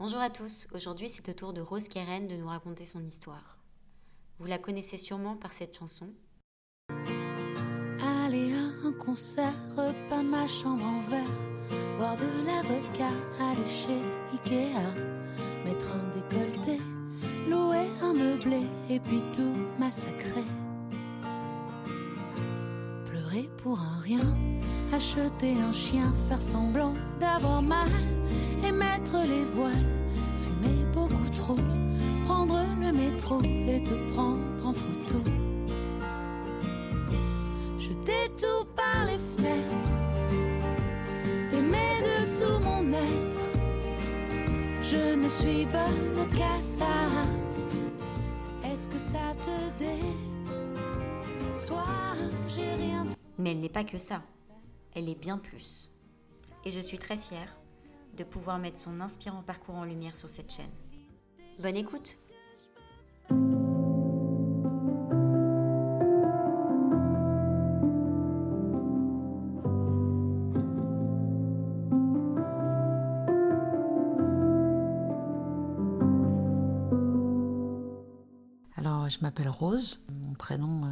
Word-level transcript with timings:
Bonjour 0.00 0.20
à 0.20 0.30
tous, 0.30 0.68
aujourd'hui 0.74 1.08
c'est 1.08 1.28
au 1.28 1.32
tour 1.32 1.52
de 1.52 1.60
Rose 1.60 1.88
Keren 1.88 2.28
de 2.28 2.36
nous 2.36 2.46
raconter 2.46 2.86
son 2.86 3.04
histoire. 3.04 3.58
Vous 4.38 4.46
la 4.46 4.56
connaissez 4.56 4.96
sûrement 4.96 5.34
par 5.34 5.52
cette 5.52 5.76
chanson. 5.76 6.10
Aller 8.24 8.52
à 8.54 8.86
un 8.86 8.92
concert, 8.92 9.52
repeindre 9.76 10.30
ma 10.30 10.46
chambre 10.46 10.84
en 10.84 11.00
verre, 11.10 11.26
boire 11.98 12.16
de 12.16 12.46
la 12.46 12.62
vodka, 12.62 13.08
aller 13.40 13.66
chez 13.66 14.00
Ikea, 14.34 14.78
mettre 15.64 15.90
un 15.90 16.14
décolleté, 16.14 16.80
louer 17.48 17.88
un 18.00 18.12
meublé 18.12 18.60
et 18.88 19.00
puis 19.00 19.24
tout 19.34 19.56
massacrer. 19.80 20.44
Pleurer 23.06 23.50
pour 23.64 23.80
un 23.80 23.98
rien, 23.98 24.36
acheter 24.92 25.54
un 25.54 25.72
chien, 25.72 26.14
faire 26.28 26.40
semblant 26.40 26.94
d'avoir 27.18 27.62
mal 27.62 27.90
et 28.64 28.72
mettre 28.72 29.16
les 29.26 29.44
voiles, 29.44 29.86
fumer 30.42 30.84
beaucoup 30.92 31.30
trop, 31.34 31.58
prendre 32.24 32.60
le 32.80 32.92
métro 32.92 33.42
et 33.42 33.82
te 33.82 33.94
prendre 34.12 34.66
en 34.66 34.72
photo. 34.72 35.22
Jeter 37.78 38.30
tout 38.36 38.64
par 38.76 39.04
les 39.06 39.18
fenêtres, 39.18 39.90
t'aimer 41.50 42.02
de 42.02 42.16
tout 42.38 42.58
mon 42.62 42.92
être. 42.92 43.40
Je 44.82 45.14
ne 45.16 45.28
suis 45.28 45.66
bonne 45.66 46.28
qu'à 46.30 46.58
ça. 46.60 46.86
Est-ce 48.64 48.88
que 48.88 48.98
ça 48.98 49.34
te 49.42 49.58
déçoit? 51.54 51.84
J'ai 52.48 52.72
rien. 52.74 53.06
Mais 53.38 53.52
elle 53.52 53.60
n'est 53.60 53.68
pas 53.68 53.84
que 53.84 53.98
ça, 53.98 54.22
elle 54.94 55.08
est 55.08 55.20
bien 55.20 55.38
plus. 55.38 55.90
Et 56.64 56.72
je 56.72 56.80
suis 56.80 56.98
très 56.98 57.16
fière 57.16 57.56
de 58.16 58.24
pouvoir 58.24 58.58
mettre 58.58 58.78
son 58.78 59.00
inspirant 59.00 59.42
parcours 59.42 59.76
en 59.76 59.84
lumière 59.84 60.16
sur 60.16 60.28
cette 60.28 60.52
chaîne. 60.52 60.70
Bonne 61.60 61.76
écoute 61.76 62.18
Alors, 78.76 79.08
je 79.08 79.18
m'appelle 79.20 79.48
Rose. 79.48 80.00
Mon 80.08 80.34
prénom 80.34 80.84
euh, 80.84 80.90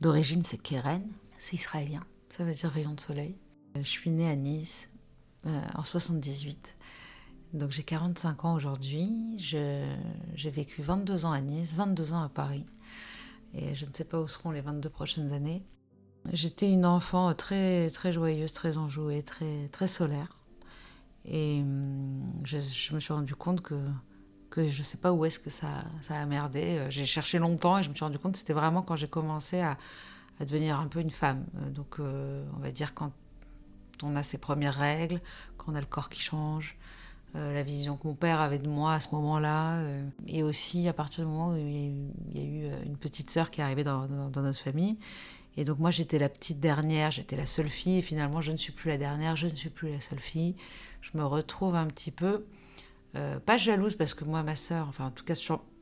d'origine, 0.00 0.42
c'est 0.44 0.58
Keren. 0.58 1.06
C'est 1.38 1.54
israélien. 1.56 2.00
Ça 2.30 2.44
veut 2.44 2.52
dire 2.52 2.70
rayon 2.70 2.94
de 2.94 3.00
soleil. 3.00 3.36
Euh, 3.76 3.80
Je 3.84 3.88
suis 3.88 4.10
née 4.10 4.28
à 4.28 4.34
Nice 4.34 4.90
en 5.46 5.84
78. 5.84 6.76
Donc, 7.52 7.70
j'ai 7.70 7.82
45 7.82 8.44
ans 8.44 8.54
aujourd'hui. 8.54 9.36
J'ai 9.38 10.50
vécu 10.50 10.82
22 10.82 11.24
ans 11.24 11.32
à 11.32 11.40
Nice, 11.40 11.74
22 11.74 12.12
ans 12.12 12.22
à 12.22 12.28
Paris. 12.28 12.66
Et 13.52 13.74
je 13.74 13.86
ne 13.86 13.92
sais 13.92 14.04
pas 14.04 14.20
où 14.20 14.26
seront 14.26 14.50
les 14.50 14.60
22 14.60 14.88
prochaines 14.88 15.32
années. 15.32 15.62
J'étais 16.32 16.70
une 16.70 16.86
enfant 16.86 17.32
très, 17.34 17.90
très 17.90 18.12
joyeuse, 18.12 18.52
très 18.52 18.78
enjouée, 18.78 19.22
très, 19.22 19.68
très 19.68 19.86
solaire. 19.86 20.40
Et 21.24 21.60
hum, 21.60 22.24
je, 22.44 22.58
je 22.58 22.94
me 22.94 23.00
suis 23.00 23.12
rendu 23.12 23.34
compte 23.34 23.60
que 23.60 23.76
que 24.54 24.68
je 24.68 24.82
sais 24.84 24.98
pas 24.98 25.12
où 25.12 25.24
est-ce 25.24 25.40
que 25.40 25.50
ça, 25.50 25.66
ça 26.00 26.14
a 26.14 26.26
merdé. 26.26 26.78
Euh, 26.78 26.90
J'ai 26.90 27.04
cherché 27.04 27.38
longtemps 27.40 27.76
et 27.78 27.82
je 27.82 27.88
me 27.88 27.94
suis 27.94 28.04
rendu 28.04 28.18
compte 28.20 28.32
que 28.32 28.38
c'était 28.38 28.52
vraiment 28.52 28.82
quand 28.82 28.94
j'ai 28.94 29.08
commencé 29.08 29.60
à, 29.60 29.76
à 30.38 30.44
devenir 30.44 30.78
un 30.78 30.86
peu 30.86 31.00
une 31.00 31.10
femme. 31.10 31.44
Euh, 31.56 31.70
Donc, 31.70 31.96
euh, 31.98 32.44
on 32.56 32.60
va 32.60 32.70
dire 32.70 32.94
quand 32.94 33.10
on 34.02 34.16
a 34.16 34.22
ses 34.22 34.38
premières 34.38 34.74
règles, 34.74 35.20
quand 35.56 35.72
on 35.72 35.74
a 35.74 35.80
le 35.80 35.86
corps 35.86 36.08
qui 36.08 36.20
change, 36.20 36.76
euh, 37.36 37.52
la 37.52 37.64
vision 37.64 37.96
que 37.96 38.06
mon 38.06 38.14
père 38.14 38.40
avait 38.40 38.60
de 38.60 38.68
moi 38.68 38.94
à 38.94 39.00
ce 39.00 39.08
moment-là, 39.12 39.78
euh, 39.78 40.06
et 40.28 40.44
aussi 40.44 40.86
à 40.86 40.92
partir 40.92 41.24
du 41.24 41.30
moment 41.30 41.48
où 41.48 41.56
il 41.56 42.10
y 42.32 42.40
a 42.40 42.44
eu, 42.44 42.64
euh, 42.66 42.82
une 42.84 42.96
petite 42.96 43.28
sœur 43.28 43.50
qui 43.50 43.60
est 43.60 43.64
arrivée 43.64 43.82
dans, 43.82 44.06
notre 44.08 44.58
famille. 44.58 44.98
Et 45.56 45.64
donc 45.64 45.80
moi 45.80 45.90
j'étais 45.90 46.20
la 46.20 46.28
petite 46.28 46.60
dernière, 46.60 47.10
j'étais 47.10 47.36
la 47.36 47.46
seule 47.46 47.68
fille, 47.68 47.98
et 47.98 48.02
finalement 48.02 48.40
je 48.40 48.52
ne 48.52 48.56
suis 48.56 48.72
plus 48.72 48.88
la 48.88 48.98
dernière, 48.98 49.34
je 49.34 49.46
ne 49.46 49.54
suis 49.54 49.70
plus 49.70 49.90
la 49.90 50.00
seule 50.00 50.20
fille. 50.20 50.54
Je 51.00 51.10
me 51.14 51.24
retrouve 51.24 51.74
un 51.74 51.86
petit 51.86 52.10
peu 52.10 52.46
pas 53.46 53.56
jalouse 53.56 53.94
parce 53.94 54.12
que 54.12 54.24
moi, 54.24 54.42
ma 54.42 54.56
sœur, 54.56 54.88
enfin 54.88 55.06
en 55.06 55.10
tout 55.12 55.24
cas 55.24 55.34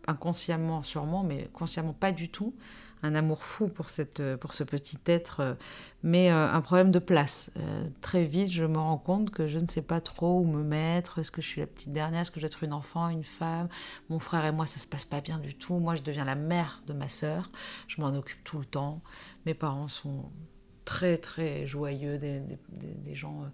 inconsciemment 0.06 0.82
sûrement, 0.82 1.22
mais 1.22 1.48
consciemment 1.54 1.94
pas 1.94 2.12
du 2.12 2.28
tout, 2.28 2.54
un 3.02 3.14
amour 3.14 3.44
fou 3.44 3.68
pour, 3.68 3.90
cette, 3.90 4.20
euh, 4.20 4.36
pour 4.36 4.52
ce 4.52 4.62
petit 4.64 4.98
être, 5.06 5.40
euh, 5.40 5.54
mais 6.02 6.30
euh, 6.30 6.52
un 6.52 6.60
problème 6.60 6.90
de 6.90 6.98
place. 6.98 7.50
Très 8.00 8.24
vite, 8.24 8.50
je 8.50 8.64
me 8.64 8.78
rends 8.78 8.98
compte 8.98 9.30
que 9.30 9.46
je 9.46 9.58
ne 9.58 9.68
sais 9.68 9.82
pas 9.82 10.00
trop 10.00 10.40
où 10.40 10.44
me 10.44 10.62
mettre. 10.62 11.18
Est-ce 11.18 11.30
que 11.30 11.42
je 11.42 11.46
suis 11.46 11.60
la 11.60 11.66
petite 11.66 11.92
dernière? 11.92 12.22
Est-ce 12.22 12.30
que 12.30 12.40
je 12.40 12.46
dois 12.46 12.48
être 12.48 12.64
une 12.64 12.72
enfant, 12.72 13.08
une 13.08 13.24
femme? 13.24 13.68
Mon 14.08 14.18
frère 14.18 14.44
et 14.44 14.52
moi, 14.52 14.66
ça 14.66 14.78
se 14.78 14.86
passe 14.86 15.04
pas 15.04 15.20
bien 15.20 15.38
du 15.38 15.54
tout. 15.54 15.74
Moi, 15.74 15.94
je 15.94 16.02
deviens 16.02 16.24
la 16.24 16.34
mère 16.34 16.82
de 16.86 16.92
ma 16.92 17.08
sœur. 17.08 17.50
Je 17.88 18.00
m'en 18.00 18.08
occupe 18.08 18.42
tout 18.44 18.58
le 18.58 18.64
temps. 18.64 19.00
Mes 19.46 19.54
parents 19.54 19.88
sont 19.88 20.30
très, 20.84 21.18
très 21.18 21.66
joyeux, 21.66 22.18
des, 22.18 22.42
gens... 23.14 23.44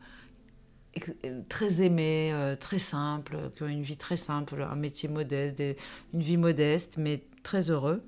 très 1.49 1.83
aimés, 1.83 2.33
très 2.61 2.79
simples, 2.79 3.51
qui 3.55 3.63
ont 3.63 3.69
une 3.69 3.83
vie 3.83 3.99
très 3.99 4.17
simple, 4.17 4.63
un 4.63 4.77
métier 4.77 5.09
modeste, 5.09 5.59
des- 5.59 5.77
une 6.15 6.23
vie 6.23 6.39
modeste, 6.39 6.97
mais 6.97 7.25
très 7.43 7.71
heureux. 7.71 8.03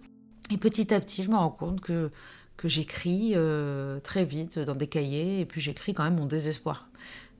Et 0.52 0.56
petit 0.56 0.92
à 0.92 1.00
petit, 1.00 1.22
je 1.22 1.30
me 1.30 1.36
rends 1.36 1.50
compte 1.50 1.80
que, 1.80 2.10
que 2.56 2.68
j'écris 2.68 3.32
euh, 3.36 4.00
très 4.00 4.24
vite 4.24 4.58
dans 4.58 4.74
des 4.74 4.88
cahiers, 4.88 5.40
et 5.40 5.44
puis 5.46 5.60
j'écris 5.60 5.94
quand 5.94 6.02
même 6.02 6.16
mon 6.16 6.26
désespoir. 6.26 6.88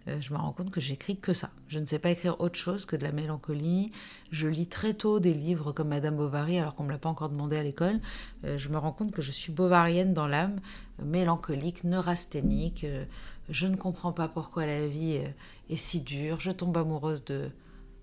Euh, 0.06 0.20
je 0.20 0.32
me 0.32 0.38
rends 0.38 0.52
compte 0.52 0.70
que 0.70 0.80
j'écris 0.80 1.18
que 1.18 1.32
ça. 1.32 1.50
Je 1.66 1.80
ne 1.80 1.86
sais 1.86 1.98
pas 1.98 2.10
écrire 2.10 2.40
autre 2.40 2.56
chose 2.56 2.86
que 2.86 2.94
de 2.94 3.02
la 3.02 3.10
mélancolie. 3.10 3.90
Je 4.30 4.46
lis 4.46 4.68
très 4.68 4.94
tôt 4.94 5.18
des 5.18 5.34
livres 5.34 5.72
comme 5.72 5.88
Madame 5.88 6.16
Bovary, 6.16 6.58
alors 6.58 6.76
qu'on 6.76 6.84
ne 6.84 6.88
me 6.88 6.92
l'a 6.92 6.98
pas 6.98 7.08
encore 7.08 7.30
demandé 7.30 7.56
à 7.56 7.64
l'école. 7.64 8.00
Euh, 8.44 8.56
je 8.58 8.68
me 8.68 8.78
rends 8.78 8.92
compte 8.92 9.10
que 9.10 9.22
je 9.22 9.32
suis 9.32 9.52
bovarienne 9.52 10.14
dans 10.14 10.28
l'âme, 10.28 10.60
mélancolique, 11.02 11.82
neurasthénique. 11.82 12.86
je 13.48 13.66
ne 13.66 13.74
comprends 13.74 14.12
pas 14.12 14.28
pourquoi 14.28 14.66
la 14.66 14.86
vie 14.86 15.20
est 15.68 15.76
si 15.76 16.00
dure. 16.00 16.38
Je 16.38 16.52
tombe 16.52 16.76
amoureuse 16.76 17.24
de 17.24 17.50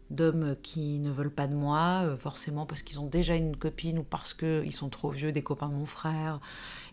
d'hommes 0.10 0.56
qui 0.62 1.00
ne 1.00 1.12
veulent 1.12 1.32
pas 1.32 1.48
de 1.48 1.56
moi, 1.56 2.04
euh, 2.04 2.18
forcément 2.18 2.66
parce 2.66 2.82
qu'ils 2.82 3.00
ont 3.00 3.08
déjà 3.08 3.36
une 3.36 3.56
copine 3.56 4.00
ou 4.00 4.04
parce 4.04 4.34
qu'ils 4.34 4.74
sont 4.74 4.90
trop 4.90 5.10
vieux, 5.10 5.32
des 5.32 5.44
copains 5.44 5.70
de 5.70 5.76
mon 5.76 5.86
frère. 5.86 6.40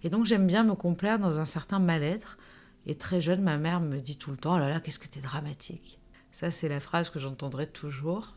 Et 0.02 0.10
donc 0.10 0.24
j'aime 0.24 0.46
bien 0.46 0.64
me 0.64 0.74
complaire 0.74 1.18
dans 1.18 1.38
un 1.38 1.44
certain 1.44 1.78
mal-être. 1.78 2.38
Et 2.86 2.96
très 2.96 3.20
jeune, 3.20 3.42
ma 3.42 3.56
mère 3.56 3.80
me 3.80 3.98
dit 3.98 4.16
tout 4.16 4.30
le 4.30 4.36
temps, 4.36 4.56
oh 4.56 4.58
là 4.58 4.68
là, 4.68 4.80
qu'est-ce 4.80 4.98
que 4.98 5.08
t'es 5.08 5.20
dramatique. 5.20 5.98
Ça, 6.32 6.50
c'est 6.50 6.68
la 6.68 6.80
phrase 6.80 7.10
que 7.10 7.18
j'entendrai 7.18 7.66
toujours. 7.66 8.36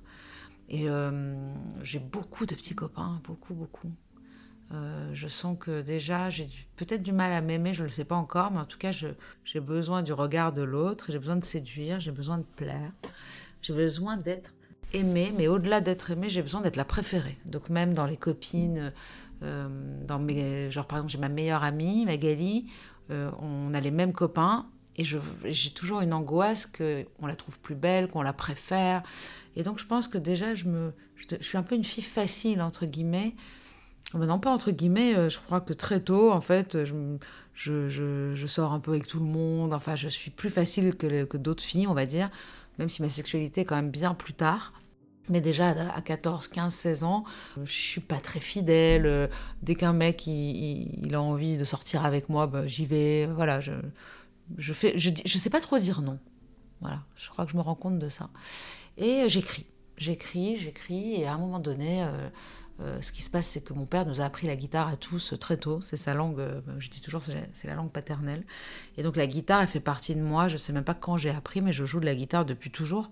Et 0.70 0.90
euh, 0.90 1.36
j'ai 1.84 2.00
beaucoup 2.00 2.46
de 2.46 2.56
petits 2.56 2.76
copains, 2.76 3.20
beaucoup, 3.24 3.54
beaucoup. 3.54 3.92
Euh, 4.74 5.10
je 5.14 5.28
sens 5.28 5.58
que 5.60 5.82
déjà, 5.82 6.30
j'ai 6.30 6.48
peut-être 6.76 7.02
du 7.02 7.14
mal 7.14 7.32
à 7.32 7.42
m'aimer, 7.42 7.74
je 7.74 7.84
ne 7.84 7.88
le 7.88 7.92
sais 7.92 8.04
pas 8.04 8.16
encore, 8.16 8.52
mais 8.52 8.60
en 8.60 8.66
tout 8.66 8.78
cas, 8.78 8.92
j'ai 8.92 9.60
besoin 9.60 10.04
du 10.04 10.12
regard 10.12 10.52
de 10.52 10.62
l'autre, 10.62 11.06
j'ai 11.10 11.20
besoin 11.20 11.38
de 11.38 11.46
séduire, 11.46 12.00
j'ai 12.00 12.12
besoin 12.12 12.38
de 12.38 12.46
plaire, 12.56 12.92
j'ai 13.62 13.74
besoin 13.74 14.18
d'être 14.18 14.54
aimée, 14.94 15.34
mais 15.38 15.48
au-delà 15.48 15.82
d'être 15.82 16.12
aimée, 16.12 16.30
j'ai 16.30 16.42
besoin 16.42 16.62
d'être 16.62 16.76
la 16.78 16.86
préférée. 16.86 17.38
Donc 17.46 17.70
même 17.70 17.94
dans 17.94 18.06
les 18.06 18.18
copines, 18.18 18.94
euh, 19.44 19.68
dans 20.08 20.20
mes, 20.20 20.72
genre 20.72 20.86
par 20.86 21.00
exemple, 21.00 21.12
j'ai 21.12 21.18
ma 21.18 21.30
meilleure 21.30 21.64
amie, 21.64 22.06
Magali, 22.06 22.66
euh, 23.12 23.30
on 23.40 23.74
a 23.74 23.80
les 23.80 23.92
mêmes 23.92 24.14
copains, 24.14 24.68
et 24.98 25.04
j'ai 25.04 25.70
toujours 25.72 26.02
une 26.02 26.14
angoisse 26.14 26.66
qu'on 26.66 27.28
la 27.28 27.36
trouve 27.36 27.60
plus 27.60 27.76
belle, 27.76 28.08
qu'on 28.08 28.24
la 28.24 28.34
préfère. 28.34 29.04
Et 29.56 29.64
donc 29.64 29.78
je 29.80 29.86
pense 29.86 30.08
que 30.08 30.18
déjà, 30.18 30.56
je, 30.56 30.66
me, 30.66 30.92
je, 31.16 31.36
suis 31.42 31.58
un 31.58 31.64
peu 31.64 31.76
une 31.76 31.84
fille 31.84 32.04
facile, 32.04 32.62
entre 32.62 32.86
guillemets, 32.86 33.36
ben 34.14 34.26
non, 34.26 34.40
pas 34.40 34.52
entre 34.52 34.72
guillemets, 34.72 35.16
euh, 35.16 35.30
je 35.30 35.40
crois 35.40 35.62
que 35.62 35.74
très 35.74 36.00
tôt, 36.00 36.32
en 36.32 36.42
fait, 36.42 36.84
je, 36.86 36.94
je, 37.54 37.90
je- 37.90 38.32
je 38.34 38.48
sors 38.48 38.72
un 38.72 38.80
peu 38.80 38.92
avec 38.92 39.06
tout 39.08 39.20
le 39.20 39.26
monde. 39.26 39.74
Enfin, 39.74 39.96
je 39.96 40.08
suis 40.08 40.32
plus 40.32 40.50
facile 40.50 40.96
que, 40.96 41.26
que 41.26 41.38
d'autres 41.38 41.64
filles, 41.64 41.88
on 41.88 41.94
va 41.94 42.06
dire, 42.06 42.30
même 42.80 42.90
si 42.90 43.02
ma 43.02 43.10
sexualité 43.10 43.62
est 43.62 43.66
quand 43.66 43.76
même 43.76 43.92
bien 43.92 44.14
plus 44.14 44.34
tard. 44.34 44.74
Mais 45.30 45.42
déjà 45.42 45.70
à 45.72 45.98
à 45.98 46.02
14, 46.02 46.48
15, 46.48 46.74
16 46.74 47.04
ans, 47.04 47.26
euh, 47.58 47.62
je 47.66 47.72
suis 47.74 48.02
pas 48.02 48.20
très 48.20 48.40
fidèle. 48.40 49.06
euh, 49.06 49.28
Dès 49.62 49.76
qu'un 49.76 49.94
mec 49.94 50.26
il, 50.28 51.14
a 51.14 51.22
envie 51.22 51.58
de 51.58 51.64
sortir 51.66 52.06
avec 52.06 52.30
moi, 52.30 52.48
bah, 52.48 52.66
j'y 52.66 52.86
vais. 52.86 53.26
Voilà, 53.28 53.60
je, 53.60 53.74
je 54.58 54.74
fais, 54.74 54.98
je, 54.98 55.10
je 55.26 55.38
sais 55.38 55.50
pas 55.50 55.60
trop 55.60 55.78
dire 55.80 56.02
non. 56.02 56.20
Voilà, 56.82 57.02
je 57.16 57.30
crois 57.30 57.46
que 57.46 57.52
je 57.52 57.58
me 57.58 57.62
rends 57.62 57.76
compte 57.76 58.00
de 58.00 58.10
ça. 58.10 58.30
Et 58.98 59.24
euh, 59.24 59.28
j'écris, 59.30 59.66
j'écris, 59.98 60.58
j'écris, 60.58 61.16
et 61.22 61.28
à 61.28 61.34
un 61.34 61.38
moment 61.38 61.60
donné, 61.60 62.04
euh, 62.04 62.30
euh, 62.80 63.02
ce 63.02 63.12
qui 63.12 63.22
se 63.24 63.30
passe, 63.30 63.48
c'est 63.48 63.62
que 63.62 63.74
mon 63.74 63.86
père 63.86 64.06
nous 64.06 64.22
a 64.22 64.26
appris 64.26 64.46
la 64.48 64.56
guitare 64.56 64.88
à 64.88 64.98
tous 64.98 65.34
euh, 65.34 65.38
très 65.38 65.58
tôt. 65.58 65.82
C'est 65.82 65.98
sa 65.98 66.14
langue, 66.14 66.40
euh, 66.40 66.62
je 66.80 66.90
dis 66.90 67.02
toujours, 67.02 67.24
c'est 67.24 67.68
la- 67.68 67.76
langue 67.76 67.92
paternelle. 67.92 68.44
Et 68.98 69.04
donc 69.04 69.16
la 69.16 69.28
guitare, 69.28 69.62
elle 69.62 69.68
fait 69.68 69.80
partie 69.80 70.16
de 70.16 70.22
moi. 70.22 70.48
Je 70.48 70.58
sais 70.58 70.74
même 70.74 70.84
pas 70.84 70.94
quand 70.94 71.18
j'ai 71.18 71.32
appris, 71.32 71.62
mais 71.62 71.74
je 71.74 71.86
joue 71.86 72.00
de 72.00 72.06
la 72.06 72.16
guitare 72.16 72.46
depuis 72.46 72.70
toujours. 72.72 73.10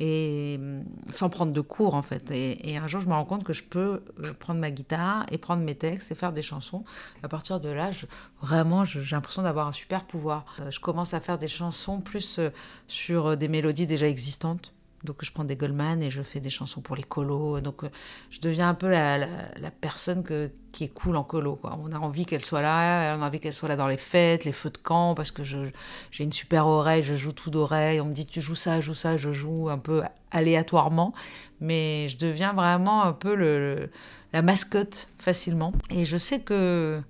Et 0.00 0.56
hum, 0.58 0.84
sans 1.10 1.28
prendre 1.28 1.52
de 1.52 1.60
cours, 1.60 1.94
en 1.94 2.02
fait. 2.02 2.30
Et, 2.30 2.76
un 2.76 2.86
jour, 2.86 3.00
je 3.00 3.06
me 3.06 3.12
rends 3.12 3.24
compte 3.24 3.44
que 3.44 3.52
je 3.52 3.62
peux 3.62 4.02
euh, 4.20 4.32
prendre 4.34 4.60
ma 4.60 4.70
guitare 4.70 5.26
et 5.30 5.38
prendre 5.38 5.62
mes 5.62 5.74
textes 5.74 6.10
et 6.10 6.14
faire 6.14 6.32
des 6.32 6.42
chansons. 6.42 6.84
À 7.22 7.28
partir 7.28 7.60
de 7.60 7.68
là, 7.68 7.92
je- 7.92 8.06
vraiment, 8.40 8.84
j'ai 8.84 9.02
l'impression 9.14 9.42
d'avoir 9.42 9.68
un 9.68 9.72
super 9.72 10.04
pouvoir. 10.06 10.46
Euh, 10.60 10.70
je 10.70 10.80
commence 10.80 11.12
à 11.14 11.20
faire 11.20 11.38
des 11.38 11.48
chansons 11.48 12.00
plus 12.00 12.38
euh, 12.38 12.50
sur 12.88 13.26
euh, 13.28 13.36
des 13.36 13.48
mélodies 13.48 13.86
déjà 13.86 14.08
existantes. 14.08 14.72
Donc 15.04 15.24
je 15.24 15.32
prends 15.32 15.44
des 15.44 15.56
Goldman 15.56 16.00
et 16.00 16.10
je 16.10 16.22
fais 16.22 16.38
des 16.38 16.50
chansons 16.50 16.80
pour 16.80 16.94
les 16.94 17.02
colos. 17.02 17.60
Donc 17.60 17.82
euh, 17.82 17.88
je 18.30 18.40
deviens 18.40 18.68
un 18.68 18.74
peu 18.74 18.88
la, 18.88 19.18
la, 19.18 19.70
personne 19.70 20.22
qui 20.70 20.84
est 20.84 20.88
cool 20.88 21.16
en 21.16 21.24
colo. 21.24 21.58
On 21.64 21.90
a 21.92 21.98
envie 21.98 22.24
qu'elle 22.24 22.44
soit 22.44 22.62
là, 22.62 23.16
on 23.16 23.22
a 23.22 23.26
envie 23.26 23.40
qu'elle 23.40 23.52
soit 23.52 23.68
là 23.68 23.76
dans 23.76 23.88
les 23.88 23.96
fêtes, 23.96 24.44
les 24.44 24.52
feux 24.52 24.70
de 24.70 24.78
camp, 24.78 25.14
parce 25.14 25.32
que 25.32 25.42
j'ai 25.42 26.24
une 26.24 26.32
super 26.32 26.66
oreille, 26.66 27.02
je 27.02 27.14
joue 27.14 27.32
tout 27.32 27.50
d'oreille. 27.50 28.00
On 28.00 28.06
me 28.06 28.14
dit 28.14 28.26
tu 28.26 28.40
joues 28.40 28.54
ça, 28.54 28.80
joue 28.80 28.94
ça, 28.94 29.16
je 29.16 29.32
joue 29.32 29.68
un 29.68 29.78
peu 29.78 30.02
aléatoirement. 30.30 31.12
Mais 31.60 32.08
je 32.08 32.16
deviens 32.18 32.52
vraiment 32.52 33.02
un 33.02 33.12
peu 33.12 33.34
le, 33.34 33.90
la 34.32 34.42
mascotte 34.42 35.08
facilement. 35.18 35.72
Et 35.90 36.04
je 36.04 36.16
sais 36.16 36.40
que, 36.40 37.00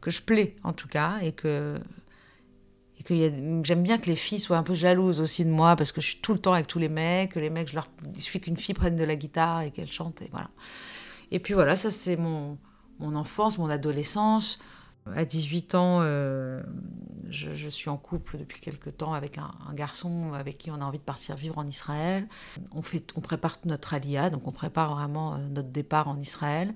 que 0.00 0.10
je 0.10 0.22
plais 0.22 0.56
en 0.64 0.72
tout 0.72 0.88
cas 0.88 1.18
et 1.22 1.32
que 1.32 1.76
que 3.04 3.14
j'aime 3.64 3.82
bien 3.82 3.98
que 3.98 4.06
les 4.06 4.16
filles 4.16 4.40
soient 4.40 4.58
un 4.58 4.62
peu 4.62 4.74
jalouses 4.74 5.20
aussi 5.20 5.44
de 5.44 5.50
moi 5.50 5.76
parce 5.76 5.92
que 5.92 6.00
je 6.00 6.08
suis 6.08 6.20
tout 6.20 6.32
le 6.32 6.38
temps 6.38 6.52
avec 6.52 6.66
tous 6.66 6.78
les 6.78 6.88
mecs, 6.88 7.32
que 7.32 7.38
les 7.38 7.50
mecs, 7.50 7.68
je 7.68 7.74
leur, 7.74 7.88
il 8.14 8.20
suffit 8.20 8.40
qu'une 8.40 8.56
fille 8.56 8.74
prenne 8.74 8.96
de 8.96 9.04
la 9.04 9.16
guitare 9.16 9.62
et 9.62 9.70
qu'elle 9.70 9.90
chante 9.90 10.22
et 10.22 10.28
voilà. 10.30 10.50
Et 11.30 11.38
puis 11.38 11.54
voilà, 11.54 11.76
ça 11.76 11.90
c'est 11.90 12.16
mon, 12.16 12.58
mon 12.98 13.16
enfance, 13.16 13.58
mon 13.58 13.70
adolescence. 13.70 14.58
À 15.16 15.24
18 15.24 15.74
ans, 15.74 16.00
euh, 16.02 16.62
je, 17.30 17.68
suis 17.68 17.88
en 17.88 17.96
couple 17.96 18.36
depuis 18.36 18.60
quelques 18.60 18.98
temps 18.98 19.14
avec 19.14 19.38
un, 19.38 19.50
garçon 19.74 20.34
avec 20.34 20.58
qui 20.58 20.70
on 20.70 20.74
a 20.74 20.84
envie 20.84 20.98
de 20.98 21.04
partir 21.04 21.36
vivre 21.36 21.58
en 21.58 21.66
Israël. 21.66 22.28
On, 22.72 22.82
fait, 22.82 23.10
on 23.16 23.20
prépare 23.20 23.56
notre 23.64 23.94
alia, 23.94 24.28
donc 24.30 24.46
on 24.46 24.52
prépare 24.52 24.94
vraiment 24.94 25.34
euh, 25.34 25.38
notre 25.38 25.70
départ 25.70 26.06
en 26.06 26.20
Israël. 26.20 26.74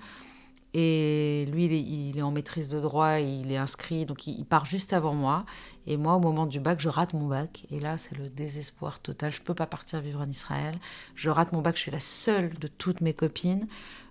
Et 0.76 1.47
lui, 1.53 1.67
il 1.67 2.19
est, 2.19 2.23
en 2.23 2.32
maîtrise 2.32 2.69
de 2.69 2.81
droit, 2.81 3.21
il 3.21 3.53
est 3.53 3.56
inscrit, 3.56 4.06
donc 4.06 4.26
il, 4.26 4.44
part 4.44 4.65
juste 4.65 4.93
avant 4.93 5.15
moi. 5.15 5.47
Et 5.87 5.97
moi, 5.97 6.17
au 6.17 6.21
moment 6.21 6.47
du 6.47 6.59
bac, 6.59 6.81
je 6.81 6.88
rate 6.88 7.12
mon 7.12 7.29
bac. 7.29 7.65
Et 7.71 7.79
là, 7.79 7.97
c'est 7.97 8.17
le 8.19 8.29
désespoir 8.29 8.99
total. 8.99 9.31
Je 9.31 9.41
ne 9.41 9.44
peux 9.44 9.55
pas 9.55 9.67
partir 9.67 10.00
vivre 10.00 10.21
en 10.21 10.29
Israël. 10.29 10.76
Je 11.15 11.31
rate 11.31 11.53
mon 11.53 11.62
bac, 11.62 11.76
je 11.76 11.82
suis 11.82 11.91
la 11.93 12.00
seule 12.00 12.55
de 12.55 12.67
toutes 12.67 13.00
mes 13.00 13.15
copines. 13.15 13.69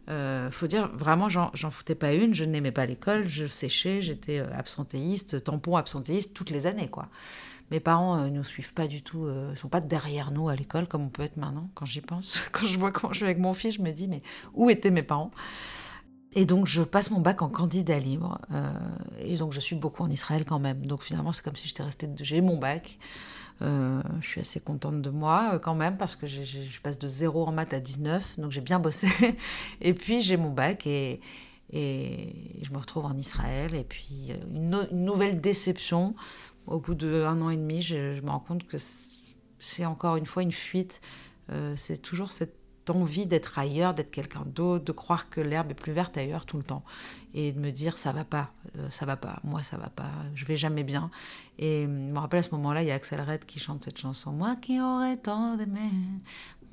Euh, 0.09 0.51
faut 0.51 0.67
dire, 0.67 0.89
vraiment, 0.93 1.27
j'en 1.27 1.69
foutais 1.69 1.95
pas 1.95 2.13
une. 2.13 2.33
Je 2.33 2.45
n'aimais 2.45 2.71
pas 2.71 2.85
l'école, 2.85 3.27
je 3.27 3.45
séchais, 3.45 4.01
j'étais 4.01 4.39
euh, 4.39 4.53
absentéiste, 4.53 5.43
tampon 5.43 5.75
absentéiste 5.75 6.33
toutes 6.33 6.49
les 6.49 6.65
années, 6.65 6.89
quoi. 6.89 7.09
Mes 7.71 7.79
parents 7.79 8.17
ne 8.17 8.27
euh, 8.27 8.29
nous 8.29 8.43
suivent 8.43 8.73
pas 8.73 8.87
du 8.87 9.01
tout, 9.01 9.25
ne 9.25 9.31
euh, 9.31 9.55
sont 9.55 9.69
pas 9.69 9.81
derrière 9.81 10.29
nous 10.29 10.49
à 10.49 10.55
l'école 10.55 10.87
comme 10.87 11.01
on 11.01 11.09
peut 11.09 11.23
être 11.23 11.37
maintenant, 11.37 11.69
quand 11.73 11.85
j'y 11.85 12.01
pense. 12.01 12.39
Quand 12.51 12.67
je 12.67 12.77
vois 12.77 12.91
comment 12.91 13.13
je 13.13 13.17
suis 13.17 13.25
avec 13.25 13.39
mon 13.39 13.53
fils, 13.53 13.75
je 13.75 13.81
me 13.81 13.91
dis, 13.91 14.07
mais 14.07 14.21
où 14.53 14.69
étaient 14.69 14.91
mes 14.91 15.01
parents? 15.01 15.31
Et 16.35 16.45
donc, 16.45 16.65
je 16.65 16.81
passe 16.81 17.11
mon 17.11 17.19
bac 17.19 17.41
en 17.41 17.49
candidat 17.49 17.99
libre. 17.99 18.39
Euh, 18.51 18.71
et 19.19 19.35
donc, 19.37 19.53
je 19.53 19.59
suis 19.59 19.75
beaucoup 19.75 20.03
en 20.03 20.09
Israël 20.09 20.45
quand 20.45 20.59
même. 20.59 20.85
Donc, 20.85 21.03
finalement, 21.03 21.31
c'est 21.31 21.43
comme 21.43 21.55
si 21.55 21.67
j'étais 21.67 21.83
restée. 21.83 22.09
J'ai 22.17 22.41
mon 22.41 22.57
bac. 22.57 22.97
Euh, 23.61 24.01
je 24.19 24.27
suis 24.27 24.41
assez 24.41 24.59
contente 24.59 25.01
de 25.01 25.09
moi 25.11 25.51
euh, 25.53 25.59
quand 25.59 25.75
même 25.75 25.95
parce 25.95 26.15
que 26.15 26.25
je 26.25 26.81
passe 26.81 26.97
de 26.97 27.07
0 27.07 27.45
en 27.45 27.51
maths 27.51 27.73
à 27.73 27.79
19. 27.79 28.39
Donc, 28.39 28.51
j'ai 28.51 28.61
bien 28.61 28.79
bossé. 28.79 29.07
et 29.81 29.93
puis, 29.93 30.23
j'ai 30.23 30.37
mon 30.37 30.49
bac 30.49 30.87
et, 30.87 31.21
je 31.71 32.71
me 32.71 32.77
retrouve 32.77 33.05
en 33.05 33.17
Israël. 33.17 33.75
Et 33.75 33.83
puis, 33.83 34.31
une, 34.51 34.87
nouvelle 34.91 35.39
déception. 35.39 36.15
Au 36.65 36.79
bout 36.79 36.95
d'un 36.95 37.41
an 37.41 37.49
et 37.49 37.57
demi, 37.57 37.81
je, 37.81 38.21
me 38.21 38.29
rends 38.29 38.39
compte 38.39 38.65
que 38.65 38.77
c'est 39.59 39.85
encore 39.85 40.15
une 40.15 40.25
fois 40.25 40.43
une 40.43 40.53
fuite. 40.53 41.01
c'est 41.75 42.01
toujours 42.01 42.31
cette 42.31 42.62
envie 42.89 43.25
d'être 43.25 43.59
ailleurs, 43.59 43.93
d'être 43.93 44.11
quelqu'un 44.11 44.43
d'autre, 44.45 44.85
de 44.85 44.91
croire 44.91 45.29
que 45.29 45.41
l'herbe 45.41 45.71
est 45.71 45.75
plus 45.75 45.93
verte 45.93 46.17
ailleurs 46.17 46.45
tout 46.45 46.57
le 46.57 46.63
temps 46.63 46.83
et 47.33 47.51
de 47.51 47.59
me 47.59 47.71
dire 47.71 47.97
ça 47.97 48.11
va 48.11 48.23
pas, 48.23 48.51
euh, 48.77 48.89
ça 48.89 49.05
va 49.05 49.17
pas, 49.17 49.39
moi 49.43 49.63
ça 49.63 49.77
va 49.77 49.89
pas, 49.89 50.11
je 50.35 50.45
vais 50.45 50.55
jamais 50.55 50.83
bien. 50.83 51.09
Et 51.59 51.83
je 51.83 51.87
me 51.87 52.19
rappelle 52.19 52.39
à 52.39 52.43
ce 52.43 52.51
moment-là, 52.51 52.83
il 52.83 52.87
y 52.87 52.91
a 52.91 52.95
Axel 52.95 53.21
Red 53.21 53.45
qui 53.45 53.59
chante 53.59 53.83
cette 53.83 53.97
chanson 53.97 54.31
Moi 54.31 54.55
qui 54.55 54.79
aurais 54.81 55.17
tant 55.17 55.55
d'aimer, 55.55 55.91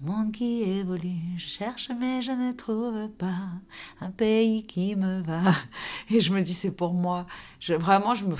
monde 0.00 0.32
qui 0.32 0.62
évolue, 0.62 1.18
je 1.36 1.46
cherche 1.46 1.90
mais 1.98 2.22
je 2.22 2.32
ne 2.32 2.52
trouve 2.52 3.08
pas 3.10 3.36
un 4.00 4.10
pays 4.10 4.64
qui 4.64 4.96
me 4.96 5.22
va. 5.22 5.52
Et 6.10 6.20
je 6.20 6.32
me 6.32 6.40
dis 6.40 6.54
c'est 6.54 6.70
pour 6.70 6.94
moi. 6.94 7.26
Vraiment, 7.68 8.14
je 8.14 8.24
me, 8.24 8.36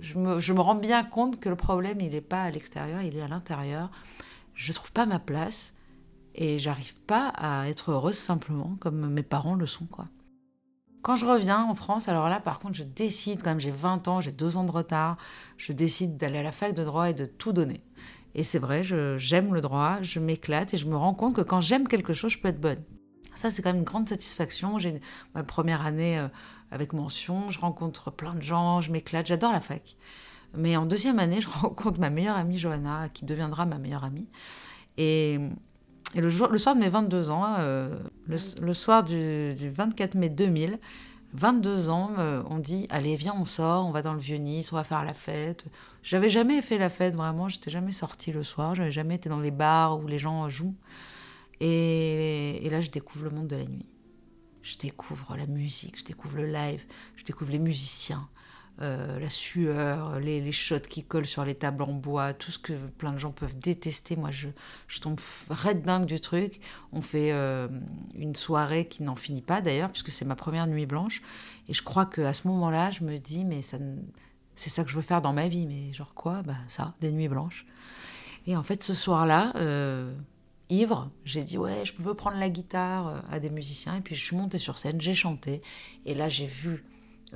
je 0.00 0.18
me, 0.18 0.38
je 0.38 0.52
me 0.52 0.60
rends 0.60 0.74
bien 0.74 1.04
compte 1.04 1.38
que 1.38 1.48
le 1.48 1.56
problème, 1.56 2.00
il 2.00 2.10
n'est 2.10 2.20
pas 2.20 2.44
à 2.44 2.50
l'extérieur, 2.50 3.02
il 3.02 3.16
est 3.16 3.22
à 3.22 3.28
l'intérieur. 3.28 3.90
Je 4.54 4.72
trouve 4.72 4.92
pas 4.92 5.04
ma 5.04 5.18
place 5.18 5.73
et 6.34 6.58
j'arrive 6.58 6.94
pas 7.02 7.28
à 7.28 7.68
être 7.68 7.92
heureuse 7.92 8.16
simplement 8.16 8.76
comme 8.80 9.08
mes 9.08 9.22
parents 9.22 9.54
le 9.54 9.66
sont 9.66 9.86
quoi. 9.86 10.06
Quand 11.02 11.16
je 11.16 11.26
reviens 11.26 11.62
en 11.62 11.74
France, 11.74 12.08
alors 12.08 12.28
là 12.28 12.40
par 12.40 12.58
contre 12.58 12.74
je 12.74 12.82
décide 12.82 13.42
quand 13.42 13.50
même 13.50 13.60
j'ai 13.60 13.70
20 13.70 14.08
ans, 14.08 14.20
j'ai 14.20 14.32
deux 14.32 14.56
ans 14.56 14.64
de 14.64 14.70
retard, 14.70 15.16
je 15.58 15.72
décide 15.72 16.16
d'aller 16.16 16.38
à 16.38 16.42
la 16.42 16.52
fac 16.52 16.74
de 16.74 16.82
droit 16.82 17.10
et 17.10 17.14
de 17.14 17.26
tout 17.26 17.52
donner. 17.52 17.82
Et 18.34 18.42
c'est 18.42 18.58
vrai, 18.58 18.82
j'aime 18.82 19.54
le 19.54 19.60
droit, 19.60 19.98
je 20.02 20.18
m'éclate 20.18 20.74
et 20.74 20.76
je 20.76 20.86
me 20.86 20.96
rends 20.96 21.14
compte 21.14 21.34
que 21.34 21.40
quand 21.42 21.60
j'aime 21.60 21.86
quelque 21.86 22.14
chose, 22.14 22.32
je 22.32 22.38
peux 22.38 22.48
être 22.48 22.60
bonne. 22.60 22.82
Ça 23.34 23.50
c'est 23.50 23.62
quand 23.62 23.70
même 23.70 23.78
une 23.78 23.84
grande 23.84 24.08
satisfaction. 24.08 24.78
J'ai 24.78 25.00
ma 25.34 25.44
première 25.44 25.84
année 25.84 26.18
euh, 26.18 26.28
avec 26.70 26.92
mention, 26.92 27.50
je 27.50 27.60
rencontre 27.60 28.10
plein 28.10 28.34
de 28.34 28.42
gens, 28.42 28.80
je 28.80 28.90
m'éclate, 28.90 29.26
j'adore 29.26 29.52
la 29.52 29.60
fac. 29.60 29.96
Mais 30.56 30.76
en 30.76 30.86
deuxième 30.86 31.18
année, 31.18 31.40
je 31.40 31.48
rencontre 31.60 32.00
ma 32.00 32.10
meilleure 32.10 32.36
amie 32.36 32.58
Johanna, 32.58 33.08
qui 33.08 33.24
deviendra 33.24 33.66
ma 33.66 33.78
meilleure 33.78 34.04
amie. 34.04 34.28
Et 34.96 35.38
et 36.14 36.20
le, 36.20 36.30
soir 36.30 36.74
de 36.74 36.80
mes 36.80 36.88
22 36.88 37.30
ans, 37.30 37.56
euh, 37.58 37.98
le, 38.26 38.74
soir 38.74 39.02
du, 39.02 39.70
24 39.70 40.14
mai 40.14 40.28
2000, 40.28 40.78
22 41.32 41.90
ans, 41.90 42.12
euh, 42.18 42.42
on 42.48 42.58
dit 42.58 42.86
allez 42.90 43.16
viens 43.16 43.34
on 43.36 43.44
sort, 43.44 43.86
on 43.86 43.90
va 43.90 44.02
dans 44.02 44.12
le 44.12 44.20
vieux 44.20 44.36
Nice, 44.36 44.72
on 44.72 44.76
va 44.76 44.84
faire 44.84 45.04
la 45.04 45.14
fête. 45.14 45.64
J'avais 46.02 46.30
jamais 46.30 46.62
fait 46.62 46.78
la 46.78 46.88
fête 46.88 47.16
vraiment, 47.16 47.48
j'étais 47.48 47.70
jamais 47.70 47.92
sortie 47.92 48.30
le 48.30 48.44
soir, 48.44 48.74
j'avais 48.74 48.92
jamais 48.92 49.16
été 49.16 49.28
dans 49.28 49.40
les 49.40 49.50
bars 49.50 49.98
où 49.98 50.06
les 50.06 50.18
gens 50.18 50.48
jouent. 50.48 50.76
et 51.60 52.68
là 52.70 52.80
je 52.80 52.90
découvre 52.90 53.24
le 53.24 53.30
monde 53.30 53.48
de 53.48 53.56
la 53.56 53.66
nuit. 53.66 53.88
Je 54.62 54.78
découvre 54.78 55.36
la 55.36 55.46
musique, 55.46 55.98
je 55.98 56.04
découvre 56.04 56.38
le 56.38 56.46
live, 56.46 56.84
je 57.16 57.24
découvre 57.24 57.50
les 57.50 57.58
musiciens, 57.58 58.26
euh, 58.82 59.20
la 59.20 59.30
sueur, 59.30 60.18
les, 60.18 60.40
les, 60.40 60.50
shots 60.50 60.80
qui 60.80 61.04
collent 61.04 61.28
sur 61.28 61.44
les 61.44 61.54
tables 61.54 61.84
en 61.84 61.92
bois, 61.92 62.32
tout 62.32 62.50
ce 62.50 62.58
que 62.58 62.72
plein 62.72 63.12
de 63.12 63.18
gens 63.18 63.30
peuvent 63.30 63.56
détester. 63.56 64.16
Moi, 64.16 64.32
je, 64.32 64.48
je 64.88 65.00
tombe 65.00 65.20
raide 65.48 65.82
dingue 65.82 66.06
du 66.06 66.18
truc. 66.18 66.60
On 66.92 67.00
fait 67.00 67.30
euh, 67.30 67.68
une 68.16 68.34
soirée 68.34 68.88
qui 68.88 69.04
n'en 69.04 69.14
finit 69.14 69.42
pas 69.42 69.60
d'ailleurs, 69.60 69.90
puisque 69.90 70.10
c'est 70.10 70.24
ma 70.24 70.34
première 70.34 70.66
nuit 70.66 70.86
blanche. 70.86 71.22
Et 71.68 71.74
je 71.74 71.84
crois 71.84 72.04
qu'à 72.04 72.32
ce 72.32 72.48
moment-là, 72.48 72.90
je 72.90 73.04
me 73.04 73.16
dis, 73.18 73.44
mais 73.44 73.62
ça, 73.62 73.78
c'est 74.56 74.70
ça 74.70 74.82
que 74.82 74.90
je 74.90 74.96
veux 74.96 75.02
faire 75.02 75.22
dans 75.22 75.32
ma 75.32 75.46
vie. 75.46 75.68
Mais 75.68 75.92
genre 75.92 76.14
quoi? 76.14 76.42
Bah 76.42 76.56
ça, 76.66 76.94
des 77.00 77.12
nuits 77.12 77.28
blanches. 77.28 77.66
Et 78.48 78.56
en 78.56 78.64
fait, 78.64 78.82
ce 78.82 78.92
soir-là, 78.92 79.52
euh, 79.54 80.12
ivre, 80.68 81.12
j'ai 81.24 81.44
dit 81.44 81.58
ouais, 81.58 81.84
je 81.84 81.92
veux 82.00 82.14
prendre 82.14 82.38
la 82.38 82.50
guitare 82.50 83.22
à 83.30 83.38
des 83.38 83.50
musiciens. 83.50 83.94
Et 83.98 84.00
puis 84.00 84.16
je 84.16 84.24
suis 84.24 84.36
montée 84.36 84.58
sur 84.58 84.78
scène, 84.78 85.00
j'ai 85.00 85.14
chanté. 85.14 85.62
Et 86.06 86.14
là, 86.14 86.28
j'ai 86.28 86.46
vu 86.46 86.84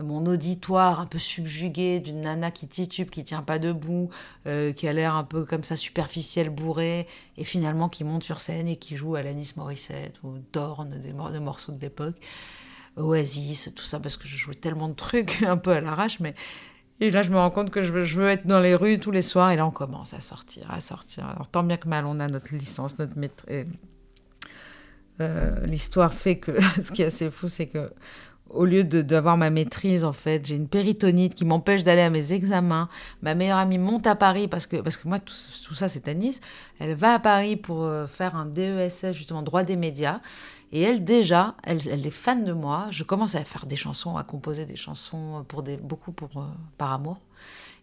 mon 0.02 0.26
auditoire 0.26 1.00
un 1.00 1.06
peu 1.06 1.18
subjugué 1.18 2.00
d'une 2.00 2.20
nana 2.20 2.50
qui 2.50 2.68
titube, 2.68 3.10
qui 3.10 3.24
tient 3.24 3.42
pas 3.42 3.58
debout, 3.58 4.10
euh, 4.46 4.72
qui 4.72 4.86
a 4.88 4.92
l'air 4.92 5.14
un 5.14 5.24
peu 5.24 5.44
comme 5.44 5.64
ça 5.64 5.76
superficielle, 5.76 6.50
bourrée, 6.50 7.06
et 7.36 7.44
finalement 7.44 7.88
qui 7.88 8.04
monte 8.04 8.24
sur 8.24 8.40
scène 8.40 8.68
et 8.68 8.76
qui 8.76 8.96
joue 8.96 9.16
à 9.16 9.20
Alanis 9.20 9.52
Morissette 9.56 10.20
ou 10.22 10.38
Dorn, 10.52 11.00
des, 11.00 11.40
morceaux 11.40 11.72
de 11.72 11.80
l'époque, 11.80 12.16
Oasis, 12.96 13.72
tout 13.74 13.84
ça, 13.84 14.00
parce 14.00 14.16
que 14.16 14.26
je 14.26 14.36
jouais 14.36 14.54
tellement 14.54 14.88
de 14.88 14.94
trucs 14.94 15.42
un 15.46 15.56
peu 15.56 15.72
à 15.72 15.80
l'arrache, 15.80 16.20
mais 16.20 16.34
et 17.00 17.10
là 17.10 17.22
je 17.22 17.30
me 17.30 17.36
rends 17.36 17.50
compte 17.50 17.70
que 17.70 17.82
je 17.82 17.92
veux, 17.92 18.28
être 18.28 18.46
dans 18.46 18.60
les 18.60 18.74
rues 18.74 18.98
tous 18.98 19.12
les 19.12 19.22
soirs, 19.22 19.50
et 19.50 19.56
là 19.56 19.66
on 19.66 19.70
commence 19.70 20.14
à 20.14 20.20
sortir, 20.20 20.70
à 20.70 20.80
sortir. 20.80 21.26
Alors 21.26 21.48
tant 21.48 21.62
bien 21.62 21.76
que 21.76 21.88
mal, 21.88 22.06
on 22.06 22.20
a 22.20 22.28
notre 22.28 22.54
licence, 22.54 22.98
notre 22.98 23.16
maîtrise. 23.16 23.66
Euh, 25.20 25.66
l'histoire 25.66 26.14
fait 26.14 26.36
que 26.36 26.52
ce 26.82 26.92
qui 26.92 27.02
est 27.02 27.06
assez 27.06 27.30
fou, 27.30 27.48
c'est 27.48 27.66
que 27.66 27.90
au 28.50 28.64
lieu 28.64 28.84
d'avoir 28.84 29.36
ma 29.36 29.50
maîtrise, 29.50 30.04
en 30.04 30.12
fait, 30.12 30.46
j'ai 30.46 30.56
une 30.56 30.68
péritonite 30.68 31.34
qui 31.34 31.44
m'empêche 31.44 31.84
d'aller 31.84 32.02
à 32.02 32.10
mes 32.10 32.32
examens. 32.32 32.88
Ma 33.22 33.34
meilleure 33.34 33.58
amie 33.58 33.78
monte 33.78 34.06
à 34.06 34.14
Paris 34.14 34.48
parce 34.48 34.66
que, 34.66 34.76
parce 34.76 34.96
que 34.96 35.08
moi, 35.08 35.18
tout, 35.18 35.34
ça, 35.74 35.88
c'est 35.88 36.08
à 36.08 36.14
Nice. 36.14 36.40
Elle 36.78 36.94
va 36.94 37.14
à 37.14 37.18
Paris 37.18 37.56
pour 37.56 37.82
euh, 37.82 38.06
faire 38.06 38.36
un 38.36 38.46
DESS, 38.46 39.12
justement, 39.12 39.42
droit 39.42 39.62
des 39.62 39.76
médias. 39.76 40.20
Et 40.72 40.82
elle, 40.82 41.04
déjà, 41.04 41.54
elle, 41.62 41.80
elle, 41.88 42.06
est 42.06 42.10
fan 42.10 42.44
de 42.44 42.52
moi. 42.52 42.86
Je 42.90 43.04
commence 43.04 43.34
à 43.34 43.44
faire 43.44 43.66
des 43.66 43.76
chansons, 43.76 44.16
à 44.16 44.24
composer 44.24 44.66
des 44.66 44.76
chansons 44.76 45.44
pour 45.48 45.62
des, 45.62 45.76
beaucoup 45.76 46.12
pour, 46.12 46.30
euh, 46.36 46.46
par 46.76 46.92
amour. 46.92 47.18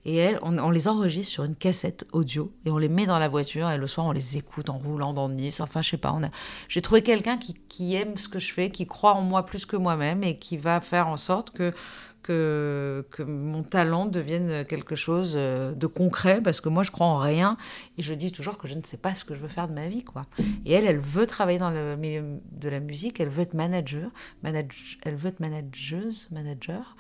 Et 0.05 0.17
elle, 0.17 0.39
on, 0.43 0.69
les 0.69 0.87
enregistre 0.87 1.31
sur 1.31 1.43
une 1.43 1.55
cassette 1.55 2.05
audio 2.11 2.53
et 2.63 2.69
on 2.69 2.77
les 2.77 2.89
met 2.89 3.07
dans 3.07 3.17
la 3.17 3.27
voiture 3.27 3.69
et 3.71 3.77
le 3.77 3.87
soir 3.87 4.05
on 4.05 4.11
les 4.11 4.37
écoute 4.37 4.69
en 4.69 4.77
roulant 4.77 5.13
dans 5.13 5.29
Nice. 5.29 5.59
Enfin, 5.59 5.81
je 5.81 5.89
sais 5.89 5.97
pas. 5.97 6.09
A... 6.09 6.29
J'ai 6.69 6.83
trouvé 6.83 7.01
quelqu'un 7.01 7.37
qui, 7.37 7.55
qui, 7.67 7.95
aime 7.95 8.15
ce 8.15 8.29
que 8.29 8.37
je 8.37 8.53
fais, 8.53 8.69
qui 8.69 8.85
croit 8.85 9.13
en 9.13 9.21
moi 9.21 9.45
plus 9.47 9.65
que 9.65 9.75
moi-même 9.75 10.23
et 10.23 10.37
qui 10.37 10.57
va 10.57 10.79
faire 10.79 11.07
en 11.07 11.17
sorte 11.17 11.49
que, 11.49 11.73
que, 12.21 13.03
que 13.09 13.23
mon 13.23 13.63
talent 13.63 14.05
devienne 14.05 14.63
quelque 14.65 14.95
chose 14.95 15.33
euh, 15.35 15.73
de 15.73 15.87
concret 15.87 16.39
parce 16.39 16.61
que 16.61 16.69
moi 16.69 16.83
je 16.83 16.91
crois 16.91 17.07
en 17.07 17.17
rien 17.17 17.57
et 17.97 18.03
je 18.03 18.13
dis 18.13 18.31
toujours 18.31 18.59
que 18.59 18.67
je 18.67 18.75
ne 18.75 18.83
sais 18.83 18.97
pas 18.97 19.15
ce 19.15 19.25
que 19.25 19.33
je 19.33 19.39
veux 19.39 19.47
faire 19.47 19.67
de 19.67 19.73
ma 19.73 19.87
vie. 19.87 20.03
quoi. 20.03 20.27
Et 20.65 20.73
elle, 20.73 20.85
elle 20.85 20.99
veut 20.99 21.25
travailler 21.25 21.57
dans 21.59 21.71
le 21.71 21.95
milieu 21.97 22.41
de 22.51 22.69
la 22.69 22.79
musique, 22.79 23.19
elle 23.19 23.29
veut 23.29 23.41
être 23.41 23.55
manager, 23.55 24.11
manage, 24.43 24.99
elle 25.01 25.15
veut 25.15 25.29
être 25.29 25.39
manageuse, 25.39 26.27
manager. 26.29 26.95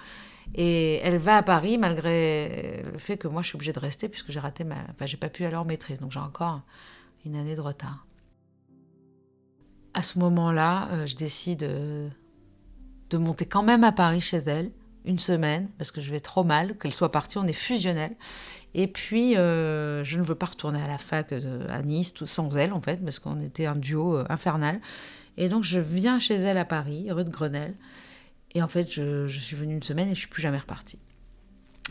Et 0.57 1.01
elle 1.03 1.17
va 1.17 1.35
à 1.35 1.43
Paris 1.43 1.77
malgré 1.77 2.81
le 2.91 2.97
fait 2.97 3.17
que 3.17 3.27
moi 3.27 3.41
je 3.41 3.47
suis 3.47 3.57
obligée 3.57 3.73
de 3.73 3.79
rester 3.79 4.07
puisque 4.07 4.31
j'ai 4.31 4.39
raté 4.39 4.63
ma. 4.63 4.77
Enfin, 4.89 5.05
j'ai 5.05 5.17
pas 5.17 5.27
pu 5.27 5.43
aller 5.43 5.57
en 5.57 5.65
maîtrise, 5.65 5.99
donc 5.99 6.11
j'ai 6.11 6.19
encore 6.19 6.61
une 7.25 7.35
année 7.35 7.55
de 7.55 7.61
retard. 7.61 8.05
à 9.93 10.03
ce 10.03 10.19
moment-là, 10.19 10.89
euh, 10.91 11.05
je 11.05 11.15
décide 11.15 11.63
euh, 11.63 12.09
de 13.09 13.17
monter 13.17 13.45
quand 13.45 13.63
même 13.63 13.83
à 13.83 13.91
Paris 13.91 14.21
chez 14.21 14.37
elle, 14.37 14.71
une 15.05 15.19
semaine, 15.19 15.69
parce 15.77 15.91
que 15.91 16.01
je 16.01 16.11
vais 16.11 16.19
trop 16.19 16.43
mal, 16.43 16.77
qu'elle 16.77 16.93
soit 16.93 17.11
partie, 17.11 17.37
on 17.37 17.45
est 17.45 17.53
fusionnels. 17.53 18.15
Et 18.73 18.87
puis, 18.87 19.37
euh, 19.37 20.03
je 20.03 20.17
ne 20.19 20.23
veux 20.23 20.35
pas 20.35 20.47
retourner 20.47 20.81
à 20.81 20.87
la 20.87 20.97
fac 20.97 21.33
à 21.33 21.81
Nice 21.81 22.13
tout, 22.13 22.25
sans 22.27 22.57
elle, 22.57 22.73
en 22.73 22.81
fait, 22.81 22.97
parce 23.03 23.19
qu'on 23.19 23.41
était 23.41 23.67
un 23.67 23.75
duo 23.75 24.17
infernal. 24.29 24.81
Et 25.37 25.47
donc, 25.47 25.63
je 25.63 25.79
viens 25.79 26.19
chez 26.19 26.35
elle 26.35 26.57
à 26.57 26.65
Paris, 26.65 27.11
rue 27.11 27.23
de 27.23 27.29
Grenelle. 27.29 27.73
Et 28.55 28.63
en 28.63 28.69
fait, 28.69 28.89
je, 28.89 29.27
suis 29.27 29.55
venue 29.55 29.73
une 29.73 29.83
semaine 29.83 30.07
et 30.07 30.15
je 30.15 30.19
suis 30.19 30.29
plus 30.29 30.41
jamais 30.41 30.57
repartie. 30.57 30.97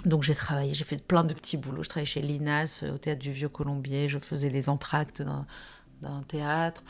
Donc 0.07 0.25
j'ai 0.25 0.35
travaillé, 0.35 0.75
j'ai 0.75 0.85
fait 0.85 1.01
plein 1.01 1.23
de 1.23 1.35
petits 1.35 1.59
boulots. 1.59 1.85
Je 1.85 1.89
travaillais 1.89 2.07
chez 2.07 2.23
Linas, 2.23 2.83
au 2.93 2.99
théâtre 2.99 3.21
du 3.21 3.31
Vieux 3.31 3.51
Colombier, 3.51 4.09
je 4.09 4.19
faisais 4.19 4.49
les 4.49 4.69
entractes 4.69 5.23
d'un 5.23 6.23
théâtre, 6.27 6.83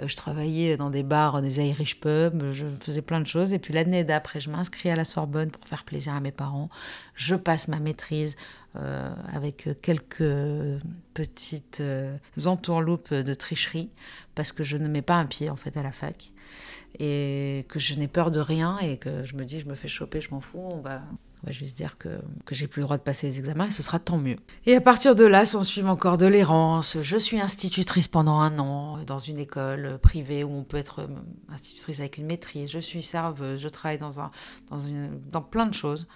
euh, 0.00 0.08
je 0.08 0.16
travaillais 0.16 0.76
dans 0.76 0.90
des 0.90 1.02
bars, 1.02 1.40
des 1.42 1.60
Irish 1.60 1.98
pubs, 2.00 2.52
je 2.52 2.66
faisais 2.80 3.02
plein 3.02 3.20
de 3.20 3.26
choses. 3.26 3.52
Et 3.52 3.58
puis 3.58 3.72
l'année 3.72 4.04
d'après, 4.04 4.40
je 4.40 4.50
m'inscris 4.50 4.90
à 4.90 4.96
la 4.96 5.04
Sorbonne 5.04 5.50
pour 5.50 5.66
faire 5.66 5.84
plaisir 5.84 6.12
à 6.12 6.20
mes 6.20 6.32
parents. 6.32 6.68
Je 7.14 7.34
passe 7.34 7.68
ma 7.68 7.78
maîtrise 7.78 8.36
euh, 8.76 9.14
avec 9.32 9.68
quelques 9.80 10.82
petites 11.14 11.80
euh, 11.80 12.16
entourloupes 12.44 13.14
de 13.14 13.34
tricherie, 13.34 13.90
parce 14.34 14.52
que 14.52 14.64
je 14.64 14.76
ne 14.76 14.88
mets 14.88 15.02
pas 15.02 15.16
un 15.16 15.26
pied 15.26 15.50
en 15.50 15.56
fait 15.56 15.76
à 15.76 15.82
la 15.82 15.92
fac. 15.92 16.32
Et 16.98 17.66
que 17.68 17.78
je 17.78 17.94
n'ai 17.94 18.08
peur 18.08 18.30
de 18.30 18.40
rien 18.40 18.78
et 18.78 18.98
que 18.98 19.24
je 19.24 19.36
me 19.36 19.44
dis, 19.44 19.60
je 19.60 19.66
me 19.66 19.74
fais 19.74 19.88
choper, 19.88 20.20
je 20.20 20.30
m'en 20.30 20.40
fous, 20.40 20.58
on 20.58 20.80
va, 20.80 21.02
on 21.42 21.46
va 21.46 21.52
juste 21.52 21.76
dire 21.76 21.96
que, 21.98 22.08
que 22.44 22.54
j'ai 22.54 22.66
plus 22.66 22.80
le 22.80 22.84
droit 22.84 22.98
de 22.98 23.02
passer 23.02 23.28
les 23.28 23.38
examens 23.38 23.66
et 23.66 23.70
ce 23.70 23.82
sera 23.82 23.98
tant 23.98 24.18
mieux. 24.18 24.36
Et 24.66 24.74
à 24.74 24.80
partir 24.80 25.14
de 25.14 25.24
là, 25.24 25.46
s'en 25.46 25.62
suivent 25.62 25.86
encore 25.86 26.18
de 26.18 26.26
l'errance. 26.26 26.98
Je 27.00 27.16
suis 27.16 27.40
institutrice 27.40 28.08
pendant 28.08 28.40
un 28.40 28.58
an 28.58 28.98
dans 29.06 29.18
une 29.18 29.38
école 29.38 29.98
privée 30.02 30.44
où 30.44 30.52
on 30.52 30.64
peut 30.64 30.76
être 30.76 31.08
institutrice 31.48 32.00
avec 32.00 32.18
une 32.18 32.26
maîtrise. 32.26 32.70
Je 32.70 32.78
suis 32.78 33.02
serveuse, 33.02 33.60
je 33.60 33.68
travaille 33.68 33.98
dans, 33.98 34.20
un, 34.20 34.30
dans, 34.68 34.80
une, 34.80 35.18
dans 35.30 35.42
plein 35.42 35.66
de 35.66 35.74
choses. 35.74 36.06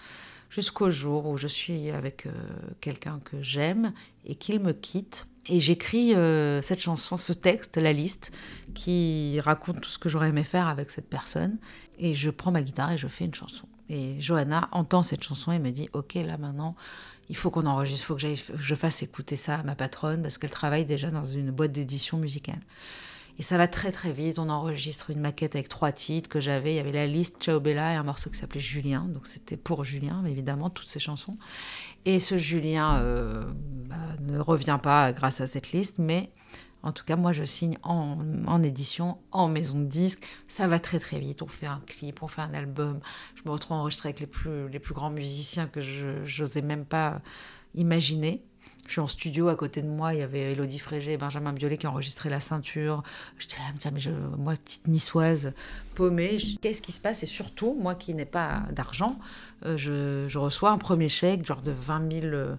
Jusqu'au 0.51 0.91
jour 0.91 1.27
où 1.27 1.37
je 1.37 1.49
suis 1.49 1.91
avec 1.91 2.27
euh, 2.27 2.31
quelqu'un 2.81 3.21
que 3.25 3.43
j'aime 3.43 3.93
et 4.25 4.37
qu'il 4.37 4.61
me 4.61 4.73
quitte. 4.73 5.27
Et 5.49 5.61
j'écris 5.61 6.15
euh, 6.15 6.63
cette 6.63 6.81
chanson, 6.81 7.17
ce 7.17 7.33
texte, 7.33 7.77
la 7.77 7.93
liste, 7.93 8.33
qui 8.75 9.41
raconte 9.41 9.81
tout 9.81 9.91
ce 9.91 9.99
que 9.99 10.09
j'aurais 10.09 10.31
aimé 10.31 10.45
faire 10.45 10.69
avec 10.69 10.91
cette 10.91 11.09
personne. 11.09 11.59
Et 11.99 12.15
je 12.15 12.31
prends 12.31 12.51
ma 12.51 12.63
guitare 12.63 12.93
et 12.93 12.99
je 12.99 13.09
fais 13.09 13.25
une 13.27 13.35
chanson. 13.35 13.69
Et 13.91 14.21
Johanna 14.21 14.69
entend 14.73 15.03
cette 15.03 15.23
chanson 15.23 15.53
et 15.53 15.59
me 15.59 15.71
dit 15.71 15.91
Ok, 15.93 16.15
là 16.15 16.39
maintenant, 16.39 16.75
il 17.29 17.37
faut 17.37 17.51
qu'on 17.51 17.67
enregistre, 17.67 18.03
il 18.03 18.37
faut 18.37 18.55
que 18.55 18.59
je 18.59 18.75
fasse 18.75 19.03
écouter 19.03 19.37
ça 19.37 19.57
à 19.57 19.63
ma 19.63 19.75
patronne 19.75 20.23
parce 20.23 20.39
qu'elle 20.39 20.51
travaille 20.51 20.87
déjà 20.87 21.11
dans 21.11 21.27
une 21.27 21.51
boîte 21.51 21.73
d'édition 21.73 22.17
musicale. 22.17 22.61
Et 23.39 23.43
ça 23.43 23.59
va 23.59 23.67
très 23.67 23.91
très 23.91 24.13
vite. 24.13 24.39
On 24.39 24.49
enregistre 24.49 25.11
une 25.11 25.21
maquette 25.21 25.57
avec 25.57 25.69
trois 25.69 25.91
titres 25.91 26.29
que 26.29 26.41
j'avais. 26.41 26.73
Il 26.73 26.77
y 26.77 26.81
avait 26.81 26.93
la 26.93 27.07
liste 27.07 27.43
Ciao 27.43 27.59
Bella 27.59 27.93
et 27.93 27.97
un 27.97 28.05
morceau 28.05 28.31
qui 28.31 28.39
s'appelait 28.39 28.61
Julien. 28.61 29.07
Donc 29.09 29.27
c'était 29.27 29.57
pour 29.57 29.83
Julien, 29.83 30.25
évidemment, 30.25 30.71
toutes 30.71 30.87
ces 30.87 31.01
chansons. 31.01 31.37
Et 32.05 32.21
ce 32.21 32.39
Julien 32.39 32.99
euh, 32.99 33.45
ne 34.27 34.39
revient 34.39 34.79
pas 34.83 35.13
grâce 35.13 35.41
à 35.41 35.47
cette 35.47 35.73
liste, 35.73 35.99
mais 35.99 36.31
en 36.83 36.93
tout 36.93 37.05
cas, 37.05 37.17
moi, 37.17 37.33
je 37.33 37.45
signe 37.45 37.79
en, 37.83 38.63
édition, 38.63 39.17
en 39.31 39.49
maison 39.49 39.79
de 39.79 39.87
disque. 39.87 40.23
Ça 40.49 40.69
va 40.69 40.79
très 40.79 40.99
très 40.99 41.19
vite. 41.19 41.41
On 41.41 41.47
fait 41.47 41.67
un 41.67 41.81
clip, 41.87 42.23
on 42.23 42.27
fait 42.27 42.43
un 42.43 42.53
album. 42.53 43.01
Je 43.37 43.43
me 43.47 43.51
retrouve 43.51 43.79
enregistrée 43.79 44.11
avec 44.11 44.21
les 44.21 44.27
plus, 44.27 44.69
les 44.69 44.79
plus 44.79 44.93
grands 44.93 45.11
musiciens 45.11 45.67
que 45.67 45.81
je 45.81 46.43
n'osais 46.43 46.61
même 46.61 46.85
pas 46.85 47.23
imaginer. 47.75 48.45
Je 48.87 48.93
suis 48.93 49.01
en 49.01 49.07
studio, 49.07 49.49
à 49.49 49.57
côté 49.57 49.81
de 49.81 49.89
moi, 49.89 50.13
il 50.13 50.21
y 50.21 50.23
avait 50.23 50.53
Elodie 50.53 50.79
Frégé 50.79 51.13
et 51.13 51.17
Benjamin 51.17 51.55
Biolay 51.55 51.79
qui 51.79 51.87
enregistraient 51.87 52.29
la 52.29 52.41
ceinture. 52.41 53.03
J'étais 53.39 53.57
là, 53.57 53.91
mais 53.91 54.01
moi, 54.37 54.55
petite 54.57 54.89
niçoise, 54.89 55.53
paumée, 55.95 56.37
qu'est-ce 56.61 56.83
qui 56.83 56.93
se 56.93 57.01
passe? 57.01 57.23
Et 57.23 57.27
surtout, 57.27 57.75
moi 57.81 57.95
qui 57.95 58.13
n'ai 58.13 58.27
pas 58.27 58.65
d'argent, 58.73 59.19
euh, 59.65 59.79
je, 59.79 60.27
je, 60.29 60.39
reçois 60.39 60.71
un 60.71 60.79
premier 60.79 61.09
chèque, 61.09 61.47
genre 61.47 61.63
de 61.63 61.73
20 61.73 62.13
000 62.13 62.27
euh, 62.27 62.57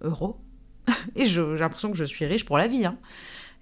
euros. 0.00 0.40
et 1.16 1.26
j'ai 1.26 1.42
l'impression 1.56 1.90
que 1.90 1.96
je 1.96 2.04
suis 2.04 2.26
riche 2.26 2.44
pour 2.44 2.58
la 2.58 2.66
vie. 2.66 2.86
Hein 2.86 2.98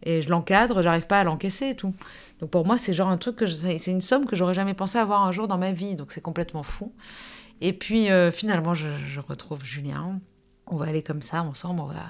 et 0.04 0.23
je 0.23 0.28
l'encadre, 0.28 0.83
j'arrive 0.83 1.07
pas 1.07 1.21
à 1.21 1.25
l'encaisser 1.25 1.71
et 1.71 1.75
tout. 1.75 1.95
Donc 2.40 2.50
pour 2.50 2.66
moi, 2.66 2.78
c'est 2.78 2.95
genre 2.95 3.09
un 3.09 3.16
truc 3.16 3.37
que 3.37 3.47
c'est 3.47 3.87
une 3.87 4.00
somme 4.00 4.26
que 4.26 4.37
j'aurais 4.37 4.54
jamais 4.54 4.75
pensé 4.75 4.99
avoir 4.99 5.23
un 5.23 5.33
jour 5.33 5.49
dans 5.49 5.59
ma 5.59 5.73
vie, 5.73 5.95
donc 5.95 6.12
c'est 6.12 6.21
complètement 6.21 6.62
fou. 6.62 6.93
Et 7.61 7.73
puis 7.73 8.11
euh, 8.11 8.31
finalement, 8.31 8.75
je, 8.75 8.88
retrouve 9.26 9.64
Julien. 9.64 10.21
On 10.66 10.76
va 10.76 10.87
aller 10.87 11.02
comme 11.02 11.23
ça 11.23 11.43
ensemble, 11.43 11.81
on 11.81 11.87
va, 11.87 12.07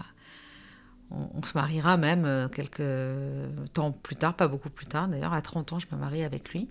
on, 1.10 1.42
se 1.42 1.56
mariera 1.56 1.96
même 1.96 2.24
euh, 2.24 2.48
quelques 2.48 3.72
temps 3.72 3.92
plus 3.92 4.16
tard, 4.16 4.34
pas 4.34 4.48
beaucoup 4.48 4.70
plus 4.70 4.86
tard 4.86 5.08
d'ailleurs. 5.08 5.32
À 5.32 5.42
30 5.42 5.72
ans, 5.72 5.78
je 5.78 5.86
me 5.92 6.00
marie 6.00 6.24
avec 6.24 6.52
lui. 6.52 6.68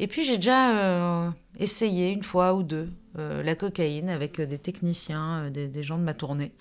Et 0.00 0.06
puis 0.06 0.24
j'ai 0.24 0.36
déjà 0.36 0.76
euh, 0.76 1.30
essayé 1.58 2.10
une 2.10 2.22
fois 2.22 2.54
ou 2.54 2.62
deux 2.62 2.90
la 3.16 3.56
cocaïne 3.56 4.10
avec 4.10 4.40
des 4.40 4.58
techniciens, 4.58 5.50
des 5.50 5.82
gens 5.82 5.98
de 5.98 6.04
ma 6.04 6.14
tournée. 6.14 6.52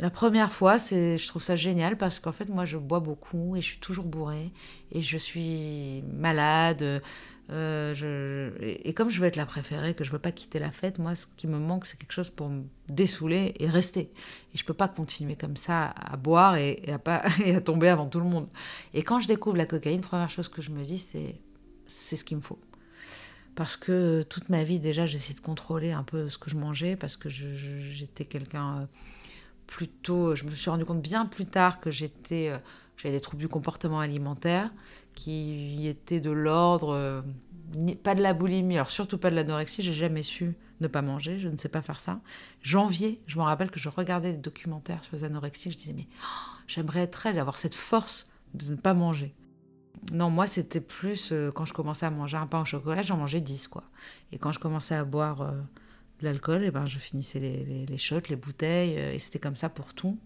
La 0.00 0.10
première 0.10 0.52
fois, 0.52 0.78
c'est, 0.78 1.18
je 1.18 1.28
trouve 1.28 1.42
ça 1.42 1.54
génial 1.54 1.96
parce 1.96 2.18
qu'en 2.18 2.32
fait, 2.32 2.48
moi, 2.48 2.64
je 2.64 2.76
bois 2.76 2.98
beaucoup 2.98 3.54
et 3.54 3.60
je 3.60 3.66
suis 3.66 3.78
toujours 3.78 4.04
bourrée 4.04 4.50
et 4.90 5.02
je 5.02 5.16
suis 5.16 6.02
malade. 6.12 7.00
Euh, 7.50 8.50
et, 8.60 8.92
comme 8.92 9.10
je 9.10 9.20
veux 9.20 9.26
être 9.26 9.36
la 9.36 9.46
préférée, 9.46 9.94
que 9.94 10.02
je 10.02 10.10
veux 10.10 10.18
pas 10.18 10.32
quitter 10.32 10.58
la 10.58 10.72
fête, 10.72 10.98
moi, 10.98 11.14
ce 11.14 11.26
qui 11.36 11.46
me 11.46 11.58
manque, 11.58 11.86
c'est 11.86 11.96
quelque 11.96 12.12
chose 12.12 12.30
pour 12.30 12.48
me 12.48 12.64
dessouler 12.88 13.54
et 13.60 13.68
rester. 13.68 14.10
Et 14.52 14.58
je 14.58 14.64
peux 14.64 14.74
pas 14.74 14.88
continuer 14.88 15.36
comme 15.36 15.56
ça 15.56 15.90
à 15.90 16.16
boire 16.16 16.56
et, 16.56 16.82
à 16.88 17.22
et 17.44 17.54
à 17.54 17.60
tomber 17.60 17.88
avant 17.88 18.06
tout 18.06 18.20
le 18.20 18.26
monde. 18.26 18.48
Et 18.94 19.02
quand 19.02 19.20
je 19.20 19.28
découvre 19.28 19.56
la 19.56 19.66
cocaïne, 19.66 20.00
première 20.00 20.30
chose 20.30 20.48
que 20.48 20.60
je 20.60 20.70
me 20.70 20.82
dis, 20.84 20.98
c'est 20.98 21.40
c'est 21.86 22.16
ce 22.16 22.24
qu'il 22.24 22.38
me 22.38 22.42
faut. 22.42 22.58
Parce 23.54 23.76
que 23.76 24.22
toute 24.22 24.48
ma 24.48 24.64
vie, 24.64 24.80
déjà, 24.80 25.06
j'essaie 25.06 25.34
de 25.34 25.40
contrôler 25.40 25.92
un 25.92 26.02
peu 26.02 26.28
ce 26.28 26.38
que 26.38 26.50
je 26.50 26.56
mangeais 26.56 26.96
parce 26.96 27.16
que 27.16 27.28
j'étais 27.28 28.24
quelqu'un 28.24 28.80
euh, 28.80 28.86
plutôt, 29.66 30.34
je 30.34 30.44
me 30.44 30.50
suis 30.50 30.70
rendu 30.70 30.84
compte 30.84 31.02
bien 31.02 31.26
plus 31.26 31.46
tard 31.46 31.80
que 31.80 31.90
j'étais, 31.90 32.50
euh, 32.50 32.58
j'avais 32.96 33.14
des 33.14 33.20
troubles 33.20 33.40
du 33.40 33.48
comportement 33.48 34.00
alimentaire 34.00 34.70
qui 35.14 35.86
étaient 35.86 36.20
de 36.20 36.30
l'ordre, 36.30 36.94
euh, 36.94 37.22
pas 38.02 38.14
de 38.14 38.22
la 38.22 38.34
boulimie, 38.34 38.76
alors 38.76 38.90
surtout 38.90 39.18
pas 39.18 39.30
de 39.30 39.36
l'anorexie, 39.36 39.82
j'ai 39.82 39.92
jamais 39.92 40.22
su 40.22 40.56
ne 40.80 40.88
pas 40.88 41.02
manger, 41.02 41.38
je 41.38 41.48
ne 41.48 41.56
sais 41.56 41.68
pas 41.68 41.82
faire 41.82 42.00
ça. 42.00 42.20
Janvier, 42.62 43.20
je 43.26 43.38
me 43.38 43.42
rappelle 43.42 43.70
que 43.70 43.78
je 43.78 43.88
regardais 43.88 44.32
des 44.32 44.38
documentaires 44.38 45.02
sur 45.04 45.16
les 45.16 45.24
anorexies, 45.24 45.70
je 45.70 45.78
disais 45.78 45.92
mais 45.92 46.08
oh, 46.22 46.56
j'aimerais 46.66 47.00
être 47.00 47.26
elle, 47.26 47.38
avoir 47.38 47.58
cette 47.58 47.74
force 47.74 48.28
de 48.54 48.70
ne 48.70 48.76
pas 48.76 48.94
manger. 48.94 49.34
Non, 50.12 50.30
moi 50.30 50.46
c'était 50.46 50.80
plus 50.80 51.30
euh, 51.32 51.50
quand 51.50 51.64
je 51.64 51.72
commençais 51.72 52.06
à 52.06 52.10
manger 52.10 52.36
un 52.36 52.46
pain 52.46 52.60
au 52.60 52.64
chocolat, 52.64 53.02
j'en 53.02 53.16
mangeais 53.16 53.40
10 53.40 53.68
quoi. 53.68 53.84
Et 54.32 54.38
quand 54.38 54.52
je 54.52 54.58
commençais 54.58 54.94
à 54.94 55.04
boire 55.04 55.54
l'alcool, 56.20 56.64
et 56.64 56.70
ben 56.70 56.86
je 56.86 56.98
finissais 56.98 57.40
les, 57.40 57.86
les, 57.86 57.98
shots, 57.98 58.28
les 58.28 58.36
bouteilles, 58.36 58.96
euh, 58.98 59.12
et 59.12 59.18
c'était 59.18 59.38
comme 59.38 59.56
ça 59.56 59.68
pour 59.68 59.94
tout. 59.94 60.18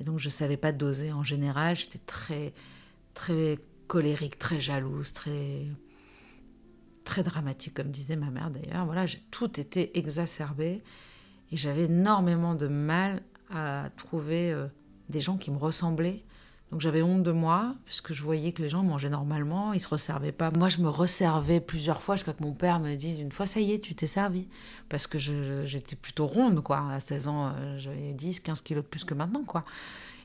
Et 0.00 0.04
donc 0.04 0.18
je 0.18 0.28
savais 0.28 0.56
pas 0.56 0.72
doser 0.72 1.12
en 1.12 1.22
général, 1.22 1.76
j'étais 1.76 2.00
très 2.00 2.52
très 3.14 3.58
colérique, 3.86 4.38
très 4.38 4.60
jalouse, 4.60 5.12
très 5.12 5.66
très 7.04 7.22
dramatique 7.22 7.74
comme 7.74 7.90
disait 7.90 8.16
ma 8.16 8.30
mère 8.30 8.50
d'ailleurs. 8.50 8.86
Voilà, 8.86 9.06
tout 9.30 9.60
était 9.60 9.92
exacerbé 9.94 10.82
et 11.52 11.56
j'avais 11.56 11.84
énormément 11.84 12.54
de 12.54 12.66
mal 12.66 13.22
à 13.50 13.90
trouver 13.96 14.52
euh, 14.52 14.66
des 15.08 15.20
gens 15.20 15.36
qui 15.36 15.50
me 15.50 15.58
ressemblaient 15.58 16.24
donc 16.70 16.80
j'avais 16.80 17.02
honte 17.02 17.22
de 17.22 17.30
moi, 17.30 17.74
puisque 17.84 18.12
je 18.12 18.22
voyais 18.22 18.52
que 18.52 18.62
les 18.62 18.68
gens 18.68 18.82
mangeaient 18.82 19.10
normalement, 19.10 19.72
ils 19.72 19.80
se 19.80 19.88
resservaient 19.88 20.32
pas. 20.32 20.50
Moi, 20.50 20.68
je 20.68 20.78
me 20.78 20.88
resservais 20.88 21.60
plusieurs 21.60 22.02
fois 22.02 22.16
jusqu'à 22.16 22.32
que 22.32 22.42
mon 22.42 22.52
père 22.52 22.80
me 22.80 22.94
dise 22.96 23.20
une 23.20 23.32
fois, 23.32 23.46
ça 23.46 23.60
y 23.60 23.72
est, 23.72 23.78
tu 23.78 23.94
t'es 23.94 24.06
servi. 24.06 24.48
Parce 24.88 25.06
que 25.06 25.18
j'étais 25.18 25.94
plutôt 25.94 26.26
ronde, 26.26 26.62
quoi. 26.62 26.90
À 26.90 27.00
16 27.00 27.28
ans, 27.28 27.52
euh, 27.54 27.78
j'avais 27.78 28.12
10, 28.12 28.40
15 28.40 28.60
kilos 28.62 28.82
de 28.82 28.88
plus 28.88 29.04
que 29.04 29.14
maintenant, 29.14 29.44
quoi. 29.44 29.64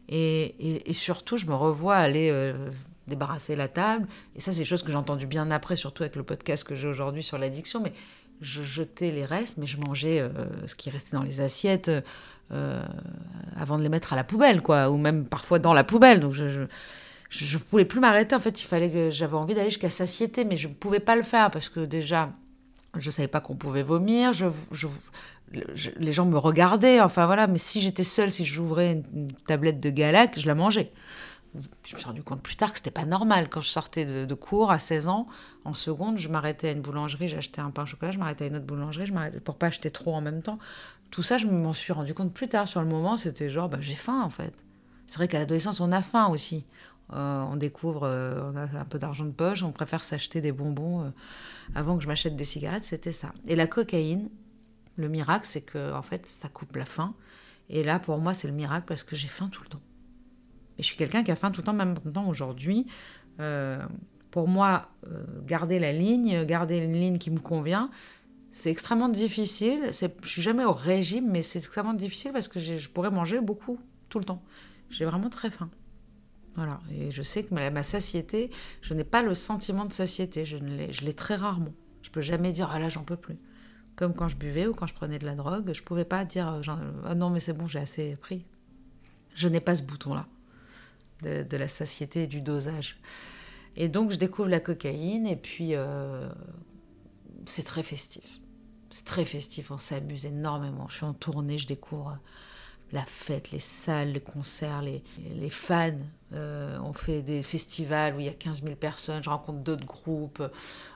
Et, 0.08 0.89
et, 0.89 0.93
surtout, 0.93 1.38
je 1.38 1.46
me 1.46 1.53
revois 1.53 1.98
aller 1.98 2.31
euh, 2.31 2.72
débarrasser 3.05 3.55
la 3.55 3.67
table. 3.67 4.08
Et 4.36 4.41
ça, 4.41 4.51
c'est 4.51 4.60
des 4.60 4.65
choses 4.65 4.81
que 4.81 4.89
j'ai 4.89 4.98
entendues 4.98 5.27
bien 5.27 5.51
après, 5.51 5.75
surtout 5.75 6.01
avec 6.01 6.15
le 6.15 6.24
podcast 6.24 6.63
que 6.63 6.74
j'ai 6.74 6.88
aujourd'hui 6.88 7.22
sur 7.22 7.38
l'addiction. 7.38 7.79
Mais 7.79 7.93
je 8.41 8.63
jetais 8.63 9.12
les 9.12 9.25
restes, 9.25 9.58
mais 9.58 9.67
je 9.67 9.77
mangeais 9.77 10.19
euh, 10.19 10.29
ce 10.65 10.74
qui 10.74 10.89
restait 10.89 11.15
dans 11.15 11.22
les 11.22 11.41
assiettes 11.41 11.91
euh, 12.51 12.81
avant 13.55 13.77
de 13.77 13.83
les 13.83 13.89
mettre 13.89 14.13
à 14.13 14.15
la 14.15 14.23
poubelle, 14.23 14.61
quoi, 14.61 14.89
ou 14.89 14.97
même 14.97 15.25
parfois 15.25 15.59
dans 15.59 15.73
la 15.73 15.83
poubelle. 15.83 16.19
Donc 16.19 16.33
je, 16.33 16.65
je, 17.29 17.57
pouvais 17.57 17.85
plus 17.85 17.99
m'arrêter. 17.99 18.35
En 18.35 18.39
fait, 18.39 18.61
il 18.61 18.65
fallait 18.65 18.89
que 18.89 19.11
j'avais 19.11 19.35
envie 19.35 19.53
d'aller 19.53 19.69
jusqu'à 19.69 19.89
satiété, 19.89 20.45
mais 20.45 20.57
je 20.57 20.67
ne 20.67 20.73
pouvais 20.73 20.99
pas 20.99 21.15
le 21.15 21.23
faire 21.23 21.51
parce 21.51 21.69
que 21.69 21.81
déjà, 21.81 22.31
je 22.97 23.09
savais 23.09 23.27
pas 23.27 23.39
qu'on 23.39 23.55
pouvait 23.55 23.83
vomir. 23.83 24.33
Je, 24.33 24.47
les 25.97 26.11
gens 26.11 26.25
me 26.25 26.37
regardaient. 26.37 27.01
Enfin 27.01 27.25
voilà, 27.25 27.47
mais 27.47 27.57
si 27.57 27.81
j'étais 27.81 28.03
seule, 28.03 28.31
si 28.31 28.45
j'ouvrais 28.45 28.93
une, 28.93 29.31
tablette 29.45 29.79
de 29.79 29.89
Galac, 29.89 30.39
je 30.39 30.47
la 30.47 30.55
mangeais. 30.55 30.91
Je 31.83 31.95
me 31.95 31.99
suis 31.99 32.07
rendu 32.07 32.21
compte 32.21 32.43
plus 32.43 32.55
tard 32.55 32.71
que 32.71 32.77
c'était 32.77 32.91
pas 32.91 33.05
normal. 33.05 33.49
Quand 33.49 33.61
je 33.61 33.69
sortais 33.69 34.05
de, 34.25 34.33
cours 34.35 34.71
à 34.71 34.77
16 34.77 35.07
ans, 35.07 35.25
en 35.65 35.73
seconde, 35.73 36.19
je 36.19 36.29
m'arrêtais 36.29 36.69
à 36.69 36.71
une 36.71 36.81
boulangerie, 36.81 37.27
j'achetais 37.27 37.59
un 37.59 37.71
pain 37.71 37.83
au 37.83 37.85
chocolat, 37.87 38.11
je 38.11 38.19
m'arrêtais 38.19 38.45
à 38.45 38.47
une 38.47 38.55
autre 38.55 38.65
boulangerie, 38.65 39.07
je 39.07 39.13
m'arrêtais 39.13 39.39
pour 39.39 39.55
pas 39.55 39.67
acheter 39.67 39.89
trop 39.89 40.13
en 40.13 40.21
même 40.21 40.43
temps. 40.43 40.59
Tout 41.11 41.23
ça, 41.23 41.37
je 41.37 41.47
m'en 41.47 41.73
suis 41.73 41.93
rendu 41.93 42.13
compte 42.13 42.33
plus 42.33 42.47
tard. 42.47 42.67
Sur 42.67 42.81
le 42.81 42.87
moment, 42.87 43.17
c'était 43.17 43.49
genre, 43.49 43.69
bah, 43.69 43.79
j'ai 43.81 43.95
faim 43.95 44.21
en 44.21 44.29
fait. 44.29 44.53
C'est 45.07 45.15
vrai 45.15 45.27
qu'à 45.27 45.39
l'adolescence, 45.39 45.79
on 45.79 45.91
a 45.91 46.01
faim 46.01 46.27
aussi. 46.29 46.65
on 47.09 47.55
découvre, 47.55 48.07
on 48.07 48.55
a 48.55 48.79
un 48.79 48.85
peu 48.85 48.99
d'argent 48.99 49.25
de 49.25 49.31
poche, 49.31 49.63
on 49.63 49.71
préfère 49.71 50.03
s'acheter 50.03 50.39
des 50.39 50.51
bonbons 50.51 51.11
avant 51.75 51.97
que 51.97 52.03
je 52.03 52.07
m'achète 52.07 52.35
des 52.35 52.43
cigarettes, 52.45 52.83
c'était 52.83 53.11
ça. 53.11 53.33
Et 53.47 53.55
la 53.55 53.67
cocaïne, 53.67 54.29
le 54.95 55.09
miracle, 55.09 55.45
c'est 55.47 55.61
que 55.61 55.93
en 55.93 56.01
fait, 56.01 56.25
ça 56.27 56.49
coupe 56.49 56.75
la 56.75 56.85
faim. 56.85 57.15
Et 57.69 57.83
là, 57.83 57.99
pour 57.99 58.17
moi, 58.17 58.33
c'est 58.33 58.47
le 58.47 58.53
miracle 58.53 58.85
parce 58.87 59.03
que 59.03 59.15
j'ai 59.15 59.27
faim 59.27 59.49
tout 59.51 59.63
le 59.63 59.69
temps. 59.69 59.81
Et 60.77 60.81
je 60.81 60.87
suis 60.87 60.97
quelqu'un 60.97 61.23
qui 61.23 61.31
a 61.31 61.35
faim 61.35 61.51
tout 61.51 61.61
le 61.61 61.65
temps, 61.65 61.73
même 61.73 61.95
maintenant 62.03 62.27
aujourd'hui. 62.27 62.87
Euh, 63.39 63.85
pour 64.31 64.47
moi, 64.47 64.89
euh, 65.07 65.23
garder 65.45 65.79
la 65.79 65.91
ligne, 65.91 66.43
garder 66.45 66.77
une 66.77 66.93
ligne 66.93 67.17
qui 67.17 67.31
me 67.31 67.39
convient, 67.39 67.89
c'est 68.51 68.71
extrêmement 68.71 69.09
difficile. 69.09 69.91
Je 69.91 70.27
suis 70.27 70.41
jamais 70.41 70.65
au 70.65 70.73
régime, 70.73 71.29
mais 71.29 71.41
c'est 71.41 71.59
extrêmement 71.59 71.93
difficile 71.93 72.31
parce 72.31 72.47
que 72.47 72.59
je 72.59 72.89
pourrais 72.89 73.11
manger 73.11 73.39
beaucoup 73.41 73.79
tout 74.09 74.19
le 74.19 74.25
temps. 74.25 74.41
J'ai 74.89 75.05
vraiment 75.05 75.29
très 75.29 75.51
faim. 75.51 75.69
Voilà. 76.55 76.79
Et 76.91 77.11
je 77.11 77.21
sais 77.21 77.43
que 77.43 77.53
ma, 77.53 77.69
ma 77.69 77.83
satiété, 77.83 78.49
je 78.81 78.93
n'ai 78.93 79.03
pas 79.03 79.21
le 79.21 79.35
sentiment 79.35 79.85
de 79.85 79.93
satiété. 79.93 80.45
Je 80.45 80.57
l'ai 80.57 81.13
très 81.13 81.35
rarement. 81.35 81.73
Je 82.01 82.09
peux 82.09 82.21
jamais 82.21 82.51
dire 82.51 82.69
ah 82.71 82.79
là 82.79 82.89
j'en 82.89 83.03
peux 83.03 83.15
plus. 83.15 83.37
Comme 83.95 84.13
quand 84.13 84.27
je 84.27 84.37
buvais 84.37 84.65
ou 84.65 84.73
quand 84.73 84.87
je 84.87 84.93
prenais 84.93 85.19
de 85.19 85.25
la 85.25 85.35
drogue, 85.35 85.71
je 85.73 85.83
pouvais 85.83 86.05
pas 86.05 86.25
dire 86.25 86.49
euh, 86.49 86.75
ah 87.05 87.15
non 87.15 87.29
mais 87.29 87.39
c'est 87.39 87.53
bon 87.53 87.67
j'ai 87.67 87.79
assez 87.79 88.15
pris. 88.15 88.45
Je 89.35 89.47
n'ai 89.47 89.59
pas 89.59 89.75
ce 89.75 89.83
bouton 89.83 90.13
là 90.13 90.25
de, 91.21 91.43
de, 91.43 91.57
la 91.57 91.67
satiété 91.67 92.23
et 92.23 92.27
du 92.27 92.41
dosage. 92.41 92.97
Et 93.75 93.89
donc 93.89 94.11
je 94.11 94.15
découvre 94.15 94.49
la 94.49 94.59
cocaïne 94.59 95.27
et 95.27 95.35
puis 95.35 95.75
euh, 95.75 96.29
c'est 97.49 97.63
très 97.63 97.83
festif. 97.83 98.39
C'est 98.89 99.05
très 99.05 99.25
festif, 99.25 99.71
on 99.71 99.77
s'amuse 99.77 100.25
énormément. 100.25 100.87
Je 100.89 100.95
suis 100.95 101.05
en 101.05 101.13
tournée, 101.13 101.57
je 101.57 101.67
découvre 101.67 102.17
la 102.91 103.05
fête, 103.05 103.51
les 103.51 103.59
salles, 103.59 104.13
les 104.13 104.19
concerts, 104.19 104.81
les, 104.81 105.03
les 105.35 105.49
fans. 105.49 105.91
Euh, 106.33 106.79
on 106.83 106.93
fait 106.93 107.21
des 107.21 107.43
festivals 107.43 108.15
où 108.15 108.19
il 108.19 108.25
y 108.25 108.29
a 108.29 108.33
15 108.33 108.63
000 108.63 108.75
personnes, 108.75 109.23
je 109.23 109.29
rencontre 109.29 109.59
d'autres 109.59 109.85
groupes. 109.85 110.43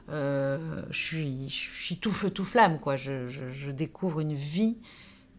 Euh, 0.10 0.84
je, 0.90 1.48
suis, 1.50 1.98
tout 1.98 2.12
feu, 2.12 2.32
tout 2.32 2.46
flamme. 2.46 2.80
Quoi. 2.80 2.96
Je 2.96 3.70
découvre 3.72 4.22
une 4.22 4.34
vie 4.34 4.78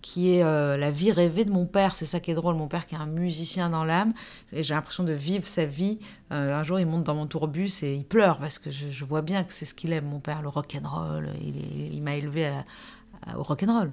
qui 0.05 0.35
est 0.35 0.43
euh, 0.43 0.77
la 0.77 0.91
vie 0.91 1.13
rêvée 1.13 1.47
de 1.47 1.51
mon 1.51 1.65
père. 1.65 1.95
C'est 1.95 2.05
ça 2.05 2.21
qui 2.21 2.31
est 2.31 2.35
drôle. 2.35 2.57
Mon 2.57 2.69
père 2.69 2.87
qui 2.87 2.95
est 2.95 2.99
un 2.99 3.07
musicien 3.07 3.71
dans 3.71 3.85
l'âme. 3.85 4.13
Et 4.53 4.63
j'ai 4.63 4.75
l'impression 4.75 5.03
de 5.03 5.15
vivre 5.15 5.47
sa 5.47 5.65
vie. 5.65 5.99
Euh, 6.31 6.55
un 6.55 6.63
jour, 6.63 6.79
il 6.79 6.85
monte 6.85 7.05
dans 7.05 7.15
mon 7.15 7.27
tourbus 7.27 7.83
et 7.83 7.95
il 7.95 8.05
pleure 8.05 8.37
parce 8.37 8.59
que 8.59 8.71
je, 8.71 9.05
vois 9.05 9.23
bien 9.23 9.45
que 9.45 9.55
c'est 9.55 9.65
ce 9.65 9.73
qu'il 9.73 9.95
aime, 9.95 10.05
mon 10.05 10.21
père, 10.21 10.43
le 10.43 10.49
rock 10.49 10.77
and 10.79 10.87
roll. 10.87 11.31
Il, 11.41 11.95
il 11.95 12.03
m'a 12.03 12.17
élevé 12.17 12.53
au 13.35 13.43
rock 13.43 13.63
and 13.63 13.79
roll. 13.79 13.93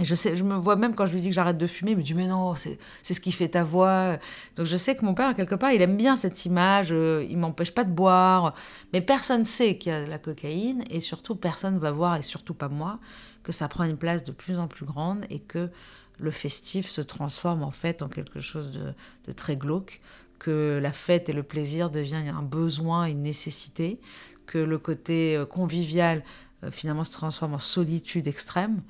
Et 0.00 0.04
je 0.04 0.42
me 0.42 0.56
vois 0.56 0.74
même 0.74 0.96
quand 0.96 1.06
je 1.06 1.12
lui 1.12 1.20
dis 1.20 1.28
que 1.28 1.34
j'arrête 1.34 1.56
de 1.56 1.68
fumer, 1.68 1.92
il 1.92 1.96
me 1.96 2.02
dit 2.02 2.14
mais 2.14 2.26
non, 2.26 2.56
c'est 2.56 2.78
ce 3.04 3.20
qui 3.20 3.30
fait 3.30 3.50
ta 3.50 3.62
voix. 3.62 4.18
Donc 4.56 4.66
je 4.66 4.76
sais 4.76 4.96
que 4.96 5.04
mon 5.04 5.14
père, 5.14 5.34
quelque 5.34 5.54
part, 5.54 5.70
il 5.70 5.80
aime 5.82 5.96
bien 5.96 6.16
cette 6.16 6.44
image, 6.46 6.88
euh, 6.90 7.24
il 7.30 7.38
m'empêche 7.38 7.70
pas 7.70 7.84
de 7.84 7.92
boire. 7.92 8.56
Mais 8.92 9.00
personne 9.00 9.44
sait 9.44 9.78
qu'il 9.78 9.92
y 9.92 9.94
a 9.94 10.04
de 10.04 10.10
la 10.10 10.18
cocaïne 10.18 10.82
et 10.90 10.98
surtout 10.98 11.36
personne 11.36 11.78
va 11.78 11.92
voir, 11.92 12.16
et 12.16 12.22
surtout 12.22 12.54
pas 12.54 12.68
moi, 12.68 12.98
que 13.44 13.52
ça 13.52 13.68
prend 13.68 13.84
une 13.84 13.96
place 13.96 14.24
de 14.24 14.32
plus 14.32 14.58
en 14.58 14.66
plus 14.66 14.84
grande 14.84 15.24
et 15.30 15.38
que 15.38 15.70
le 16.18 16.30
festif 16.32 16.88
se 16.88 17.00
transforme 17.00 17.62
en 17.62 17.70
fait 17.70 18.02
en 18.02 18.08
quelque 18.08 18.40
chose 18.40 18.72
de, 18.72 19.32
très 19.32 19.56
glauque, 19.56 20.00
que 20.40 20.80
la 20.82 20.92
fête 20.92 21.28
et 21.28 21.32
le 21.32 21.44
plaisir 21.44 21.90
deviennent 21.90 22.28
un 22.28 22.42
besoin, 22.42 23.06
une 23.06 23.22
nécessité, 23.22 24.00
que 24.46 24.58
le 24.58 24.78
côté 24.78 25.36
euh, 25.36 25.46
convivial 25.46 26.24
euh, 26.64 26.70
finalement 26.70 27.04
se 27.04 27.12
transforme 27.12 27.54
en 27.54 27.58
solitude 27.58 28.26
extrême 28.26 28.82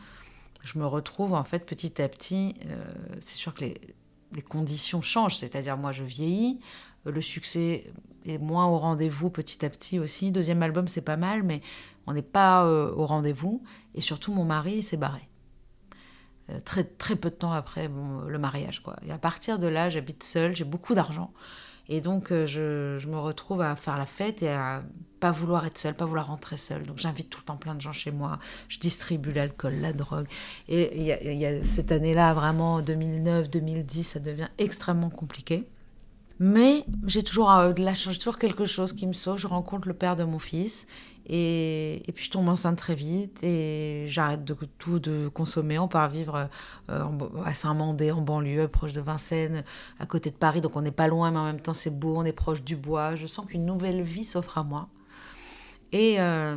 je 0.64 0.78
me 0.78 0.86
retrouve 0.86 1.34
en 1.34 1.44
fait 1.44 1.64
petit 1.64 2.00
à 2.02 2.08
petit, 2.08 2.54
euh, 2.66 2.82
c'est 3.20 3.36
sûr 3.36 3.54
que 3.54 3.64
les, 3.64 3.74
conditions 4.48 5.00
changent, 5.00 5.36
c'est-à-dire 5.36 5.76
moi 5.76 5.92
je 5.92 6.02
vieillis, 6.02 6.58
le 7.04 7.20
succès 7.20 7.92
est 8.26 8.38
moins 8.38 8.66
au 8.66 8.78
rendez-vous 8.78 9.30
petit 9.30 9.64
à 9.64 9.70
petit 9.70 10.00
aussi. 10.00 10.32
Deuxième 10.32 10.60
album 10.62 10.88
c'est 10.88 11.02
pas 11.02 11.16
mal, 11.16 11.44
mais 11.44 11.60
on 12.06 12.12
n'est 12.12 12.22
pas 12.22 12.64
euh, 12.64 12.92
au 12.94 13.06
rendez-vous. 13.06 13.62
Et 13.94 14.00
surtout 14.00 14.32
mon 14.32 14.44
mari 14.44 14.82
s'est 14.82 14.96
barré. 14.96 15.28
très, 16.64 16.84
très 16.84 17.16
peu 17.16 17.30
de 17.30 17.36
temps 17.36 17.52
après 17.52 17.88
le 17.88 18.38
mariage. 18.38 18.82
Quoi. 18.82 18.96
Et 19.06 19.12
à 19.12 19.18
partir 19.18 19.58
de 19.58 19.66
là, 19.66 19.90
j'habite 19.90 20.22
seule, 20.22 20.54
j'ai 20.54 20.64
beaucoup 20.64 20.94
d'argent. 20.94 21.32
Et 21.88 22.00
donc, 22.00 22.32
euh, 22.32 22.46
je, 22.46 23.06
me 23.06 23.18
retrouve 23.18 23.60
à 23.60 23.76
faire 23.76 23.98
la 23.98 24.06
fête 24.06 24.42
et 24.42 24.48
à 24.48 24.82
pas 25.20 25.30
vouloir 25.30 25.66
être 25.66 25.76
seule, 25.76 25.94
pas 25.94 26.06
vouloir 26.06 26.28
rentrer 26.28 26.56
seule. 26.56 26.84
Donc, 26.84 26.98
j'invite 26.98 27.28
tout 27.28 27.40
le 27.40 27.44
temps 27.44 27.56
plein 27.56 27.74
de 27.74 27.80
gens 27.80 27.92
chez 27.92 28.10
moi. 28.10 28.38
Je 28.68 28.78
distribue 28.78 29.32
l'alcool, 29.32 29.74
la 29.80 29.92
drogue. 29.92 30.26
Et 30.68 31.02
y, 31.02 31.44
a 31.46 31.64
cette 31.66 31.92
année-là, 31.92 32.32
vraiment, 32.32 32.80
2009, 32.80 33.50
2010, 33.50 34.02
ça 34.02 34.18
devient 34.18 34.48
extrêmement 34.58 35.10
compliqué. 35.10 35.68
Mais 36.38 36.84
j'ai 37.06 37.22
toujours 37.22 37.50
euh, 37.52 37.72
de 37.72 37.82
la 37.82 37.94
chance, 37.94 38.18
toujours 38.18 38.38
quelque 38.38 38.64
chose 38.64 38.92
qui 38.92 39.06
me 39.06 39.12
sauve. 39.12 39.38
Je 39.38 39.46
rencontre 39.46 39.86
le 39.86 39.94
père 39.94 40.16
de 40.16 40.24
mon 40.24 40.38
fils 40.38 40.86
et, 41.26 42.02
puis 42.14 42.26
je 42.26 42.30
tombe 42.30 42.48
enceinte 42.48 42.76
très 42.76 42.94
vite 42.94 43.42
et 43.42 44.04
j'arrête 44.08 44.44
de 44.44 44.54
tout 44.78 44.98
de 44.98 45.28
consommer. 45.28 45.78
On 45.78 45.88
part 45.88 46.08
vivre 46.08 46.48
euh, 46.90 47.04
à 47.44 47.54
Saint-Mandé, 47.54 48.10
en 48.12 48.20
banlieue, 48.20 48.68
proche 48.68 48.92
de 48.92 49.00
Vincennes, 49.00 49.64
à 49.98 50.06
côté 50.06 50.30
de 50.30 50.36
Paris. 50.36 50.60
Donc 50.60 50.76
on 50.76 50.82
n'est 50.82 50.90
pas 50.90 51.08
loin, 51.08 51.30
mais 51.30 51.38
en 51.38 51.44
même 51.44 51.60
temps 51.60 51.72
c'est 51.72 51.96
beau, 51.98 52.16
on 52.16 52.24
est 52.24 52.32
proche 52.32 52.62
du 52.62 52.76
bois. 52.76 53.14
Je 53.16 53.26
sens 53.26 53.46
qu'une 53.46 53.64
nouvelle 53.64 54.02
vie 54.02 54.24
s'offre 54.24 54.58
à 54.58 54.64
moi. 54.64 54.88
Et, 55.92 56.16
euh, 56.18 56.56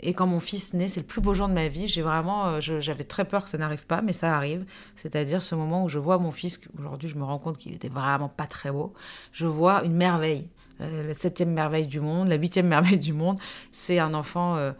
et 0.00 0.12
quand 0.12 0.26
mon 0.26 0.38
fils 0.38 0.74
naît, 0.74 0.86
c'est 0.86 1.00
le 1.00 1.06
plus 1.06 1.22
beau 1.22 1.32
jour 1.32 1.48
de 1.48 1.54
ma 1.54 1.68
vie. 1.68 1.86
J'ai 1.86 2.02
vraiment, 2.02 2.46
euh, 2.46 2.60
j'avais 2.60 3.04
très 3.04 3.24
peur 3.24 3.44
que 3.44 3.48
ça 3.48 3.56
n'arrive 3.56 3.86
pas, 3.86 4.02
mais 4.02 4.12
ça 4.12 4.36
arrive. 4.36 4.66
C'est-à-dire 4.94 5.40
ce 5.40 5.54
moment 5.54 5.84
où 5.84 5.88
je 5.88 5.98
vois 5.98 6.18
mon 6.18 6.30
fils. 6.32 6.60
Aujourd'hui, 6.78 7.08
je 7.08 7.16
me 7.16 7.24
rends 7.24 7.38
compte 7.38 7.56
qu'il 7.56 7.72
était 7.72 7.88
vraiment 7.88 8.28
pas 8.28 8.46
très 8.46 8.70
beau. 8.70 8.92
Je 9.32 9.46
vois 9.46 9.84
une 9.84 9.94
merveille. 9.94 10.48
Euh, 10.82 11.08
la 11.08 11.14
septième 11.14 11.52
merveille 11.52 11.86
du 11.86 12.00
monde, 12.00 12.28
la 12.28 12.36
huitième 12.36 12.66
merveille 12.68 12.98
du 12.98 13.12
monde. 13.12 13.38
C'est 13.70 13.98
un 13.98 14.14
enfant 14.14 14.56
euh, 14.56 14.72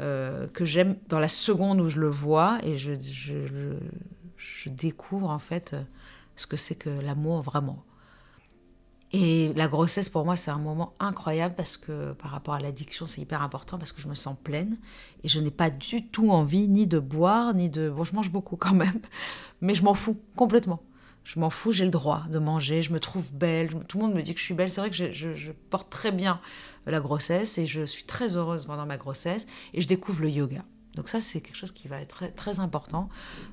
euh, 0.00 0.46
que 0.48 0.64
j'aime 0.64 0.96
dans 1.08 1.18
la 1.18 1.28
seconde 1.28 1.80
où 1.80 1.88
je 1.88 1.98
le 1.98 2.08
vois 2.08 2.58
et 2.62 2.76
je, 2.76 2.92
je, 2.94 4.68
découvre 4.68 5.30
en 5.30 5.38
fait 5.38 5.74
ce 6.36 6.46
que 6.46 6.56
c'est 6.56 6.74
que 6.74 6.90
l'amour 6.90 7.42
vraiment. 7.42 7.84
Et 9.12 9.54
la 9.54 9.68
grossesse, 9.68 10.10
pour 10.10 10.26
moi, 10.26 10.36
c'est 10.36 10.50
un 10.50 10.58
moment 10.58 10.92
incroyable 11.00 11.54
parce 11.54 11.78
que 11.78 12.12
par 12.12 12.30
rapport 12.30 12.52
à 12.52 12.60
l'addiction, 12.60 13.06
c'est 13.06 13.22
hyper 13.22 13.40
important 13.40 13.78
parce 13.78 13.92
que 13.92 14.02
je 14.02 14.08
me 14.08 14.14
sens 14.14 14.36
pleine 14.44 14.76
et 15.24 15.28
je 15.28 15.40
n'ai 15.40 15.50
pas 15.50 15.70
du 15.70 16.06
tout 16.06 16.30
envie 16.30 16.68
ni 16.68 16.86
de 16.86 16.98
boire, 16.98 17.54
ni 17.54 17.70
de... 17.70 17.88
Bon, 17.88 18.04
je 18.04 18.14
mange 18.14 18.30
beaucoup 18.30 18.56
quand 18.56 18.74
même, 18.74 19.00
mais 19.62 19.74
je 19.74 19.82
m'en 19.82 19.94
fous 19.94 20.20
complètement. 20.36 20.82
Je 21.28 21.38
m'en 21.38 21.50
fous, 21.50 21.72
j'ai 21.72 21.84
le 21.84 21.90
droit 21.90 22.24
de 22.30 22.38
manger, 22.38 22.80
je 22.80 22.90
me 22.90 22.98
trouve 22.98 23.30
belle, 23.34 23.68
tout 23.86 23.98
le 23.98 24.04
monde 24.04 24.14
me 24.14 24.22
dit 24.22 24.32
que 24.32 24.40
je 24.40 24.44
suis 24.46 24.54
belle. 24.54 24.70
C'est 24.70 24.80
vrai 24.80 24.88
que 24.88 24.96
je, 24.96 25.52
porte 25.68 25.90
très 25.90 26.10
bien 26.10 26.40
la 26.86 27.00
grossesse 27.00 27.58
et 27.58 27.66
je 27.66 27.82
suis 27.82 28.04
très 28.04 28.34
heureuse 28.34 28.64
pendant 28.64 28.86
ma 28.86 28.96
grossesse 28.96 29.46
et 29.74 29.82
je 29.82 29.86
découvre 29.86 30.22
le 30.22 30.30
yoga. 30.30 30.64
Donc 30.94 31.10
ça, 31.10 31.20
c'est 31.20 31.42
quelque 31.42 31.54
chose 31.54 31.72
qui 31.72 31.86
va 31.86 32.00
être 32.00 32.34
très, 32.34 32.60
important 32.60 33.10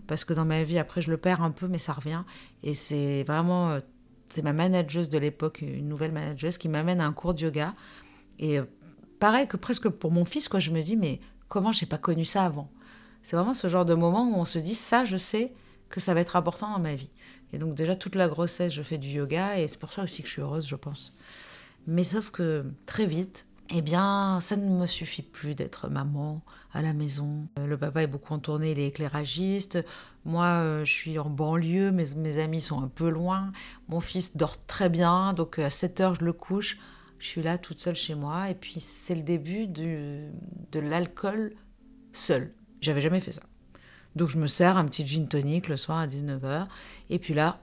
parce 0.08 0.24
que 0.24 0.34
dans 0.34 0.46
ma 0.46 0.64
vie, 0.64 0.80
après, 0.80 1.02
je 1.02 1.12
le 1.12 1.18
perds 1.18 1.44
un 1.44 1.52
peu, 1.52 1.68
mais 1.68 1.78
ça 1.78 1.92
revient. 1.92 2.24
Et 2.64 2.76
c'est 2.76 3.24
vraiment, 3.24 3.72
euh, 3.72 3.80
c'est 4.30 4.42
ma 4.42 4.54
manageuse 4.54 5.10
de 5.10 5.18
l'époque, 5.18 5.60
une 5.60 5.90
nouvelle 5.90 6.14
manageuse, 6.14 6.58
qui 6.58 6.70
m'amène 6.70 7.02
à 7.02 7.06
un 7.06 7.12
cours 7.12 7.34
de 7.34 7.42
yoga. 7.42 7.76
Et 8.40 8.58
euh, 8.58 8.64
pareil 9.20 9.50
que 9.50 9.58
presque 9.58 9.90
pour 9.90 10.14
mon 10.14 10.24
fils, 10.24 10.48
quoi, 10.48 10.62
je 10.62 10.72
me 10.72 10.82
dis, 10.82 10.96
mais 10.96 11.20
comment 11.50 11.74
j'ai 11.74 11.88
pas 11.88 11.98
connu 11.98 12.24
ça 12.24 12.46
avant? 12.46 12.72
C'est 13.22 13.36
vraiment 13.36 13.54
ce 13.54 13.68
genre 13.68 13.84
de 13.84 13.96
moment 13.96 14.24
où 14.30 14.36
on 14.36 14.46
se 14.46 14.60
dit, 14.60 14.76
ça, 14.76 15.04
je 15.04 15.18
sais 15.18 15.52
que 15.90 16.00
ça 16.00 16.14
va 16.14 16.22
être 16.22 16.36
important 16.38 16.72
dans 16.72 16.80
ma 16.80 16.96
vie. 16.96 17.10
Et 17.56 17.58
donc 17.58 17.74
déjà 17.74 17.96
toute 17.96 18.16
la 18.16 18.28
grossesse, 18.28 18.74
je 18.74 18.82
fais 18.82 18.98
du 18.98 19.08
yoga 19.08 19.58
et 19.58 19.70
c'est 19.70 19.80
pour 19.80 19.94
ça 19.94 20.04
aussi 20.04 20.22
que 20.22 20.28
je 20.28 20.34
suis 20.34 20.42
heureuse, 20.42 20.68
je 20.68 20.76
pense. 20.76 21.14
Mais 21.88 22.04
sauf 22.04 22.30
que 22.30 22.66
très 22.86 23.06
vite, 23.06 23.46
eh 23.70 23.82
bien, 23.82 24.40
ça 24.42 24.58
ne 24.58 24.78
me 24.78 24.86
suffit 24.86 25.22
plus 25.22 25.56
d'être 25.56 25.88
maman 25.88 26.42
à 26.74 26.82
la 26.82 26.92
maison. 26.92 27.48
Euh, 27.58 27.66
le 27.66 27.78
papa 27.78 28.04
est 28.04 28.08
beaucoup 28.08 28.34
en 28.34 28.40
tournée, 28.40 28.74
il 28.74 28.80
est 28.80 28.88
éclairagiste. 28.88 29.80
Moi, 30.26 30.44
euh, 30.44 30.84
je 30.84 30.92
suis 30.92 31.18
en 31.18 31.30
banlieue, 31.30 31.94
mes, 31.94 32.40
amis 32.40 32.60
sont 32.60 32.84
un 32.84 32.90
peu 32.90 33.08
loin. 33.08 33.54
Mon 33.88 34.02
fils 34.02 34.36
dort 34.36 34.58
très 34.66 34.90
bien, 34.90 35.32
donc 35.32 35.58
à 35.58 35.70
7 35.70 36.02
heures, 36.02 36.16
je 36.16 36.26
le 36.26 36.34
couche. 36.34 36.78
Je 37.20 37.28
suis 37.28 37.42
là 37.42 37.58
toute 37.58 37.80
seule 37.80 37.96
chez 37.96 38.16
moi. 38.16 38.50
Et 38.50 38.56
puis, 38.56 38.82
c'est 38.82 39.16
le 39.16 39.24
début 39.24 39.68
de 39.68 40.30
l'alcool 40.74 41.54
seul. 42.12 42.54
J'avais 42.82 43.00
jamais 43.00 43.22
fait 43.22 43.32
ça. 43.32 43.44
Donc 44.16 44.30
je 44.30 44.38
me 44.38 44.48
sers 44.48 44.78
un 44.78 44.86
petit 44.86 45.06
gin 45.06 45.28
tonic 45.28 45.68
le 45.68 45.78
soir 45.78 46.00
à 46.00 46.08
19h. 46.08 46.66
Et 47.10 47.20
puis 47.20 47.34
là, 47.34 47.60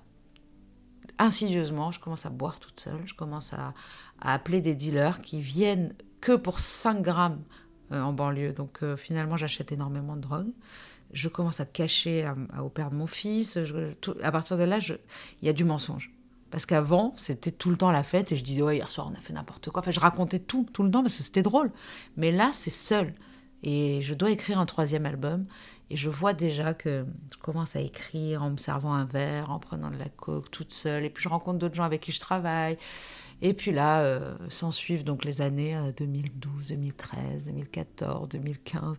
insidieusement, 1.19 1.91
je 1.91 2.01
commence 2.01 2.27
à 2.27 2.31
boire 2.31 2.61
toute 2.61 2.81
seule. 2.81 3.01
Je 3.07 3.15
commence 3.15 3.53
à, 3.53 3.75
appeler 4.21 4.61
des 4.61 4.75
dealers 4.75 5.21
qui 5.21 5.41
viennent 5.41 5.95
que 6.21 6.37
pour 6.37 6.61
5 6.61 7.03
grammes 7.03 7.43
euh, 7.93 8.01
en 8.01 8.13
banlieue. 8.13 8.53
Donc 8.53 8.79
euh, 8.83 8.97
finalement, 8.97 9.37
j'achète 9.37 9.73
énormément 9.73 10.17
de 10.17 10.21
drogue. 10.21 10.51
Je 11.13 11.29
commence 11.29 11.61
à 11.61 11.67
cacher 11.67 12.31
au 12.59 12.71
père 12.71 12.91
de 12.91 12.97
mon 12.97 13.07
fils. 13.07 13.59
à 14.23 14.33
partir 14.33 14.57
de 14.57 14.63
là, 14.63 14.79
il 14.79 15.47
y 15.47 15.49
a 15.49 15.53
du 15.53 15.65
mensonge. 15.65 16.11
Parce 16.51 16.67
qu'avant, 16.67 17.15
c'était 17.17 17.51
tout 17.51 17.71
le 17.71 17.77
temps 17.77 17.91
la 17.91 18.03
fête 18.03 18.31
et 18.33 18.37
je 18.37 18.45
disais, 18.45 18.63
ouais, 18.63 18.77
hier 18.77 18.91
soir, 18.91 19.11
on 19.11 19.15
a 19.15 19.21
fait 19.21 19.33
n'importe 19.33 19.71
quoi. 19.71 19.81
Enfin, 19.81 19.91
je 19.91 20.01
racontais 20.01 20.39
tout, 20.39 20.67
tout 20.73 20.83
le 20.83 20.91
temps 20.91 21.03
parce 21.03 21.17
que 21.17 21.23
c'était 21.23 21.43
drôle. 21.43 21.71
Mais 22.17 22.31
là, 22.31 22.51
c'est 22.53 22.71
seul. 22.71 23.15
Et 23.63 24.03
je 24.03 24.15
dois 24.15 24.31
écrire 24.31 24.59
un 24.59 24.67
troisième 24.67 25.07
album. 25.07 25.47
Et 25.93 25.97
je 25.97 26.09
vois 26.09 26.33
déjà 26.33 26.73
que 26.73 27.05
je 27.31 27.37
commence 27.37 27.77
à 27.77 27.81
écrire 27.81 28.43
en 28.43 28.49
me 28.49 28.57
servant 28.57 28.95
un 28.95 29.05
verre, 29.05 29.51
en 29.51 29.59
prenant 29.59 29.91
de 29.91 29.99
la 29.99 30.09
coke 30.09 30.51
toute 30.51 30.73
seule. 30.73 31.05
Et 31.05 31.11
puis 31.11 31.23
je 31.23 31.29
rencontre 31.29 31.59
d'autres 31.59 31.75
gens 31.75 31.85
avec 31.85 32.01
qui 32.01 32.13
je 32.13 32.21
travaille. 32.21 32.79
Et 33.43 33.53
puis 33.53 33.73
là, 33.73 34.01
euh, 34.01 34.35
s'en 34.49 34.71
suivent 34.71 35.05
donc 35.05 35.27
les 35.27 35.43
années 35.43 35.79
2012, 35.99 36.69
2013, 36.69 37.45
2014, 37.45 38.27
2015, 38.31 38.97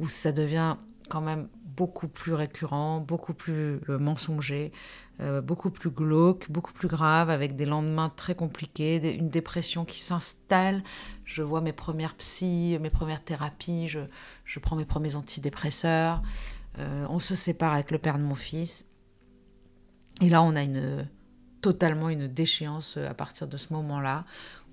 où 0.00 0.08
ça 0.08 0.32
devient 0.32 0.74
quand 1.08 1.20
même 1.20 1.48
beaucoup 1.76 2.08
plus 2.08 2.34
récurrent, 2.34 3.00
beaucoup 3.00 3.34
plus 3.34 3.80
euh, 3.88 3.98
mensonger, 3.98 4.72
euh, 5.20 5.40
beaucoup 5.40 5.70
plus 5.70 5.90
glauque, 5.90 6.50
beaucoup 6.50 6.72
plus 6.72 6.88
grave, 6.88 7.30
avec 7.30 7.56
des 7.56 7.66
lendemains 7.66 8.10
très 8.14 8.34
compliqués, 8.34 9.16
une 9.16 9.28
dépression 9.28 9.84
qui 9.84 10.00
s'installe. 10.00 10.82
Je 11.24 11.42
vois 11.42 11.60
mes 11.60 11.72
premières 11.72 12.14
psy, 12.14 12.78
mes 12.80 12.90
premières 12.90 13.24
thérapies, 13.24 13.88
je, 13.88 14.00
je 14.44 14.58
prends 14.58 14.76
mes 14.76 14.84
premiers 14.84 15.16
antidépresseurs. 15.16 16.22
Euh, 16.78 17.06
on 17.08 17.18
se 17.18 17.34
sépare 17.34 17.72
avec 17.74 17.90
le 17.90 17.98
père 17.98 18.18
de 18.18 18.22
mon 18.24 18.34
fils. 18.34 18.86
Et 20.20 20.28
là, 20.28 20.42
on 20.42 20.54
a 20.54 20.62
une, 20.62 21.08
totalement 21.60 22.08
une 22.08 22.28
déchéance 22.28 22.96
à 22.96 23.14
partir 23.14 23.46
de 23.46 23.56
ce 23.56 23.72
moment-là, 23.72 24.24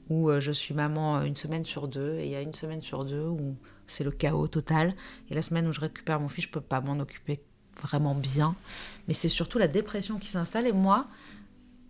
où 0.10 0.30
je 0.40 0.52
suis 0.52 0.74
maman 0.74 1.22
une 1.24 1.36
semaine 1.36 1.64
sur 1.64 1.88
deux, 1.88 2.16
et 2.16 2.26
il 2.26 2.32
y 2.32 2.36
a 2.36 2.42
une 2.42 2.54
semaine 2.54 2.82
sur 2.82 3.06
deux 3.06 3.26
où 3.26 3.56
c'est 3.88 4.04
le 4.04 4.12
chaos 4.12 4.48
total. 4.48 4.96
Et 5.30 5.36
la 5.36 5.42
semaine 5.42 5.68
où 5.68 5.74
je 5.74 5.80
récupère 5.80 6.20
mon 6.20 6.28
fils, 6.30 6.46
je 6.46 6.50
peux 6.50 6.62
pas 6.62 6.82
m'en 6.82 7.00
occuper 7.00 7.42
vraiment 7.82 8.16
bien. 8.16 8.56
Mais 9.08 9.14
c'est 9.14 9.30
surtout 9.30 9.58
la 9.58 9.68
dépression 9.68 10.18
qui 10.18 10.28
s'installe. 10.28 10.68
Et 10.68 10.72
moi, 10.72 11.08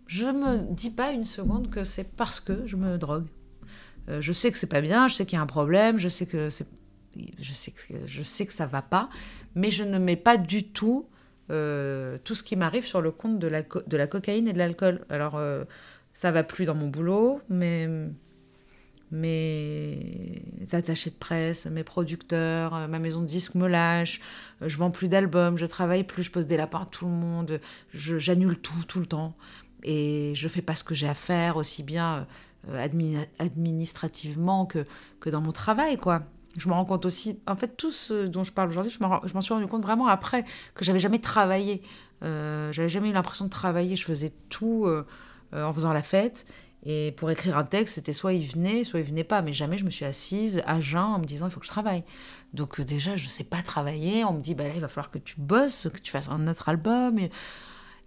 je 0.06 0.26
me 0.26 0.72
dis 0.72 0.90
pas 0.90 1.12
une 1.12 1.24
seconde 1.24 1.70
que 1.70 1.84
c'est 1.84 2.04
parce 2.04 2.40
que 2.40 2.66
je 2.66 2.76
me 2.76 2.98
drogue. 2.98 3.26
Euh, 4.08 4.20
je 4.20 4.32
sais 4.32 4.50
que 4.50 4.58
c'est 4.58 4.66
pas 4.66 4.80
bien, 4.80 5.08
je 5.08 5.14
sais 5.14 5.26
qu'il 5.26 5.36
y 5.36 5.38
a 5.38 5.42
un 5.42 5.46
problème, 5.46 5.98
je 5.98 6.08
sais 6.08 6.26
que 6.26 6.50
c'est, 6.50 6.66
je 7.38 7.52
sais 7.52 7.70
que 7.70 7.94
je 8.06 8.22
sais 8.22 8.46
que 8.46 8.52
ça 8.52 8.66
va 8.66 8.82
pas, 8.82 9.08
mais 9.54 9.70
je 9.70 9.84
ne 9.84 9.98
mets 9.98 10.16
pas 10.16 10.36
du 10.36 10.64
tout 10.64 11.06
euh, 11.50 12.18
tout 12.24 12.34
ce 12.34 12.42
qui 12.42 12.56
m'arrive 12.56 12.86
sur 12.86 13.00
le 13.00 13.10
compte 13.10 13.38
de 13.38 13.46
la, 13.46 13.62
de 13.62 13.96
la 13.96 14.06
cocaïne 14.06 14.48
et 14.48 14.52
de 14.52 14.58
l'alcool. 14.58 15.04
Alors 15.10 15.36
euh, 15.36 15.64
ça 16.20 16.32
va 16.32 16.42
plus 16.42 16.66
dans 16.66 16.74
mon 16.74 16.88
boulot, 16.88 17.40
mais 17.48 17.88
mes 19.10 20.42
attachés 20.70 21.08
de 21.08 21.14
presse, 21.14 21.64
mes 21.64 21.82
producteurs, 21.82 22.74
euh, 22.74 22.86
ma 22.88 22.98
maison 22.98 23.22
de 23.22 23.26
disques 23.26 23.54
me 23.54 23.66
lâche, 23.66 24.20
euh, 24.60 24.68
je 24.68 24.76
vends 24.76 24.90
plus 24.90 25.08
d'albums, 25.08 25.56
je 25.56 25.64
travaille 25.64 26.04
plus, 26.04 26.24
je 26.24 26.30
pose 26.30 26.46
des 26.46 26.58
lapins 26.58 26.82
à 26.82 26.84
tout 26.84 27.06
le 27.06 27.10
monde, 27.10 27.58
j'annule 27.94 28.58
tout, 28.58 28.84
tout 28.86 29.00
le 29.00 29.06
temps. 29.06 29.34
Et 29.82 30.34
je 30.36 30.46
fais 30.46 30.60
pas 30.60 30.74
ce 30.74 30.84
que 30.84 30.94
j'ai 30.94 31.08
à 31.08 31.14
faire, 31.14 31.56
aussi 31.56 31.82
bien 31.82 32.26
euh, 32.68 32.86
administrativement 33.38 34.66
que, 34.66 34.84
dans 35.30 35.40
mon 35.40 35.52
travail, 35.52 35.96
quoi. 35.96 36.24
Je 36.58 36.68
me 36.68 36.74
rends 36.74 36.84
compte 36.84 37.06
aussi, 37.06 37.40
en 37.46 37.56
fait, 37.56 37.78
tout 37.78 37.92
ce 37.92 38.26
dont 38.26 38.42
je 38.42 38.52
parle 38.52 38.68
aujourd'hui, 38.68 38.92
je 38.92 39.02
m'en 39.02 39.40
suis 39.40 39.54
rendu 39.54 39.66
compte 39.68 39.84
vraiment 39.84 40.08
après, 40.08 40.44
que 40.74 40.84
j'avais 40.84 41.00
jamais 41.00 41.20
travaillé. 41.20 41.80
Euh, 42.22 42.70
j'avais 42.72 42.90
jamais 42.90 43.08
eu 43.08 43.14
l'impression 43.14 43.46
de 43.46 43.50
travailler, 43.50 43.96
je 43.96 44.04
faisais 44.04 44.34
tout 44.50 44.86
en 45.52 45.72
faisant 45.72 45.92
la 45.92 46.02
fête. 46.02 46.46
Et 46.82 47.12
pour 47.12 47.30
écrire 47.30 47.58
un 47.58 47.64
texte, 47.64 47.96
c'était 47.96 48.14
soit 48.14 48.32
il 48.32 48.46
venait, 48.46 48.84
soit 48.84 49.00
il 49.00 49.06
venait 49.06 49.24
pas. 49.24 49.42
Mais 49.42 49.52
jamais 49.52 49.76
je 49.76 49.84
me 49.84 49.90
suis 49.90 50.04
assise 50.04 50.62
à 50.64 50.80
jeun 50.80 51.02
en 51.02 51.18
me 51.18 51.26
disant 51.26 51.46
il 51.46 51.50
faut 51.50 51.60
que 51.60 51.66
je 51.66 51.70
travaille. 51.70 52.04
Donc 52.54 52.80
euh, 52.80 52.84
déjà, 52.84 53.16
je 53.16 53.24
ne 53.24 53.28
sais 53.28 53.44
pas 53.44 53.62
travailler. 53.62 54.24
On 54.24 54.32
me 54.32 54.40
dit 54.40 54.54
bah 54.54 54.66
là, 54.66 54.74
il 54.74 54.80
va 54.80 54.88
falloir 54.88 55.10
que 55.10 55.18
tu 55.18 55.34
bosses, 55.38 55.88
que 55.92 56.00
tu 56.00 56.10
fasses 56.10 56.28
un 56.28 56.48
autre 56.48 56.68
album. 56.68 57.18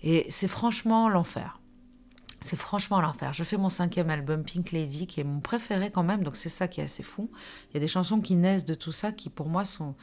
Et, 0.02 0.26
c'est 0.30 0.48
franchement 0.48 1.08
l'enfer. 1.08 1.60
C'est 2.42 2.58
franchement 2.58 3.00
l'enfer. 3.00 3.32
Je 3.32 3.44
fais 3.44 3.58
mon 3.58 3.70
cinquième 3.70 4.10
album, 4.10 4.44
Pink 4.44 4.72
Lady, 4.72 5.08
qui 5.08 5.22
est 5.22 5.24
mon 5.24 5.40
préféré 5.40 5.92
quand 5.92 6.04
même. 6.04 6.24
Donc 6.24 6.36
c'est 6.36 6.50
ça 6.50 6.68
qui 6.68 6.82
est 6.82 6.86
assez 6.86 7.04
fou. 7.04 7.30
Il 7.70 7.76
y 7.76 7.78
a 7.78 7.80
des 7.80 7.88
chansons 7.88 8.20
qui 8.22 8.36
naissent 8.36 8.66
de 8.66 8.74
tout 8.74 8.92
ça 8.92 9.12
qui 9.12 9.30
pour 9.30 9.48
moi 9.48 9.66
sont 9.66 9.96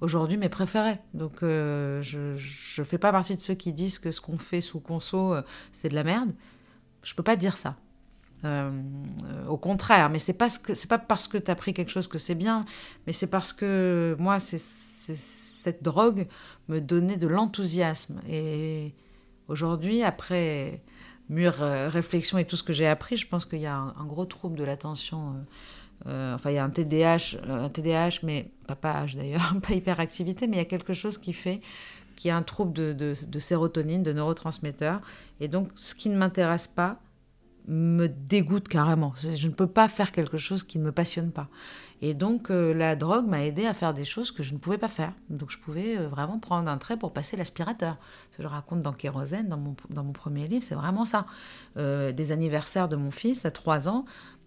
aujourd'hui 0.00 0.36
mes 0.36 0.48
préférées. 0.48 1.00
Donc 1.14 1.42
euh, 1.42 2.00
je 2.00 2.80
ne 2.80 2.86
fais 2.86 2.96
pas 2.96 3.10
partie 3.10 3.34
de 3.34 3.40
ceux 3.40 3.54
qui 3.54 3.72
disent 3.72 3.98
que 3.98 4.12
ce 4.12 4.20
qu'on 4.20 4.38
fait 4.38 4.60
sous 4.60 4.80
conso, 4.80 5.34
euh, 5.34 5.42
c'est 5.72 5.88
de 5.88 5.94
la 5.94 6.04
merde. 6.04 6.32
Je 7.02 7.14
peux 7.14 7.22
pas 7.22 7.36
dire 7.36 7.56
ça. 7.56 7.76
Euh, 8.44 8.70
au 9.48 9.56
contraire, 9.56 10.10
mais 10.10 10.18
c'est 10.20 10.40
ce 10.48 10.58
que 10.58 10.74
c'est 10.74 10.88
pas 10.88 10.98
parce 10.98 11.26
que 11.26 11.38
tu 11.38 11.50
as 11.50 11.56
pris 11.56 11.74
quelque 11.74 11.90
chose 11.90 12.06
que 12.06 12.18
c'est 12.18 12.36
bien, 12.36 12.64
mais 13.06 13.12
c'est 13.12 13.26
parce 13.26 13.52
que 13.52 14.16
moi, 14.18 14.38
cette 14.38 15.82
drogue 15.82 16.28
me 16.68 16.80
donnait 16.80 17.16
de 17.16 17.26
l'enthousiasme. 17.26 18.20
Et 18.28 18.94
aujourd'hui, 19.48 20.02
après 20.04 20.82
mûre 21.28 21.62
euh, 21.62 21.88
réflexion 21.88 22.38
et 22.38 22.44
tout 22.44 22.56
ce 22.56 22.62
que 22.62 22.72
j'ai 22.72 22.86
appris, 22.86 23.16
je 23.16 23.26
pense 23.26 23.44
qu'il 23.44 23.60
y 23.60 23.66
a 23.66 23.76
un, 23.76 24.04
gros 24.06 24.24
trouble 24.24 24.56
de 24.56 24.64
l'attention. 24.64 25.34
Euh, 26.06 26.34
enfin, 26.34 26.50
il 26.50 26.54
y 26.54 26.58
a 26.58 26.64
un 26.64 26.70
TDAH, 26.70 27.38
un 27.48 27.68
TDAH, 27.68 28.20
mais 28.22 28.52
pas 28.68 28.76
pas 28.76 29.04
H 29.04 29.16
d'ailleurs, 29.16 29.54
pas 29.66 29.74
hyperactivité, 29.74 30.46
mais 30.46 30.56
il 30.56 30.60
y 30.60 30.62
a 30.62 30.66
quelque 30.66 30.94
chose 30.94 31.18
qui 31.18 31.32
fait 31.32 31.60
qu'il 32.18 32.28
y 32.28 32.32
a 32.32 32.36
un 32.36 32.42
trouble 32.42 32.72
de, 32.72 33.14
sérotonine, 33.38 34.02
de 34.02 34.12
neurotransmetteurs. 34.12 35.00
Et 35.40 35.48
donc, 35.48 35.70
ce 35.76 35.94
qui 35.94 36.08
ne 36.08 36.16
m'intéresse 36.16 36.66
pas, 36.66 37.00
me 37.68 38.06
dégoûte 38.06 38.66
carrément. 38.66 39.12
Je 39.22 39.46
ne 39.46 39.52
peux 39.52 39.66
pas 39.66 39.88
faire 39.88 40.10
quelque 40.10 40.38
chose 40.38 40.62
qui 40.62 40.78
ne 40.78 40.84
me 40.84 40.92
passionne 40.92 41.30
pas. 41.30 41.48
Et 42.00 42.14
donc 42.14 42.50
euh, 42.50 42.72
la 42.72 42.96
drogue 42.96 43.26
m'a 43.26 43.44
aidé 43.44 43.66
à 43.66 43.74
faire 43.74 43.92
des 43.92 44.04
choses 44.04 44.30
que 44.30 44.42
je 44.42 44.54
ne 44.54 44.58
pouvais 44.58 44.78
pas 44.78 44.88
faire. 44.88 45.12
Donc 45.28 45.50
je 45.50 45.58
pouvais 45.58 45.98
euh, 45.98 46.08
vraiment 46.08 46.38
prendre 46.38 46.70
un 46.70 46.78
trait 46.78 46.96
pour 46.96 47.12
passer 47.12 47.36
l'aspirateur. 47.36 47.98
Ce 48.30 48.38
que 48.38 48.42
je 48.42 48.48
raconte 48.48 48.80
dans 48.80 48.92
Kérosène, 48.92 49.48
dans 49.48 49.58
mon, 49.58 49.76
dans 49.90 50.04
mon 50.04 50.12
premier 50.12 50.48
livre, 50.48 50.64
c'est 50.66 50.76
vraiment 50.76 51.04
ça. 51.04 51.26
Euh, 51.76 52.12
des 52.12 52.32
anniversaires 52.32 52.88
de 52.88 52.96
mon 52.96 53.10
fils 53.10 53.44
à 53.44 53.50
3 53.50 53.88
ans, 53.88 54.06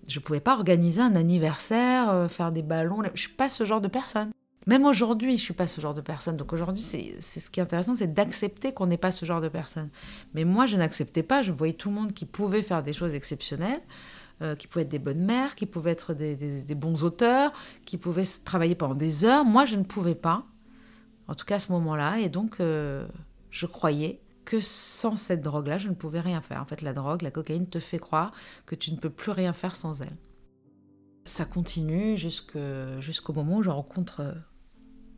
je 0.10 0.18
ne 0.20 0.24
pouvais 0.24 0.40
pas 0.40 0.56
organiser 0.56 1.02
un 1.02 1.16
anniversaire, 1.16 2.28
faire 2.32 2.52
des 2.52 2.64
ballons. 2.64 3.04
Je 3.04 3.12
ne 3.12 3.18
suis 3.18 3.34
pas 3.34 3.50
ce 3.50 3.66
genre 3.66 3.82
de 3.82 3.88
personne. 3.88 4.32
Même 4.68 4.86
aujourd'hui, 4.86 5.38
je 5.38 5.42
suis 5.42 5.54
pas 5.54 5.66
ce 5.66 5.82
genre 5.82 5.94
de 5.94 6.02
personne. 6.02 6.38
Donc 6.38 6.54
aujourd'hui, 6.54 6.84
c'est 6.84 7.20
ce 7.22 7.50
qui 7.50 7.60
est 7.60 7.64
intéressant, 7.64 7.96
c'est 7.96 8.14
d'accepter 8.14 8.74
qu'on 8.74 8.88
n'est 8.88 8.98
pas 8.98 9.12
ce 9.12 9.26
genre 9.26 9.42
de 9.42 9.50
personne. 9.50 9.90
Mais 10.34 10.44
moi, 10.44 10.68
je 10.68 10.78
n'acceptais 10.78 11.24
pas. 11.24 11.42
Je 11.42 11.52
voyais 11.52 11.74
tout 11.74 11.90
le 11.90 11.96
monde 11.96 12.14
qui 12.14 12.26
pouvait 12.26 12.62
faire 12.62 12.84
des 12.84 12.94
choses 12.94 13.16
exceptionnelles, 13.16 13.82
euh, 14.42 14.56
qui 14.56 14.68
pouvaient 14.68 14.84
être 14.84 14.90
des 14.90 15.00
bonnes 15.00 15.26
mères, 15.26 15.56
qui 15.56 15.66
pouvaient 15.66 15.92
être 15.92 16.14
des, 16.14 16.76
bons 16.76 17.04
auteurs, 17.04 17.52
qui 17.86 17.98
pouvaient 17.98 18.26
travailler 18.46 18.76
pendant 18.76 18.94
des 18.94 19.26
heures. 19.26 19.46
Moi, 19.46 19.66
je 19.66 19.78
ne 19.78 19.84
pouvais 19.84 20.16
pas. 20.16 20.46
En 21.28 21.34
tout 21.34 21.46
cas, 21.46 21.56
à 21.56 21.60
ce 21.60 21.72
moment-là. 21.72 22.20
Et 22.20 22.30
donc, 22.30 22.60
euh, 22.60 23.08
je 23.50 23.66
croyais 23.66 24.22
que 24.46 24.60
sans 24.60 25.16
cette 25.16 25.42
drogue-là, 25.42 25.80
je 25.80 25.88
ne 25.88 25.96
pouvais 25.96 26.20
rien 26.20 26.42
faire. 26.42 26.62
En 26.62 26.66
fait, 26.66 26.84
la 26.84 26.94
drogue, 26.94 27.24
la 27.24 27.32
cocaïne 27.32 27.68
te 27.68 27.80
fait 27.80 28.00
croire 28.00 28.32
que 28.68 28.76
tu 28.76 28.92
ne 28.92 28.98
peux 28.98 29.10
plus 29.10 29.32
rien 29.32 29.54
faire 29.54 29.76
sans 29.76 30.02
elle. 30.02 30.18
Ça 31.26 31.46
continue 31.46 32.18
jusqu'au 32.18 33.34
moment 33.34 33.58
où 33.58 33.64
je 33.64 33.70
rencontre 33.70 34.22
euh, 34.22 34.34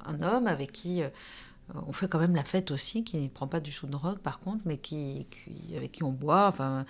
un 0.06 0.22
homme 0.22 0.48
avec 0.48 0.72
qui 0.72 1.04
euh, 1.04 1.80
on 1.88 1.94
fait 1.94 2.08
quand 2.08 2.20
même 2.20 2.36
la 2.36 2.44
fête 2.44 2.72
aussi, 2.72 3.04
qui 3.04 3.22
ne 3.22 3.28
prend 3.28 3.48
pas 3.48 3.60
du 3.60 3.72
tout 3.72 3.86
de 3.86 3.92
drogue 3.92 4.20
par 4.20 4.40
contre, 4.40 4.62
mais 4.66 4.78
qui, 4.78 5.28
avec 5.76 5.92
qui 5.92 6.04
on 6.04 6.12
boit. 6.12 6.48
Enfin, 6.48 6.86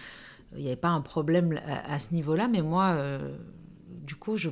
il 0.56 0.62
n'y 0.62 0.68
avait 0.68 0.76
pas 0.76 0.90
un 0.90 1.02
problème 1.02 1.60
à, 1.66 1.98
ce 2.00 2.14
niveau-là, 2.14 2.48
mais 2.48 2.62
moi, 2.62 2.92
euh, 2.92 3.36
du 3.90 4.16
coup, 4.16 4.38
je, 4.38 4.50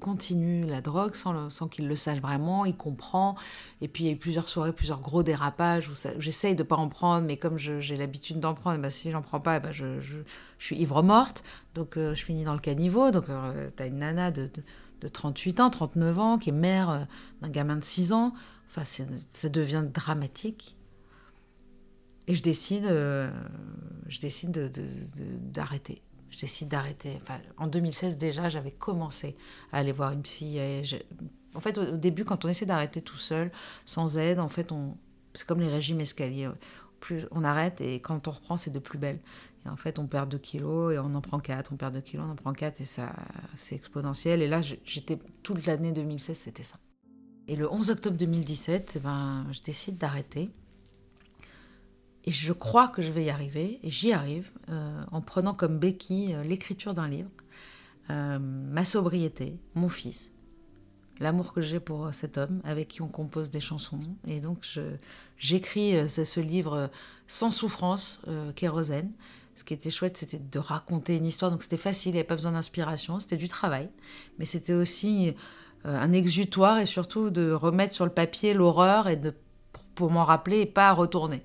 continue 0.00 0.66
la 0.66 0.80
drogue 0.80 1.14
sans, 1.14 1.68
qu'il 1.68 1.86
le 1.86 1.94
sache 1.94 2.18
vraiment, 2.20 2.64
il 2.64 2.76
comprend. 2.76 3.36
Et 3.80 3.86
puis 3.86 4.04
il 4.04 4.06
y 4.08 4.10
a 4.10 4.12
eu 4.12 4.16
plusieurs 4.16 4.48
soirées, 4.48 4.72
plusieurs 4.72 5.00
gros 5.00 5.22
dérapages 5.22 5.88
où, 5.88 5.92
j'essaye 6.18 6.56
de 6.56 6.64
ne 6.64 6.68
pas 6.68 6.74
en 6.74 6.88
prendre, 6.88 7.24
mais 7.24 7.36
comme 7.36 7.56
j'ai 7.56 7.96
l'habitude 7.96 8.40
d'en 8.40 8.54
prendre, 8.54 8.80
ben, 8.80 8.90
si 8.90 9.12
j'en 9.12 9.22
prends 9.22 9.38
pas, 9.38 9.60
ben, 9.60 9.70
je, 9.70 10.00
suis 10.58 10.76
ivre 10.76 11.02
morte, 11.04 11.44
donc 11.74 11.96
euh, 11.96 12.14
je 12.14 12.24
finis 12.24 12.42
dans 12.42 12.54
le 12.54 12.58
caniveau. 12.58 13.12
Donc 13.12 13.26
tu 13.26 13.82
as 13.82 13.86
une 13.86 13.98
nana 13.98 14.32
de 14.32 14.50
38 15.08 15.60
ans, 15.60 15.70
39 15.70 16.18
ans, 16.18 16.38
qui 16.38 16.50
est 16.50 16.52
mère 16.52 16.90
euh, 16.90 17.04
d'un 17.42 17.48
gamin 17.48 17.76
de 17.76 17.84
6 17.84 18.12
ans. 18.12 18.34
Enfin, 18.70 18.84
ça 18.84 19.48
devient 19.48 19.84
dramatique. 19.92 20.76
Et 22.26 22.34
je 22.34 22.42
décide, 22.42 22.84
euh, 22.84 23.30
je 24.06 24.20
décide 24.20 24.70
d'arrêter. 25.52 26.02
je 26.30 26.38
décide 26.38 26.68
d'arrêter. 26.68 27.20
En 27.56 27.66
2016 27.66 28.18
déjà, 28.18 28.48
j'avais 28.48 28.70
commencé 28.70 29.36
à 29.72 29.78
aller 29.78 29.90
voir 29.90 30.12
une 30.12 30.22
psy. 30.22 30.58
en 31.54 31.60
fait, 31.60 31.78
au, 31.78 31.96
début, 31.96 32.24
quand 32.24 32.44
on 32.44 32.48
essaie 32.48 32.66
d'arrêter 32.66 33.02
tout 33.02 33.16
seul, 33.16 33.50
sans 33.84 34.16
aide, 34.16 34.38
en 34.38 34.48
fait, 34.48 34.70
on, 34.70 34.96
c'est 35.34 35.46
comme 35.46 35.60
les 35.60 35.68
régimes 35.68 36.00
escaliers. 36.00 36.50
Plus 37.00 37.26
on 37.30 37.44
arrête 37.44 37.80
et 37.80 37.98
quand 38.00 38.28
on 38.28 38.30
reprend, 38.30 38.56
c'est 38.56 38.70
de 38.70 38.78
plus 38.78 38.98
belle. 38.98 39.18
En 39.70 39.76
fait, 39.76 39.98
on 39.98 40.06
perd 40.06 40.30
2 40.30 40.38
kilos 40.38 40.94
et 40.94 40.98
on 40.98 41.14
en 41.14 41.20
prend 41.20 41.38
4, 41.38 41.72
on 41.72 41.76
perd 41.76 41.94
2 41.94 42.00
kilos, 42.00 42.26
on 42.28 42.32
en 42.32 42.36
prend 42.36 42.52
4 42.52 42.80
et 42.80 42.84
ça, 42.84 43.14
c'est 43.54 43.74
exponentiel. 43.74 44.42
Et 44.42 44.48
là, 44.48 44.60
j'étais 44.62 45.18
toute 45.42 45.66
l'année 45.66 45.92
2016, 45.92 46.36
c'était 46.36 46.62
ça. 46.62 46.76
Et 47.48 47.56
le 47.56 47.68
11 47.68 47.90
octobre 47.90 48.16
2017, 48.16 48.92
eh 48.94 48.98
ben, 49.00 49.46
je 49.50 49.60
décide 49.62 49.98
d'arrêter. 49.98 50.50
Et 52.24 52.30
je 52.30 52.52
crois 52.52 52.88
que 52.88 53.02
je 53.02 53.10
vais 53.10 53.24
y 53.24 53.30
arriver, 53.30 53.80
et 53.82 53.90
j'y 53.90 54.12
arrive, 54.12 54.50
euh, 54.68 55.02
en 55.10 55.20
prenant 55.20 55.54
comme 55.54 55.78
béquille 55.78 56.34
euh, 56.34 56.44
l'écriture 56.44 56.94
d'un 56.94 57.08
livre, 57.08 57.30
euh, 58.10 58.38
ma 58.38 58.84
sobriété, 58.84 59.58
mon 59.74 59.88
fils, 59.88 60.32
l'amour 61.18 61.52
que 61.52 61.60
j'ai 61.60 61.80
pour 61.80 62.12
cet 62.12 62.38
homme 62.38 62.60
avec 62.62 62.88
qui 62.88 63.02
on 63.02 63.08
compose 63.08 63.50
des 63.50 63.60
chansons. 63.60 64.00
Et 64.26 64.40
donc, 64.40 64.66
j'écris 65.38 66.08
ce 66.08 66.40
livre 66.40 66.90
sans 67.26 67.50
souffrance, 67.50 68.22
kérosène, 68.56 69.12
ce 69.60 69.64
qui 69.64 69.74
était 69.74 69.90
chouette, 69.90 70.16
c'était 70.16 70.38
de 70.38 70.58
raconter 70.58 71.16
une 71.16 71.26
histoire. 71.26 71.50
Donc 71.50 71.62
c'était 71.62 71.76
facile, 71.76 72.10
il 72.10 72.14
n'y 72.14 72.20
avait 72.20 72.26
pas 72.26 72.36
besoin 72.36 72.52
d'inspiration, 72.52 73.20
c'était 73.20 73.36
du 73.36 73.48
travail. 73.48 73.88
Mais 74.38 74.44
c'était 74.44 74.72
aussi 74.72 75.34
un 75.84 76.12
exutoire 76.12 76.78
et 76.78 76.86
surtout 76.86 77.30
de 77.30 77.52
remettre 77.52 77.94
sur 77.94 78.04
le 78.04 78.10
papier 78.10 78.52
l'horreur 78.52 79.08
et 79.08 79.16
de, 79.16 79.34
pour 79.94 80.10
m'en 80.10 80.24
rappeler 80.24 80.60
et 80.60 80.66
pas 80.66 80.92
retourner. 80.92 81.42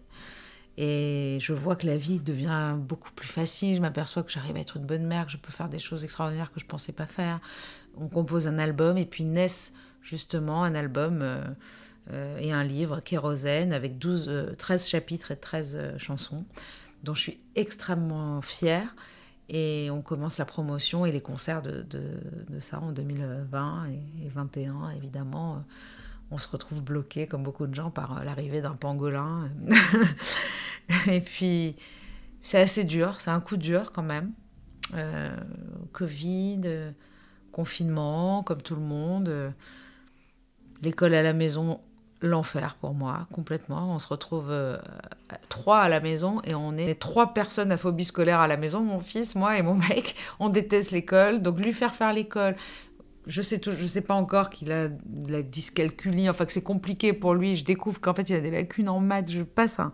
Et 0.77 1.37
je 1.39 1.53
vois 1.53 1.75
que 1.75 1.87
la 1.87 1.97
vie 1.97 2.19
devient 2.19 2.75
beaucoup 2.77 3.11
plus 3.11 3.27
facile. 3.27 3.75
Je 3.75 3.81
m'aperçois 3.81 4.23
que 4.23 4.31
j'arrive 4.31 4.57
à 4.57 4.59
être 4.59 4.77
une 4.77 4.85
bonne 4.85 5.05
mère, 5.05 5.25
que 5.25 5.31
je 5.31 5.37
peux 5.37 5.51
faire 5.51 5.69
des 5.69 5.79
choses 5.79 6.03
extraordinaires 6.03 6.51
que 6.51 6.59
je 6.59 6.65
ne 6.65 6.69
pensais 6.69 6.91
pas 6.91 7.05
faire. 7.05 7.39
On 7.95 8.07
compose 8.07 8.47
un 8.47 8.59
album 8.59 8.97
et 8.97 9.05
puis 9.05 9.23
naissent 9.23 9.73
justement 10.01 10.63
un 10.63 10.75
album 10.75 11.19
euh, 11.21 11.41
euh, 12.11 12.37
et 12.39 12.51
un 12.51 12.63
livre, 12.63 12.99
Kérosène, 12.99 13.73
avec 13.73 13.97
12, 13.97 14.55
13 14.57 14.83
euh, 14.83 14.85
chapitres 14.85 15.31
et 15.31 15.37
13 15.37 15.97
chansons, 15.97 16.45
dont 17.05 17.13
je 17.13 17.21
suis 17.21 17.39
extrêmement 17.55 18.41
fière. 18.41 18.95
Et 19.47 19.89
on 19.91 20.01
commence 20.01 20.39
la 20.39 20.45
promotion 20.45 21.05
et 21.05 21.11
les 21.11 21.21
concerts 21.21 21.61
de, 21.61 21.85
ça 22.59 22.79
en 22.79 22.91
2020 22.91 23.85
et, 23.85 23.97
2021, 24.23 24.89
évidemment 24.97 25.63
on 26.31 26.37
se 26.37 26.47
retrouve 26.47 26.81
bloqué, 26.81 27.27
comme 27.27 27.43
beaucoup 27.43 27.67
de 27.67 27.75
gens, 27.75 27.91
par 27.91 28.23
l'arrivée 28.23 28.61
d'un 28.61 28.73
pangolin. 28.73 29.49
et 31.07 31.21
puis, 31.21 31.75
c'est 32.41 32.59
assez 32.59 32.83
dur, 32.83 33.17
c'est 33.19 33.29
un 33.29 33.39
coup 33.39 33.57
dur 33.57 33.91
quand 33.91 34.03
même. 34.03 34.31
Euh, 34.95 35.35
Covid, 35.93 36.61
confinement, 37.51 38.43
comme 38.43 38.61
tout 38.61 38.75
le 38.75 38.81
monde. 38.81 39.53
L'école 40.81 41.13
à 41.13 41.21
la 41.21 41.33
maison, 41.33 41.79
l'enfer 42.25 42.75
pour 42.75 42.93
moi, 42.93 43.27
complètement. 43.31 43.93
On 43.93 43.99
se 43.99 44.07
retrouve 44.07 44.47
euh, 44.49 44.77
trois 45.49 45.79
à 45.79 45.89
la 45.89 45.99
maison 45.99 46.41
et 46.43 46.55
on 46.55 46.73
est 46.73 46.95
trois 46.95 47.33
personnes 47.33 47.71
à 47.71 47.77
phobie 47.77 48.05
scolaire 48.05 48.39
à 48.39 48.47
la 48.47 48.57
maison. 48.57 48.81
Mon 48.81 48.99
fils, 48.99 49.35
moi 49.35 49.57
et 49.57 49.61
mon 49.61 49.75
mec, 49.75 50.15
on 50.39 50.49
déteste 50.49 50.91
l'école. 50.91 51.41
Donc 51.41 51.59
lui 51.59 51.73
faire 51.73 51.93
faire 51.93 52.13
l'école, 52.13 52.55
je 53.27 53.41
sais 53.41 53.59
je 53.63 53.87
sais 53.87 54.01
pas 54.01 54.13
encore 54.13 54.49
qu'il 54.49 54.71
a 54.71 54.87
de 54.87 55.31
la 55.31 55.41
dyscalculie, 55.41 56.29
enfin 56.29 56.45
que 56.45 56.51
c'est 56.51 56.63
compliqué 56.63 57.13
pour 57.13 57.33
lui. 57.33 57.55
Je 57.55 57.63
découvre 57.63 57.99
qu'en 57.99 58.13
fait 58.13 58.29
il 58.29 58.35
a 58.35 58.41
des 58.41 58.51
lacunes 58.51 58.89
en 58.89 58.99
maths. 58.99 59.31
Je 59.31 59.43
passe 59.43 59.79
un, 59.79 59.91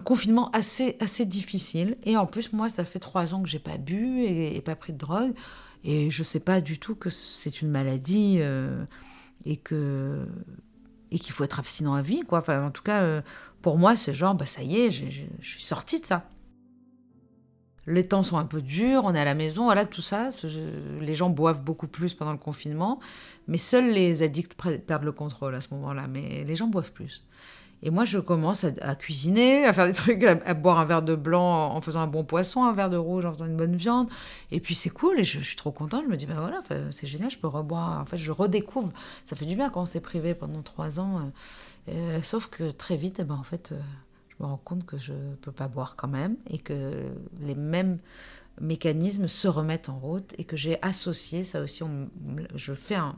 confinement 0.00 0.50
assez 0.52 0.96
assez 1.00 1.24
difficile. 1.24 1.96
Et 2.04 2.16
en 2.16 2.26
plus 2.26 2.52
moi 2.52 2.68
ça 2.68 2.84
fait 2.84 2.98
trois 2.98 3.34
ans 3.34 3.42
que 3.42 3.48
j'ai 3.48 3.58
pas 3.58 3.76
bu 3.76 4.22
et, 4.22 4.60
pas 4.60 4.76
pris 4.76 4.92
de 4.92 4.98
drogue 4.98 5.32
et 5.84 6.10
je 6.10 6.22
sais 6.22 6.40
pas 6.40 6.60
du 6.60 6.78
tout 6.78 6.94
que 6.94 7.10
c'est 7.10 7.62
une 7.62 7.70
maladie 7.70 8.38
euh, 8.40 8.84
et 9.46 9.56
que 9.56 10.26
et 11.10 11.18
qu'il 11.18 11.32
faut 11.32 11.44
être 11.44 11.58
abstinent 11.58 11.94
à 11.94 12.02
vie 12.02 12.22
quoi. 12.22 12.38
Enfin 12.38 12.66
en 12.66 12.70
tout 12.70 12.82
cas 12.82 13.02
euh, 13.02 13.22
pour 13.62 13.78
moi 13.78 13.96
c'est 13.96 14.14
genre 14.14 14.34
bah 14.34 14.46
ça 14.46 14.62
y 14.62 14.80
est, 14.80 14.90
je 14.92 15.24
suis 15.42 15.62
sortie 15.62 16.00
de 16.00 16.06
ça 16.06 16.28
les 17.86 18.06
temps 18.06 18.22
sont 18.22 18.38
un 18.38 18.44
peu 18.44 18.62
durs, 18.62 19.02
on 19.04 19.14
est 19.14 19.20
à 19.20 19.24
la 19.24 19.34
maison, 19.34 19.64
voilà, 19.64 19.84
tout 19.84 20.02
ça. 20.02 20.28
Les 21.00 21.14
gens 21.14 21.30
boivent 21.30 21.62
beaucoup 21.62 21.88
plus 21.88 22.14
pendant 22.14 22.32
le 22.32 22.38
confinement, 22.38 23.00
mais 23.48 23.58
seuls 23.58 23.92
les 23.92 24.22
addicts 24.22 24.54
perdent 24.86 25.04
le 25.04 25.12
contrôle 25.12 25.54
à 25.54 25.60
ce 25.60 25.68
moment-là. 25.74 26.06
Mais 26.08 26.44
les 26.44 26.56
gens 26.56 26.66
boivent 26.66 26.92
plus. 26.92 27.24
Et 27.82 27.90
moi, 27.90 28.04
je 28.04 28.18
commence 28.18 28.64
à, 28.64 28.94
cuisiner, 28.94 29.64
à 29.64 29.72
faire 29.72 29.86
des 29.86 29.92
trucs, 29.94 30.22
à, 30.22 30.54
boire 30.54 30.78
un 30.78 30.84
verre 30.84 31.02
de 31.02 31.14
blanc 31.14 31.74
en 31.74 31.80
faisant 31.80 32.00
un 32.00 32.06
bon 32.06 32.24
poisson, 32.24 32.64
un 32.64 32.72
verre 32.72 32.90
de 32.90 32.96
rouge 32.96 33.24
en 33.24 33.32
faisant 33.32 33.46
une 33.46 33.56
bonne 33.56 33.76
viande. 33.76 34.08
Et 34.50 34.60
puis 34.60 34.74
c'est 34.74 34.90
cool, 34.90 35.20
et 35.20 35.24
je, 35.24 35.40
suis 35.40 35.56
trop 35.56 35.72
contente. 35.72 36.04
Je 36.04 36.10
me 36.10 36.16
dis, 36.16 36.26
ben 36.26 36.38
voilà, 36.38 36.62
c'est 36.90 37.06
génial, 37.06 37.30
je 37.30 37.38
peux 37.38 37.48
reboire. 37.48 38.00
En 38.00 38.04
fait, 38.04 38.18
je 38.18 38.32
redécouvre. 38.32 38.90
Ça 39.24 39.36
fait 39.36 39.46
du 39.46 39.56
bien 39.56 39.70
quand 39.70 39.82
on 39.82 39.86
s'est 39.86 40.00
privé 40.00 40.34
pendant 40.34 40.62
trois 40.62 41.00
ans. 41.00 41.18
Euh, 41.88 41.92
euh, 41.92 42.22
sauf 42.22 42.46
que 42.46 42.70
très 42.70 42.96
vite, 42.96 43.16
eh 43.20 43.24
ben, 43.24 43.36
en 43.36 43.42
fait, 43.42 43.72
euh, 43.72 43.80
me 44.40 44.46
rends 44.46 44.60
compte 44.62 44.84
que 44.84 44.98
je 44.98 45.12
ne 45.12 45.34
peux 45.36 45.52
pas 45.52 45.68
boire 45.68 45.96
quand 45.96 46.08
même 46.08 46.36
et 46.48 46.58
que 46.58 46.92
les 47.40 47.54
mêmes 47.54 47.98
mécanismes 48.60 49.28
se 49.28 49.48
remettent 49.48 49.88
en 49.88 49.98
route 49.98 50.34
et 50.38 50.44
que 50.44 50.56
j'ai 50.56 50.78
associé, 50.82 51.44
ça 51.44 51.60
aussi, 51.60 51.82
je 52.54 52.74
fais 52.74 52.96
un, 52.96 53.16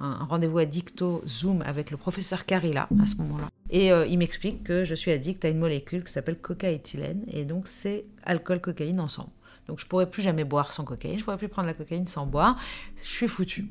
rendez-vous 0.00 0.58
addicto 0.58 1.22
Zoom 1.26 1.62
avec 1.62 1.90
le 1.90 1.96
professeur 1.96 2.44
Carilla 2.44 2.88
à 3.02 3.06
ce 3.06 3.16
moment-là. 3.16 3.48
Et 3.70 3.92
euh, 3.92 4.06
il 4.06 4.18
m'explique 4.18 4.64
que 4.64 4.84
je 4.84 4.94
suis 4.94 5.12
addict 5.12 5.44
à 5.44 5.48
une 5.48 5.58
molécule 5.58 6.04
qui 6.04 6.12
s'appelle 6.12 6.38
cocaéthylène 6.38 7.24
et 7.28 7.44
donc 7.44 7.68
c'est 7.68 8.06
alcool-cocaïne 8.24 9.00
ensemble. 9.00 9.30
Donc 9.68 9.78
je 9.78 9.86
pourrais 9.86 10.08
plus 10.08 10.22
jamais 10.22 10.44
boire 10.44 10.72
sans 10.72 10.84
cocaïne, 10.84 11.18
je 11.18 11.24
pourrais 11.24 11.38
plus 11.38 11.48
prendre 11.48 11.66
la 11.66 11.74
cocaïne 11.74 12.06
sans 12.06 12.26
boire, 12.26 12.58
je 13.02 13.08
suis 13.08 13.28
foutu. 13.28 13.68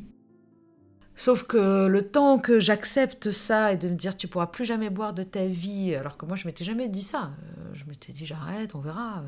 Sauf 1.16 1.44
que 1.44 1.88
le 1.88 2.08
temps 2.08 2.40
que 2.40 2.62
j'accepte 2.62 3.32
ça 3.32 3.74
et 3.74 3.78
de 3.78 3.90
me 3.90 3.96
dire 3.96 4.16
tu 4.16 4.30
pourras 4.30 4.48
plus 4.48 4.64
jamais 4.64 4.90
boire 4.90 5.14
de 5.14 5.24
ta 5.24 5.46
vie, 5.48 5.94
alors 5.96 6.16
que 6.16 6.26
moi 6.26 6.38
je 6.38 6.48
m'étais 6.48 6.64
jamais 6.64 6.88
dit 6.88 7.04
ça, 7.04 7.32
euh, 7.58 7.74
je 7.74 7.84
m'étais 7.86 8.14
dit 8.14 8.26
j'arrête, 8.26 8.76
on 8.76 8.80
verra. 8.80 9.24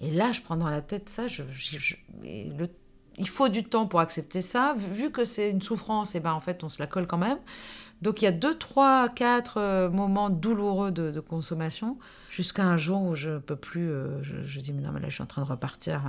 Et 0.00 0.10
là 0.10 0.32
je 0.32 0.40
prends 0.40 0.56
dans 0.56 0.70
la 0.70 0.80
tête 0.80 1.08
ça, 1.08 1.28
je, 1.28 1.44
il 3.18 3.28
faut 3.28 3.48
du 3.48 3.64
temps 3.64 3.86
pour 3.86 4.00
accepter 4.00 4.42
ça, 4.42 4.74
vu 4.76 5.10
que 5.10 5.24
c'est 5.24 5.50
une 5.50 5.62
souffrance, 5.62 6.14
et 6.14 6.20
ben 6.20 6.32
en 6.32 6.40
fait 6.40 6.64
on 6.64 6.68
se 6.68 6.78
la 6.78 6.86
colle 6.86 7.06
quand 7.06 7.18
même. 7.18 7.38
Donc 8.00 8.20
il 8.20 8.24
y 8.24 8.28
a 8.28 8.32
deux, 8.32 8.56
trois, 8.56 9.08
quatre 9.08 9.58
euh, 9.58 9.88
moments 9.88 10.30
douloureux 10.30 10.90
de, 10.90 11.20
consommation, 11.20 11.98
jusqu'à 12.30 12.64
un 12.64 12.76
jour 12.76 13.02
où 13.02 13.14
je 13.14 13.38
peux 13.38 13.56
plus, 13.56 13.90
euh, 13.90 14.22
je, 14.22 14.60
dis 14.60 14.72
mais 14.72 14.82
non 14.82 14.90
mais 14.92 15.00
là 15.00 15.08
je 15.08 15.14
suis 15.14 15.22
en 15.22 15.26
train 15.26 15.42
de 15.42 15.48
repartir 15.48 16.02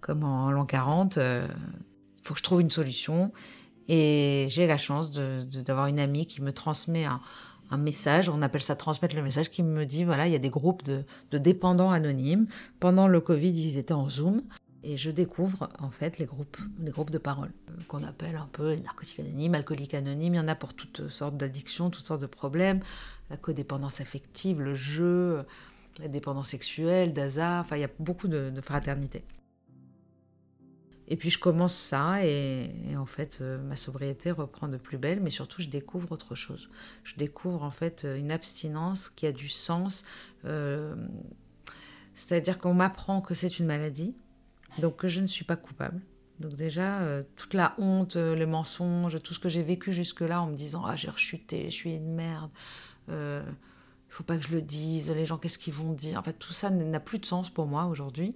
comme 0.00 0.24
en, 0.24 0.50
l'an 0.50 0.66
40, 0.66 1.16
il 1.16 1.48
faut 2.22 2.34
que 2.34 2.38
je 2.38 2.44
trouve 2.44 2.60
une 2.60 2.70
solution. 2.70 3.32
Et 3.88 4.46
j'ai 4.50 4.66
la 4.66 4.78
chance 4.78 5.12
d'avoir 5.12 5.86
une 5.86 6.00
amie 6.00 6.26
qui 6.26 6.42
me 6.42 6.52
transmet 6.52 7.04
un, 7.04 7.20
message, 7.76 8.28
on 8.28 8.42
appelle 8.42 8.62
ça 8.62 8.76
transmettre 8.76 9.14
le 9.16 9.22
message, 9.22 9.50
qui 9.50 9.62
me 9.62 9.84
dit, 9.84 10.04
voilà, 10.04 10.26
il 10.26 10.32
y 10.32 10.36
a 10.36 10.40
des 10.40 10.50
groupes 10.50 10.82
de, 10.84 11.04
dépendants 11.38 11.90
anonymes. 11.90 12.46
Pendant 12.80 13.08
le 13.08 13.20
Covid, 13.20 13.50
ils 13.50 13.78
étaient 13.78 13.92
en 13.94 14.08
Zoom. 14.08 14.42
Et 14.88 14.96
je 14.96 15.10
découvre 15.10 15.68
en 15.80 15.90
fait 15.90 16.16
les 16.18 16.26
groupes, 16.26 16.58
les 16.78 16.92
groupes 16.92 17.10
de 17.10 17.18
parole 17.18 17.50
euh, 17.70 17.82
qu'on 17.88 18.04
appelle 18.04 18.36
un 18.36 18.48
peu 18.52 18.70
les 18.70 18.80
narcotiques 18.80 19.18
anonymes, 19.18 19.56
alcooliques 19.56 19.94
anonymes. 19.94 20.34
Il 20.34 20.36
y 20.36 20.40
en 20.40 20.46
a 20.46 20.54
pour 20.54 20.74
toutes 20.74 21.08
sortes 21.08 21.36
d'addictions, 21.36 21.90
toutes 21.90 22.06
sortes 22.06 22.20
de 22.20 22.26
problèmes, 22.26 22.80
la 23.28 23.36
codépendance 23.36 24.00
affective, 24.00 24.60
le 24.60 24.74
jeu, 24.74 25.44
la 25.98 26.06
dépendance 26.06 26.50
sexuelle, 26.50 27.12
d'hasard. 27.12 27.64
Enfin, 27.64 27.78
il 27.78 27.80
y 27.80 27.84
a 27.84 27.90
beaucoup 27.98 28.28
de, 28.28 28.52
fraternité. 28.62 29.24
Et 31.08 31.16
puis 31.16 31.30
je 31.30 31.40
commence 31.40 31.74
ça 31.74 32.24
et, 32.24 32.70
en 32.96 33.06
fait 33.06 33.38
euh, 33.40 33.58
ma 33.58 33.74
sobriété 33.74 34.30
reprend 34.30 34.68
de 34.68 34.76
plus 34.76 34.98
belle, 34.98 35.20
mais 35.20 35.30
surtout 35.30 35.62
je 35.62 35.68
découvre 35.68 36.12
autre 36.12 36.36
chose. 36.36 36.70
Je 37.02 37.16
découvre 37.16 37.64
en 37.64 37.72
fait 37.72 38.06
une 38.16 38.30
abstinence 38.30 39.08
qui 39.08 39.26
a 39.26 39.32
du 39.32 39.48
sens. 39.48 40.04
Euh, 40.44 40.94
c'est-à-dire 42.14 42.58
qu'on 42.58 42.72
m'apprend 42.72 43.20
que 43.20 43.34
c'est 43.34 43.58
une 43.58 43.66
maladie, 43.66 44.14
donc 44.78 44.96
que 44.96 45.08
je 45.08 45.20
ne 45.20 45.26
suis 45.26 45.44
pas 45.44 45.56
coupable. 45.56 46.00
Donc 46.40 46.54
déjà, 46.54 47.00
toute 47.34 47.54
la 47.54 47.74
honte, 47.78 48.16
les 48.16 48.44
mensonges, 48.44 49.22
tout 49.22 49.32
ce 49.32 49.38
que 49.38 49.48
j'ai 49.48 49.62
vécu 49.62 49.94
jusque-là 49.94 50.42
en 50.42 50.48
me 50.48 50.54
disant⁇ 50.54 50.82
Ah 50.86 50.94
j'ai 50.94 51.08
rechuté, 51.08 51.70
je 51.70 51.74
suis 51.74 51.94
une 51.94 52.14
merde 52.14 52.50
il 53.08 53.12
ne 53.14 53.42
faut 54.08 54.24
pas 54.24 54.36
que 54.36 54.46
je 54.46 54.54
le 54.54 54.62
dise, 54.62 55.10
les 55.10 55.26
gens 55.26 55.38
qu'est-ce 55.38 55.58
qu'ils 55.58 55.74
vont 55.74 55.92
dire?⁇ 55.92 56.16
En 56.18 56.22
fait 56.22 56.34
tout 56.34 56.52
ça 56.52 56.70
n'a 56.70 57.00
plus 57.00 57.18
de 57.18 57.26
sens 57.26 57.48
pour 57.48 57.66
moi 57.66 57.86
aujourd'hui. 57.86 58.34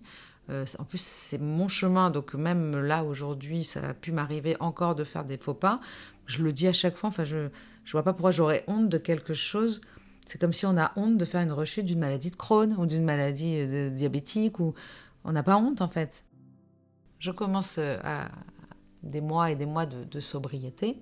Euh, 0.50 0.64
en 0.78 0.84
plus, 0.84 1.00
c'est 1.00 1.38
mon 1.38 1.68
chemin, 1.68 2.10
donc 2.10 2.34
même 2.34 2.76
là, 2.80 3.04
aujourd'hui, 3.04 3.64
ça 3.64 3.90
a 3.90 3.94
pu 3.94 4.10
m'arriver 4.10 4.56
encore 4.60 4.94
de 4.94 5.04
faire 5.04 5.24
des 5.24 5.38
faux 5.38 5.54
pas. 5.54 5.80
Je 6.26 6.42
le 6.42 6.52
dis 6.52 6.66
à 6.66 6.72
chaque 6.72 6.96
fois, 6.96 7.08
enfin, 7.08 7.24
je 7.24 7.36
ne 7.36 7.50
vois 7.92 8.02
pas 8.02 8.12
pourquoi 8.12 8.32
j'aurais 8.32 8.64
honte 8.66 8.88
de 8.88 8.98
quelque 8.98 9.34
chose. 9.34 9.80
C'est 10.26 10.40
comme 10.40 10.52
si 10.52 10.66
on 10.66 10.76
a 10.76 10.92
honte 10.96 11.18
de 11.18 11.24
faire 11.24 11.40
une 11.40 11.52
rechute 11.52 11.86
d'une 11.86 12.00
maladie 12.00 12.30
de 12.30 12.36
Crohn 12.36 12.74
ou 12.78 12.86
d'une 12.86 13.04
maladie 13.04 13.56
euh, 13.58 13.90
diabétique, 13.90 14.58
ou 14.58 14.74
on 15.24 15.32
n'a 15.32 15.42
pas 15.42 15.56
honte, 15.56 15.82
en 15.82 15.88
fait. 15.88 16.24
Je 17.20 17.30
commence 17.30 17.76
euh, 17.78 17.96
à 18.02 18.28
des 19.04 19.20
mois 19.20 19.50
et 19.52 19.56
des 19.56 19.66
mois 19.66 19.86
de, 19.86 20.20
sobriété, 20.20 21.00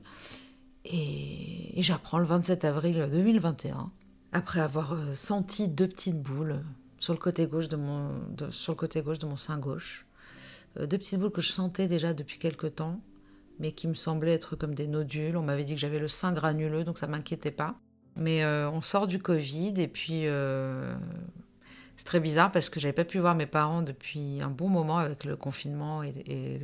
et 0.85 1.74
j'apprends 1.78 2.18
le 2.18 2.26
27 2.26 2.64
avril 2.64 3.09
2021, 3.11 3.90
après 4.33 4.61
avoir 4.61 4.94
senti 5.14 5.68
deux 5.68 5.88
petites 5.88 6.20
boules 6.20 6.62
sur 7.00 7.12
le 7.12 7.18
côté 7.18 7.46
gauche 7.46 7.68
de 7.68 7.76
mon, 7.76 8.11
sur 8.50 8.72
le 8.72 8.76
côté 8.76 9.02
gauche 9.02 9.18
de 9.18 9.26
mon 9.26 9.37
sein 9.37 9.59
gauche. 9.59 10.07
Euh, 10.78 10.87
deux 10.87 10.98
petites 10.98 11.18
boules 11.18 11.31
que 11.31 11.40
je 11.40 11.52
sentais 11.52 11.87
déjà 11.87 12.12
depuis 12.12 12.38
quelque 12.38 12.66
temps, 12.66 13.00
mais 13.59 13.72
qui 13.72 13.88
me 13.88 13.94
semblaient 13.94 14.35
être 14.35 14.57
comme 14.57 14.74
des 14.74 14.87
nodules. 14.87 15.37
On 15.37 15.42
m'avait 15.42 15.64
dit 15.64 15.74
que 15.74 15.81
j'avais 15.81 15.98
le 15.98 16.09
sein 16.09 16.33
granuleux, 16.33 16.85
donc 16.85 16.98
ça 16.98 17.07
m'inquiétait 17.07 17.50
pas. 17.50 17.76
Mais 18.16 18.42
euh, 18.44 18.70
on 18.70 18.83
sort 18.83 19.07
du 19.07 19.20
Covid 19.20 19.74
et 19.76 19.88
puis 19.88 20.26
euh, 20.26 20.96
c'est 21.98 22.04
très 22.04 22.20
bizarre 22.20 22.52
parce 22.52 22.70
que 22.70 22.78
j'avais 22.78 22.92
pas 22.92 23.04
pu 23.04 23.18
voir 23.18 23.34
mes 23.34 23.46
parents 23.46 23.82
depuis 23.82 24.40
un 24.40 24.50
bon 24.50 24.68
moment 24.68 24.98
avec 24.98 25.24
le 25.24 25.37
confinement 25.37 26.02
et, 26.04 26.61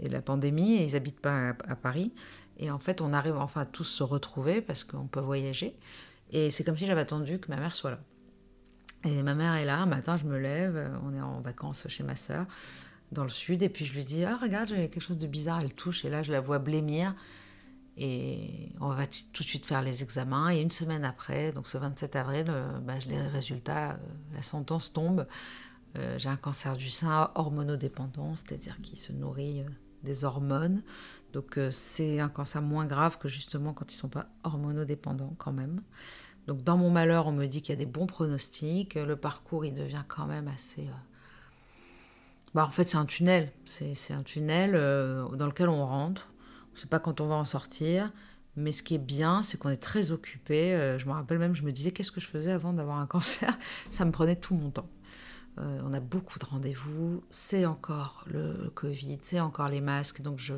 la 0.00 0.22
pandémie. 0.22 0.76
Et 0.76 0.84
ils 0.84 0.96
habitent 0.96 1.20
pas 1.20 1.50
à, 1.68 1.76
Paris. 1.76 2.12
Et 2.58 2.70
en 2.70 2.78
fait, 2.78 3.02
on 3.02 3.12
arrive 3.12 3.36
enfin 3.36 3.60
à 3.60 3.66
tous 3.66 3.84
se 3.84 4.02
retrouver 4.02 4.62
parce 4.62 4.84
qu'on 4.84 5.06
peut 5.06 5.20
voyager. 5.20 5.76
Et 6.30 6.50
c'est 6.50 6.64
comme 6.64 6.78
si 6.78 6.86
j'avais 6.86 7.02
attendu 7.02 7.38
que 7.38 7.50
ma 7.50 7.56
mère 7.56 7.76
soit 7.76 7.90
là. 7.90 8.00
Et 9.04 9.22
ma 9.22 9.34
mère 9.34 9.54
est 9.56 9.66
là, 9.66 9.80
un 9.80 9.86
matin 9.86 10.16
je 10.16 10.24
me 10.24 10.38
lève, 10.38 10.90
on 11.04 11.12
est 11.12 11.20
en 11.20 11.40
vacances 11.40 11.86
chez 11.88 12.02
ma 12.02 12.16
sœur 12.16 12.46
dans 13.10 13.24
le 13.24 13.30
sud, 13.30 13.62
et 13.62 13.68
puis 13.68 13.84
je 13.84 13.92
lui 13.92 14.04
dis 14.04 14.24
Ah, 14.24 14.38
regarde, 14.40 14.68
j'ai 14.68 14.88
quelque 14.88 15.02
chose 15.02 15.18
de 15.18 15.26
bizarre, 15.26 15.60
elle 15.60 15.74
touche, 15.74 16.04
et 16.04 16.08
là 16.08 16.22
je 16.22 16.32
la 16.32 16.40
vois 16.40 16.58
blêmir, 16.58 17.14
et 17.96 18.70
on 18.80 18.88
va 18.88 19.06
tout 19.06 19.42
de 19.42 19.48
suite 19.48 19.66
faire 19.66 19.82
les 19.82 20.02
examens, 20.02 20.50
et 20.50 20.60
une 20.60 20.70
semaine 20.70 21.04
après, 21.04 21.52
donc 21.52 21.66
ce 21.66 21.76
27 21.76 22.16
avril, 22.16 22.46
euh, 22.48 22.78
bah, 22.80 22.94
les 23.06 23.20
résultats, 23.20 23.92
euh, 23.92 23.96
la 24.34 24.42
sentence 24.42 24.92
tombe. 24.92 25.26
Euh, 25.98 26.18
j'ai 26.18 26.30
un 26.30 26.36
cancer 26.36 26.76
du 26.76 26.88
sein 26.88 27.30
hormonodépendant, 27.34 28.34
c'est-à-dire 28.34 28.78
qui 28.82 28.96
se 28.96 29.12
nourrit 29.12 29.62
des 30.02 30.24
hormones. 30.24 30.82
Donc 31.34 31.58
c'est 31.70 32.18
un 32.18 32.28
cancer 32.30 32.62
moins 32.62 32.86
grave 32.86 33.18
que 33.18 33.28
justement 33.28 33.72
quand 33.72 33.92
ils 33.92 33.96
ne 33.96 34.00
sont 34.00 34.08
pas 34.08 34.26
hormonodépendants 34.44 35.34
quand 35.38 35.52
même. 35.52 35.82
Donc 36.46 36.62
dans 36.64 36.78
mon 36.78 36.90
malheur, 36.90 37.26
on 37.26 37.32
me 37.32 37.46
dit 37.46 37.60
qu'il 37.60 37.70
y 37.70 37.76
a 37.76 37.78
des 37.78 37.86
bons 37.86 38.06
pronostics. 38.06 38.94
Le 38.94 39.16
parcours, 39.16 39.66
il 39.66 39.74
devient 39.74 40.02
quand 40.08 40.26
même 40.26 40.48
assez... 40.48 40.88
Bah, 42.54 42.66
en 42.66 42.70
fait, 42.70 42.88
c'est 42.88 42.96
un 42.96 43.06
tunnel. 43.06 43.52
C'est 43.66 44.12
un 44.12 44.22
tunnel 44.22 44.72
dans 44.72 45.46
lequel 45.46 45.68
on 45.68 45.86
rentre. 45.86 46.32
On 46.74 46.80
ne 46.80 46.88
pas 46.88 46.98
quand 46.98 47.20
on 47.20 47.26
va 47.26 47.34
en 47.34 47.44
sortir. 47.44 48.12
Mais 48.56 48.72
ce 48.72 48.82
qui 48.82 48.94
est 48.94 48.98
bien, 48.98 49.42
c'est 49.42 49.56
qu'on 49.58 49.70
est 49.70 49.82
très 49.82 50.12
occupé. 50.12 50.74
Euh, 50.74 50.98
je 50.98 51.06
me 51.06 51.12
rappelle 51.12 51.38
même, 51.38 51.54
je 51.54 51.62
me 51.62 51.72
disais, 51.72 51.90
qu'est-ce 51.90 52.12
que 52.12 52.20
je 52.20 52.26
faisais 52.26 52.52
avant 52.52 52.72
d'avoir 52.72 52.98
un 52.98 53.06
cancer? 53.08 53.58
Ça 53.90 54.04
me 54.04 54.12
prenait 54.12 54.36
tout 54.36 54.54
mon 54.54 54.70
temps. 54.70 54.88
Euh, 55.58 55.80
on 55.84 55.92
a 55.92 56.00
beaucoup 56.00 56.38
de 56.38 56.44
rendez-vous. 56.44 57.22
C'est 57.30 57.66
encore 57.66 58.24
le 58.26 58.70
Covid, 58.74 59.18
c'est 59.22 59.40
encore 59.40 59.68
les 59.68 59.80
masques. 59.80 60.20
Donc 60.20 60.38
je, 60.38 60.54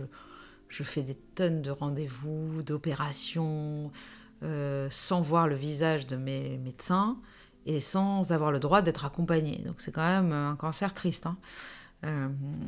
je 0.69 0.83
fais 0.83 1.03
des 1.03 1.15
tonnes 1.15 1.63
de 1.63 1.71
rendez-vous, 1.71 2.63
d'opérations, 2.63 3.93
euh, 4.43 4.89
sans 4.91 5.23
voir 5.23 5.47
le 5.47 5.55
visage 5.55 6.07
de 6.07 6.17
mes 6.17 6.59
médecins 6.59 7.19
et 7.67 7.81
sans 7.81 8.33
avoir 8.33 8.51
le 8.51 8.59
droit 8.61 8.83
d'être 8.83 9.05
accompagnée. 9.05 9.63
Donc 9.65 9.81
c'est 9.81 9.93
quand 9.93 10.07
même 10.07 10.33
un 10.33 10.57
cancer 10.57 10.95
triste. 10.95 11.27
Hein. 11.27 11.37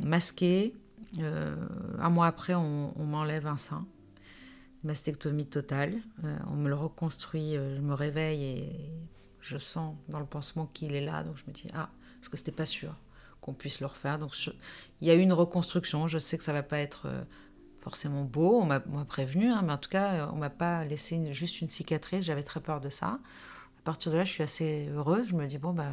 masqué. 0.04 0.74
Un 1.22 2.10
mois 2.10 2.26
après, 2.26 2.54
on 2.54 3.04
m'enlève 3.04 3.46
un 3.46 3.56
sein 3.56 3.86
mastectomie 4.86 5.46
totale. 5.46 6.00
Euh, 6.24 6.38
on 6.48 6.54
me 6.54 6.68
le 6.68 6.74
reconstruit, 6.74 7.56
euh, 7.56 7.76
je 7.76 7.80
me 7.82 7.92
réveille 7.92 8.44
et 8.44 8.72
je 9.40 9.58
sens 9.58 9.94
dans 10.08 10.20
le 10.20 10.26
pansement 10.26 10.66
qu'il 10.66 10.94
est 10.94 11.04
là. 11.04 11.22
Donc 11.24 11.36
je 11.36 11.42
me 11.46 11.52
dis, 11.52 11.68
ah, 11.74 11.90
parce 12.18 12.28
que 12.28 12.36
c'était 12.36 12.52
pas 12.52 12.66
sûr 12.66 12.94
qu'on 13.40 13.52
puisse 13.52 13.80
le 13.80 13.86
refaire. 13.86 14.18
Donc 14.18 14.34
il 14.46 15.08
y 15.08 15.10
a 15.10 15.14
eu 15.14 15.20
une 15.20 15.32
reconstruction. 15.32 16.06
Je 16.06 16.18
sais 16.18 16.38
que 16.38 16.44
ça 16.44 16.52
va 16.52 16.62
pas 16.62 16.78
être 16.78 17.06
euh, 17.06 17.22
forcément 17.80 18.24
beau. 18.24 18.60
On 18.60 18.64
m'a 18.64 18.80
prévenu, 18.80 19.50
hein, 19.50 19.62
mais 19.62 19.72
en 19.72 19.78
tout 19.78 19.90
cas, 19.90 20.30
on 20.32 20.36
m'a 20.36 20.50
pas 20.50 20.84
laissé 20.84 21.32
juste 21.32 21.60
une 21.60 21.68
cicatrice. 21.68 22.24
J'avais 22.24 22.44
très 22.44 22.60
peur 22.60 22.80
de 22.80 22.88
ça. 22.88 23.18
À 23.78 23.82
partir 23.84 24.12
de 24.12 24.16
là, 24.16 24.24
je 24.24 24.32
suis 24.32 24.42
assez 24.42 24.88
heureuse. 24.88 25.28
Je 25.28 25.34
me 25.34 25.46
dis, 25.46 25.58
bon, 25.58 25.72
bah, 25.72 25.92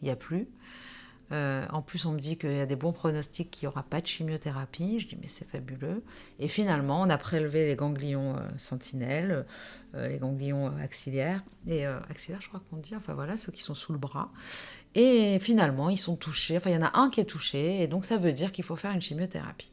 il 0.00 0.06
n'y 0.06 0.10
a 0.10 0.16
plus. 0.16 0.48
Euh, 1.30 1.66
en 1.70 1.82
plus, 1.82 2.06
on 2.06 2.12
me 2.12 2.18
dit 2.18 2.38
qu'il 2.38 2.56
y 2.56 2.60
a 2.60 2.66
des 2.66 2.76
bons 2.76 2.92
pronostics 2.92 3.50
qu'il 3.50 3.66
n'y 3.66 3.72
aura 3.72 3.82
pas 3.82 4.00
de 4.00 4.06
chimiothérapie. 4.06 5.00
Je 5.00 5.08
dis, 5.08 5.18
mais 5.20 5.28
c'est 5.28 5.46
fabuleux. 5.46 6.02
Et 6.38 6.48
finalement, 6.48 7.02
on 7.02 7.10
a 7.10 7.18
prélevé 7.18 7.66
les 7.66 7.76
ganglions 7.76 8.36
euh, 8.36 8.40
sentinelles, 8.56 9.44
euh, 9.94 10.08
les 10.08 10.18
ganglions 10.18 10.74
axillaires. 10.78 11.42
Et 11.66 11.84
axillaires, 11.86 12.40
je 12.40 12.48
crois 12.48 12.62
qu'on 12.70 12.76
dit, 12.76 12.96
enfin 12.96 13.12
voilà, 13.12 13.36
ceux 13.36 13.52
qui 13.52 13.62
sont 13.62 13.74
sous 13.74 13.92
le 13.92 13.98
bras. 13.98 14.30
Et 14.94 15.38
finalement, 15.40 15.90
ils 15.90 15.98
sont 15.98 16.16
touchés. 16.16 16.56
Enfin, 16.56 16.70
il 16.70 16.74
y 16.74 16.78
en 16.78 16.82
a 16.82 16.98
un 16.98 17.10
qui 17.10 17.20
est 17.20 17.26
touché. 17.26 17.82
Et 17.82 17.88
donc, 17.88 18.04
ça 18.04 18.16
veut 18.16 18.32
dire 18.32 18.50
qu'il 18.50 18.64
faut 18.64 18.76
faire 18.76 18.92
une 18.92 19.02
chimiothérapie. 19.02 19.70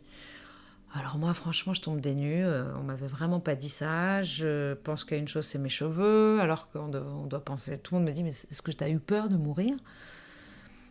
Alors 0.94 1.18
moi, 1.18 1.34
franchement, 1.34 1.74
je 1.74 1.82
tombe 1.82 2.00
des 2.00 2.16
nues. 2.16 2.46
on 2.46 2.84
m'avait 2.84 3.08
vraiment 3.08 3.42
pas 3.42 3.56
dit 3.56 3.70
ça. 3.70 4.24
Je 4.24 4.76
pense 4.76 5.04
qu'à 5.04 5.18
une 5.18 5.28
chose, 5.28 5.46
c'est 5.46 5.60
mes 5.60 5.70
cheveux. 5.70 6.40
Alors 6.40 6.70
qu'on 6.72 6.88
doit, 6.88 7.44
penser, 7.44 7.78
tout 7.78 7.96
le 7.96 8.00
monde 8.00 8.10
me 8.10 8.14
dit, 8.14 8.24
mais 8.24 8.30
est-ce 8.30 8.62
que 8.62 8.72
tu 8.72 8.84
as 8.84 8.90
eu 8.90 9.00
peur 9.00 9.28
de 9.28 9.36
mourir? 9.36 9.76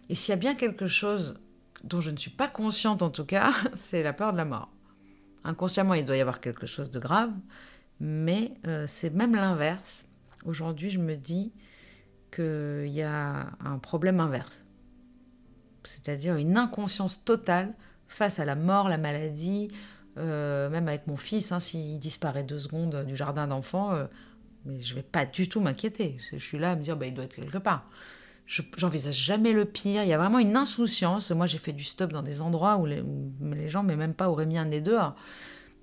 Et 0.09 0.15
s'il 0.15 0.31
y 0.31 0.33
a 0.33 0.37
bien 0.37 0.55
quelque 0.55 0.87
chose 0.87 1.39
dont 1.83 2.01
je 2.01 2.11
ne 2.11 2.17
suis 2.17 2.31
pas 2.31 2.49
consciente 2.49 3.03
en 3.03 3.11
tout 3.11 3.25
cas, 3.25 3.53
c'est 3.75 4.03
la 4.03 4.13
peur 4.13 4.33
de 4.33 4.39
la 4.39 4.45
mort. 4.45 4.71
Inconsciemment, 5.45 5.95
il 5.95 6.05
doit 6.05 6.17
y 6.17 6.21
avoir 6.21 6.41
quelque 6.41 6.67
chose 6.67 6.91
de 6.91 6.99
grave, 6.99 7.31
mais 8.01 8.55
euh, 8.67 8.87
c'est 8.87 9.11
même 9.11 9.35
l'inverse. 9.35 10.07
Aujourd'hui, 10.45 10.91
je 10.91 10.99
me 10.99 11.17
dis 11.17 11.53
qu'il 12.35 12.89
y 12.89 13.03
a 13.03 13.51
un 13.61 13.79
problème 13.79 14.21
inverse, 14.21 14.65
c'est-à-dire 15.85 16.37
une 16.37 16.57
inconscience 16.57 17.25
totale 17.25 17.75
face 18.09 18.39
à 18.39 18.45
la 18.45 18.55
mort, 18.55 18.89
la 18.89 18.99
maladie, 18.99 19.69
euh, 20.17 20.71
même 20.71 20.89
avec 20.89 21.07
mon 21.07 21.17
fils, 21.17 21.53
hein, 21.53 21.61
s'il 21.61 21.99
disparaît 21.99 22.45
deux 22.45 22.59
secondes 22.59 23.05
du 23.05 23.17
jardin 23.17 23.47
d'enfants, 23.47 23.93
euh, 23.93 24.07
mais 24.65 24.81
je 24.81 24.93
ne 24.93 24.97
vais 24.97 25.03
pas 25.03 25.27
du 25.27 25.49
tout 25.49 25.61
m'inquiéter. 25.61 26.17
Je 26.33 26.39
suis 26.39 26.59
là 26.59 26.73
à 26.73 26.77
me 26.77 26.83
dire, 26.83 26.97
bah, 26.97 27.07
il 27.07 27.15
doit 27.15 27.25
être 27.25 27.37
quelque 27.37 27.59
part 27.59 27.89
j'envisage 28.47 29.17
jamais 29.17 29.53
le 29.53 29.65
pire. 29.65 30.03
Il 30.03 30.09
y 30.09 30.13
a 30.13 30.19
vraiment 30.19 30.39
une 30.39 30.57
insouciance. 30.57 31.31
Moi, 31.31 31.47
j'ai 31.47 31.59
fait 31.59 31.73
du 31.73 31.85
stop 31.85 32.13
dans 32.13 32.23
des 32.23 32.41
endroits 32.41 32.77
où 32.77 32.87
les, 32.87 33.69
gens, 33.69 33.83
mais 33.83 33.97
même 33.97 34.15
pas, 34.15 34.29
auraient 34.29 34.47
mis 34.47 34.59
un 34.59 34.67
nez 34.67 34.81
dehors. 34.81 35.15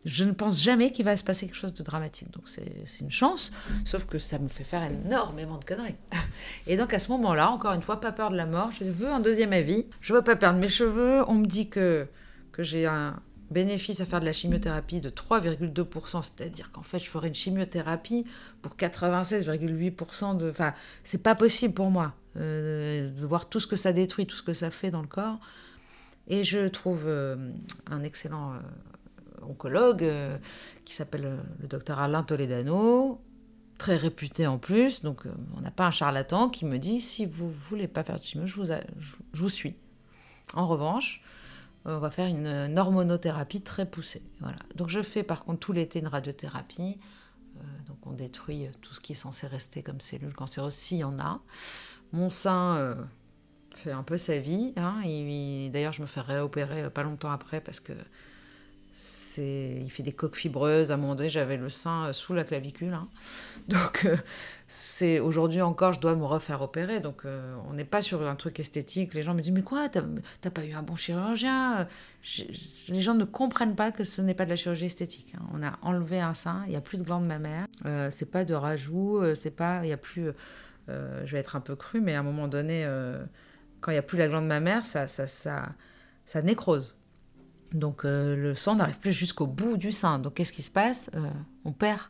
Je 0.04 0.24
ne 0.24 0.32
pense 0.32 0.60
jamais 0.62 0.92
qu'il 0.92 1.06
va 1.06 1.16
se 1.16 1.24
passer 1.24 1.46
quelque 1.46 1.56
chose 1.56 1.74
de 1.74 1.84
dramatique. 1.84 2.32
Donc, 2.32 2.44
c'est 2.48 3.00
une 3.02 3.12
chance. 3.12 3.52
Sauf 3.86 4.06
que 4.06 4.18
ça 4.18 4.40
me 4.40 4.48
fait 4.48 4.64
faire 4.64 4.84
énormément 4.84 5.58
de 5.58 5.66
conneries. 5.66 5.96
Et 6.68 6.76
donc, 6.76 6.94
à 6.94 7.00
ce 7.00 7.12
moment-là, 7.12 7.52
encore 7.52 7.74
une 7.74 7.84
fois, 7.84 8.00
pas 8.00 8.12
peur 8.12 8.32
de 8.32 8.38
la 8.38 8.48
mort. 8.48 8.72
Je 8.80 8.86
veux 8.86 9.10
un 9.10 9.20
deuxième 9.20 9.54
avis. 9.54 9.86
Je 10.02 10.14
veux 10.14 10.24
pas 10.24 10.36
perdre 10.36 10.60
mes 10.60 10.70
cheveux. 10.70 11.24
On 11.28 11.36
me 11.36 11.46
dit 11.46 11.70
que, 11.70 12.08
j'ai 12.58 12.88
un, 12.88 13.20
bénéfice 13.52 14.02
à 14.02 14.06
faire 14.06 14.22
de 14.22 14.26
la 14.26 14.34
chimiothérapie 14.34 15.02
de 15.02 15.10
3,2%, 15.10 16.22
c'est-à-dire 16.24 16.72
qu'en 16.72 16.84
fait, 16.84 17.00
je 17.00 17.10
ferai 17.10 17.28
une 17.28 17.36
chimiothérapie 17.36 18.26
pour 18.62 18.76
96,8% 18.76 20.38
de... 20.38 20.50
Enfin, 20.50 20.74
c'est 21.04 21.22
pas 21.22 21.36
possible 21.36 21.74
pour 21.74 21.92
moi 21.92 22.16
de 22.36 23.26
voir 23.26 23.50
tout 23.50 23.60
ce 23.60 23.68
que 23.68 23.76
ça 23.76 23.94
détruit, 23.94 24.26
tout 24.26 24.36
ce 24.36 24.44
que 24.44 24.54
ça 24.54 24.72
fait 24.72 24.92
dans 24.92 25.02
le 25.02 25.08
corps. 25.08 25.40
Et 26.28 26.44
je 26.44 26.68
trouve 26.68 27.06
euh, 27.08 27.52
un 27.90 28.04
excellent 28.04 28.54
euh, 28.54 28.60
oncologue 29.42 30.10
qui 30.86 30.94
s'appelle 30.94 31.40
le 31.60 31.68
docteur 31.68 32.00
Alain 32.00 32.24
Toledano, 32.24 33.22
très 33.78 33.98
réputé 33.98 34.46
en 34.46 34.60
plus, 34.60 35.02
donc 35.02 35.24
on 35.58 35.62
n'a 35.62 35.72
pas 35.72 35.88
un 35.88 35.92
charlatan 35.92 36.50
qui 36.50 36.66
me 36.66 36.78
dit 36.78 37.02
si 37.02 37.26
vous 37.26 37.50
voulez 37.50 37.88
pas 37.88 38.04
faire 38.04 38.20
de 38.20 38.24
chimio, 38.24 38.46
je 38.46 38.56
vous, 39.34 39.50
suis. 39.50 39.76
En 40.54 40.68
revanche, 40.68 41.24
on 41.86 41.98
va 41.98 42.12
faire 42.12 42.28
une, 42.28 42.78
hormonothérapie 42.78 43.62
très 43.62 43.88
poussée. 43.88 44.22
Voilà. 44.40 44.60
Donc 44.76 44.90
je 44.90 45.02
fais 45.02 45.24
par 45.24 45.44
contre 45.44 45.60
tout 45.60 45.74
l'été 45.74 46.00
une 46.00 46.08
radiothérapie. 46.08 47.00
Euh, 47.58 47.64
donc 47.88 47.98
on 48.06 48.12
détruit 48.12 48.70
tout 48.82 48.94
ce 48.94 49.00
qui 49.00 49.14
est 49.14 49.16
censé 49.16 49.48
rester 49.48 49.82
comme 49.82 50.00
cellules 50.00 50.34
cancéreuses 50.34 50.76
s'il 50.76 51.00
y 51.00 51.04
en 51.04 51.18
a. 51.18 51.42
Mon 52.14 52.30
sein 52.30 52.76
euh, 52.78 52.96
fait 53.74 53.92
un 53.92 54.04
peu 54.04 54.18
sa 54.18 54.38
vie. 54.40 54.74
Hein, 54.78 55.02
d'ailleurs 55.72 55.94
je 55.94 56.02
me 56.02 56.08
fais 56.08 56.22
réopérer 56.22 56.90
pas 56.90 57.04
longtemps 57.04 57.32
après 57.32 57.62
parce 57.62 57.80
que 57.80 57.94
il 59.38 59.90
fait 59.90 60.04
des 60.04 60.12
coques 60.12 60.36
fibreuses. 60.36 60.92
À 60.92 60.96
un 60.96 60.98
moment 60.98 61.16
donné, 61.16 61.30
j'avais 61.30 61.58
le 61.58 61.70
sein 61.70 62.08
euh, 62.08 62.14
sous 62.14 62.34
la 62.34 62.44
clavicule. 62.44 62.94
Hein. 62.94 63.08
Donc, 63.68 64.06
euh, 64.06 64.18
c'est 64.68 65.20
aujourd'hui 65.20 65.62
encore, 65.62 65.94
je 65.94 66.00
dois 66.00 66.16
me 66.16 66.26
refaire 66.26 66.62
opérer. 66.62 67.00
Donc, 67.00 67.22
euh, 67.26 67.56
on 67.70 67.74
n'est 67.74 67.86
pas 67.86 68.02
sur 68.02 68.28
un 68.28 68.36
truc 68.36 68.60
esthétique. 68.60 69.14
Les 69.14 69.24
gens 69.24 69.34
me 69.34 69.42
disent 69.42 69.52
Mais 69.52 69.62
quoi 69.62 69.90
T'as 69.90 70.50
pas 70.50 70.66
eu 70.66 70.74
un 70.74 70.84
bon 70.84 70.96
chirurgien? 70.96 71.88
Les 72.90 73.02
gens 73.02 73.14
ne 73.14 73.24
comprennent 73.24 73.76
pas 73.76 73.92
que 73.92 74.04
ce 74.04 74.22
n'est 74.22 74.34
pas 74.34 74.46
de 74.46 74.50
la 74.50 74.56
chirurgie 74.56 74.86
esthétique. 74.86 75.34
Hein. 75.38 75.44
On 75.54 75.64
a 75.64 75.78
enlevé 75.82 76.20
un 76.20 76.34
sein, 76.34 76.64
il 76.66 76.72
n'y 76.72 76.76
a 76.76 76.82
plus 76.82 76.98
de 76.98 77.04
glandes 77.04 77.26
mammaires. 77.26 77.68
Euh, 77.86 78.10
c'est 78.12 78.30
pas 78.30 78.46
de 78.46 78.54
rajout, 78.54 79.24
c'est 79.36 79.56
pas. 79.56 79.82
Il 79.84 79.88
n'y 79.88 79.94
a 79.94 79.98
plus. 79.98 80.30
Je 80.88 81.32
vais 81.32 81.40
être 81.40 81.56
un 81.56 81.62
peu 81.62 81.76
cru, 81.76 82.02
mais 82.02 82.16
à 82.16 82.20
un 82.20 82.24
moment 82.24 82.48
donné, 82.48 82.86
quand 83.80 83.92
il 83.92 83.96
n'y 83.96 84.00
a 84.00 84.04
plus 84.04 84.18
la 84.18 84.28
glande 84.28 84.48
mammaire, 84.48 84.86
ça, 84.86 85.08
ça, 85.08 85.28
ça, 85.28 85.70
ça 86.26 86.42
nécrose. 86.42 86.96
Donc 87.74 88.04
euh, 88.06 88.36
le 88.36 88.56
sang 88.56 88.76
n'arrive 88.76 89.00
plus 89.00 89.14
jusqu'au 89.14 89.48
bout 89.48 89.78
du 89.78 89.92
sein. 89.92 90.20
Donc 90.20 90.36
qu'est-ce 90.36 90.54
qui 90.54 90.62
se 90.62 90.72
passe? 90.72 91.10
Euh, 91.16 91.30
On 91.66 91.72
perd 91.72 92.02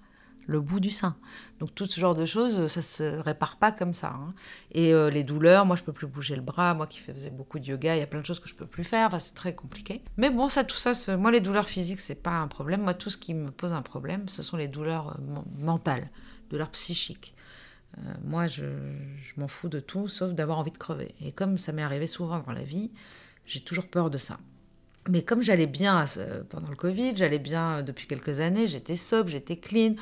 le 0.48 0.60
bout 0.60 0.80
du 0.80 0.90
sein. 0.90 1.16
Donc 1.60 1.74
tout 1.76 1.86
ce 1.86 2.00
genre 2.00 2.16
de 2.16 2.26
choses, 2.26 2.68
ça 2.68 2.82
se 2.82 3.04
répare 3.20 3.58
pas 3.58 3.72
comme 3.72 3.94
ça. 3.94 4.08
Hein. 4.08 4.34
Et 4.72 4.94
euh, 4.94 5.10
les 5.10 5.24
douleurs, 5.24 5.66
moi 5.66 5.76
je 5.76 5.84
peux 5.84 5.94
plus 5.94 6.08
bouger 6.08 6.36
le 6.36 6.42
bras, 6.42 6.74
moi 6.74 6.88
qui 6.88 6.98
faisais 7.00 7.30
beaucoup 7.30 7.60
de 7.60 7.66
yoga, 7.66 7.96
il 7.96 8.00
y 8.00 8.04
a 8.04 8.08
plein 8.08 8.22
de 8.22 8.26
choses 8.26 8.40
que 8.40 8.50
je 8.50 8.56
peux 8.56 8.66
plus 8.66 8.84
faire. 8.84 9.10
C'est 9.22 9.36
très 9.36 9.54
compliqué. 9.54 10.04
Mais 10.18 10.32
bon, 10.32 10.50
ça, 10.50 10.64
tout 10.64 10.76
ça, 10.76 10.94
moi 11.16 11.32
les 11.32 11.42
douleurs 11.42 11.68
physiques, 11.68 12.00
c'est 12.00 12.16
pas 12.16 12.40
un 12.40 12.48
problème. 12.48 12.82
Moi, 12.82 12.96
tout 12.96 13.12
ce 13.12 13.18
qui 13.18 13.36
me 13.36 13.52
pose 13.52 13.74
un 13.74 13.84
problème, 13.84 14.28
ce 14.30 14.42
sont 14.42 14.58
les 14.58 14.68
douleurs 14.68 15.20
mentales, 15.60 16.10
douleurs 16.50 16.72
psychiques. 16.72 17.36
Moi, 18.24 18.48
je, 18.48 18.64
m'en 19.38 19.48
fous 19.48 19.70
de 19.70 19.80
tout, 19.80 20.08
sauf 20.08 20.34
d'avoir 20.34 20.60
envie 20.60 20.72
de 20.72 20.78
crever. 20.78 21.14
Et 21.22 21.32
comme 21.32 21.58
ça 21.58 21.72
m'est 21.72 21.84
arrivé 21.84 22.08
souvent 22.08 22.40
dans 22.40 22.54
la 22.54 22.64
vie, 22.64 22.92
j'ai 23.46 23.60
toujours 23.60 23.88
peur 23.88 24.10
de 24.10 24.18
ça. 24.18 24.40
Mais 25.10 25.24
comme 25.24 25.42
j'allais 25.42 25.68
bien 25.68 26.06
pendant 26.50 26.70
le 26.70 26.76
Covid, 26.76 27.18
j'allais 27.18 27.40
bien 27.40 27.80
euh, 27.80 27.82
depuis 27.82 28.08
quelques 28.08 28.40
années, 28.40 28.68
j'étais 28.68 28.96
sobre, 28.96 29.30
j'étais 29.30 29.58
clean. 29.58 29.96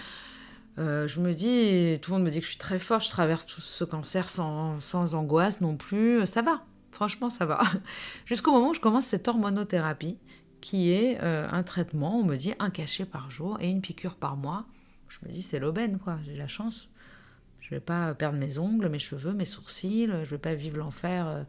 Euh, 0.78 1.08
je 1.08 1.20
me 1.20 1.34
dis, 1.34 2.00
tout 2.02 2.12
le 2.12 2.18
monde 2.18 2.26
me 2.26 2.32
dit 2.32 2.40
que 2.40 2.46
je 2.46 2.50
suis 2.50 2.58
très 2.58 2.80
forte, 2.80 3.06
je 3.06 3.10
traverse 3.10 3.46
tout 3.46 3.62
ce 3.62 3.84
cancer 3.84 4.30
sans, 4.30 4.80
sans 4.80 5.16
angoisse 5.16 5.62
non 5.62 5.76
plus. 5.76 6.26
Ça 6.26 6.42
va, 6.42 6.64
franchement, 6.92 7.30
ça 7.30 7.46
va. 7.46 7.62
Jusqu'au 8.26 8.52
moment 8.52 8.70
où 8.70 8.74
je 8.74 8.80
commence 8.80 9.06
cette 9.06 9.28
hormonothérapie, 9.28 10.18
qui 10.62 10.92
est 10.92 11.22
euh, 11.22 11.48
un 11.52 11.64
traitement, 11.64 12.20
on 12.20 12.24
me 12.24 12.36
dit 12.36 12.54
un 12.60 12.70
cachet 12.70 13.06
par 13.06 13.32
jour 13.32 13.58
et 13.62 13.70
une 13.70 13.82
piqûre 13.82 14.16
par 14.16 14.36
mois. 14.36 14.66
Je 15.08 15.18
me 15.24 15.32
dis, 15.32 15.42
c'est 15.42 15.60
l'aubaine, 15.60 15.98
quoi, 16.00 16.20
j'ai 16.26 16.36
la 16.36 16.48
chance. 16.48 16.90
Je 17.70 17.76
vais 17.76 17.82
pas 17.82 18.16
perdre 18.16 18.40
mes 18.40 18.58
ongles, 18.58 18.90
mes 18.90 18.98
cheveux, 19.00 19.32
mes 19.32 19.46
sourcils, 19.46 20.08
je 20.08 20.30
vais 20.30 20.40
pas 20.40 20.56
vivre 20.56 20.78
l'enfer. 20.78 21.46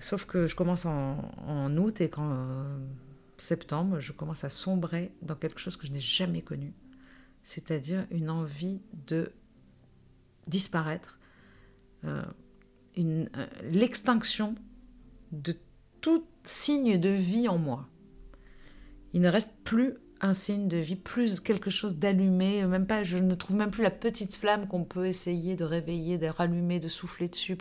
Sauf 0.00 0.24
que 0.24 0.46
je 0.46 0.56
commence 0.56 0.86
en, 0.86 1.76
août 1.76 2.00
et 2.00 2.08
qu'en 2.08 2.32
euh, 2.32 2.78
septembre, 3.36 4.00
je 4.00 4.12
commence 4.12 4.44
à 4.44 4.48
sombrer 4.48 5.12
dans 5.20 5.34
quelque 5.34 5.60
chose 5.60 5.76
que 5.76 5.86
je 5.86 5.92
n'ai 5.92 6.00
jamais 6.00 6.40
connu. 6.40 6.72
C'est-à-dire 7.42 8.06
une 8.10 8.30
envie 8.30 8.80
de 9.06 9.30
disparaître, 10.46 11.18
euh, 12.04 12.24
euh, 12.98 13.26
l'extinction 13.70 14.54
de 15.32 15.54
tout 16.00 16.24
signe 16.44 16.98
de 16.98 17.10
vie 17.10 17.46
en 17.46 17.58
moi. 17.58 17.86
Il 19.12 19.20
ne 19.20 19.28
reste 19.28 19.50
plus 19.64 19.98
un 20.20 20.34
signe 20.34 20.68
de 20.68 20.76
vie, 20.76 20.96
plus 20.96 21.40
quelque 21.40 21.70
chose 21.70 21.94
d'allumé, 21.94 22.64
même 22.66 22.86
pas, 22.86 23.02
je 23.02 23.16
ne 23.16 23.34
trouve 23.34 23.56
même 23.56 23.70
plus 23.70 23.82
la 23.82 23.90
petite 23.90 24.34
flamme 24.34 24.68
qu'on 24.68 24.84
peut 24.84 25.06
essayer 25.06 25.56
de 25.56 25.64
réveiller, 25.64 26.18
de 26.18 26.26
rallumer, 26.26 26.78
de 26.80 26.88
souffler 26.88 27.28
dessus. 27.28 27.56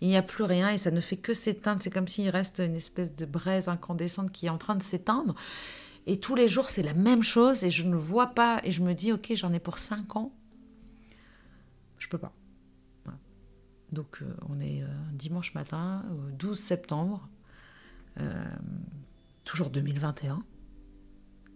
Il 0.00 0.08
n'y 0.08 0.16
a 0.16 0.22
plus 0.22 0.44
rien 0.44 0.70
et 0.70 0.78
ça 0.78 0.90
ne 0.90 1.00
fait 1.00 1.16
que 1.16 1.32
s'éteindre. 1.32 1.82
C'est 1.82 1.90
comme 1.90 2.08
s'il 2.08 2.28
reste 2.30 2.60
une 2.60 2.76
espèce 2.76 3.14
de 3.14 3.26
braise 3.26 3.68
incandescente 3.68 4.32
qui 4.32 4.46
est 4.46 4.50
en 4.50 4.58
train 4.58 4.76
de 4.76 4.82
s'éteindre. 4.82 5.34
Et 6.06 6.18
tous 6.18 6.34
les 6.34 6.48
jours, 6.48 6.70
c'est 6.70 6.82
la 6.82 6.94
même 6.94 7.22
chose 7.22 7.64
et 7.64 7.70
je 7.70 7.82
ne 7.82 7.96
vois 7.96 8.28
pas. 8.28 8.60
Et 8.64 8.70
je 8.70 8.82
me 8.82 8.94
dis, 8.94 9.12
ok, 9.12 9.32
j'en 9.34 9.52
ai 9.52 9.60
pour 9.60 9.78
5 9.78 10.16
ans. 10.16 10.32
Je 11.98 12.08
peux 12.08 12.18
pas. 12.18 12.32
Donc, 13.92 14.18
euh, 14.22 14.34
on 14.48 14.60
est 14.60 14.82
euh, 14.82 14.86
dimanche 15.12 15.54
matin, 15.54 16.04
12 16.38 16.58
septembre, 16.58 17.26
euh, 18.20 18.44
toujours 19.44 19.70
2021 19.70 20.40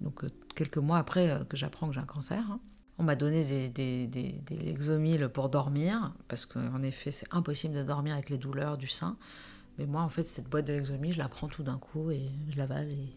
donc 0.03 0.25
euh, 0.25 0.31
quelques 0.55 0.79
mois 0.79 0.99
après 0.99 1.31
euh, 1.31 1.45
que 1.45 1.57
j'apprends 1.57 1.89
que 1.89 1.95
j'ai 1.95 2.01
un 2.01 2.05
cancer. 2.05 2.45
Hein. 2.51 2.61
On 2.99 3.05
m'a 3.05 3.15
donné 3.15 3.45
des, 3.45 3.71
des, 3.71 4.07
des, 4.07 4.57
Lexomil 4.57 5.29
pour 5.29 5.49
dormir, 5.49 6.13
parce 6.29 6.45
qu'en 6.45 6.83
effet, 6.83 7.11
c'est 7.11 7.27
impossible 7.31 7.75
de 7.75 7.83
dormir 7.83 8.15
avec 8.15 8.29
les 8.29 8.39
douleurs 8.39 8.77
du 8.77 8.87
sein. 8.87 9.17
Mais 9.79 9.87
moi, 9.87 10.03
en 10.03 10.11
fait, 10.11 10.29
cette 10.29 10.49
boîte 10.49 10.67
de 10.67 10.75
Lexomil, 10.75 11.13
je 11.13 11.19
la 11.19 11.29
prends 11.29 11.49
tout 11.49 11.63
d'un 11.63 11.79
coup 11.79 12.11
et 12.11 12.31
je 12.51 12.59
l'avale. 12.59 12.89
Et, 12.91 13.17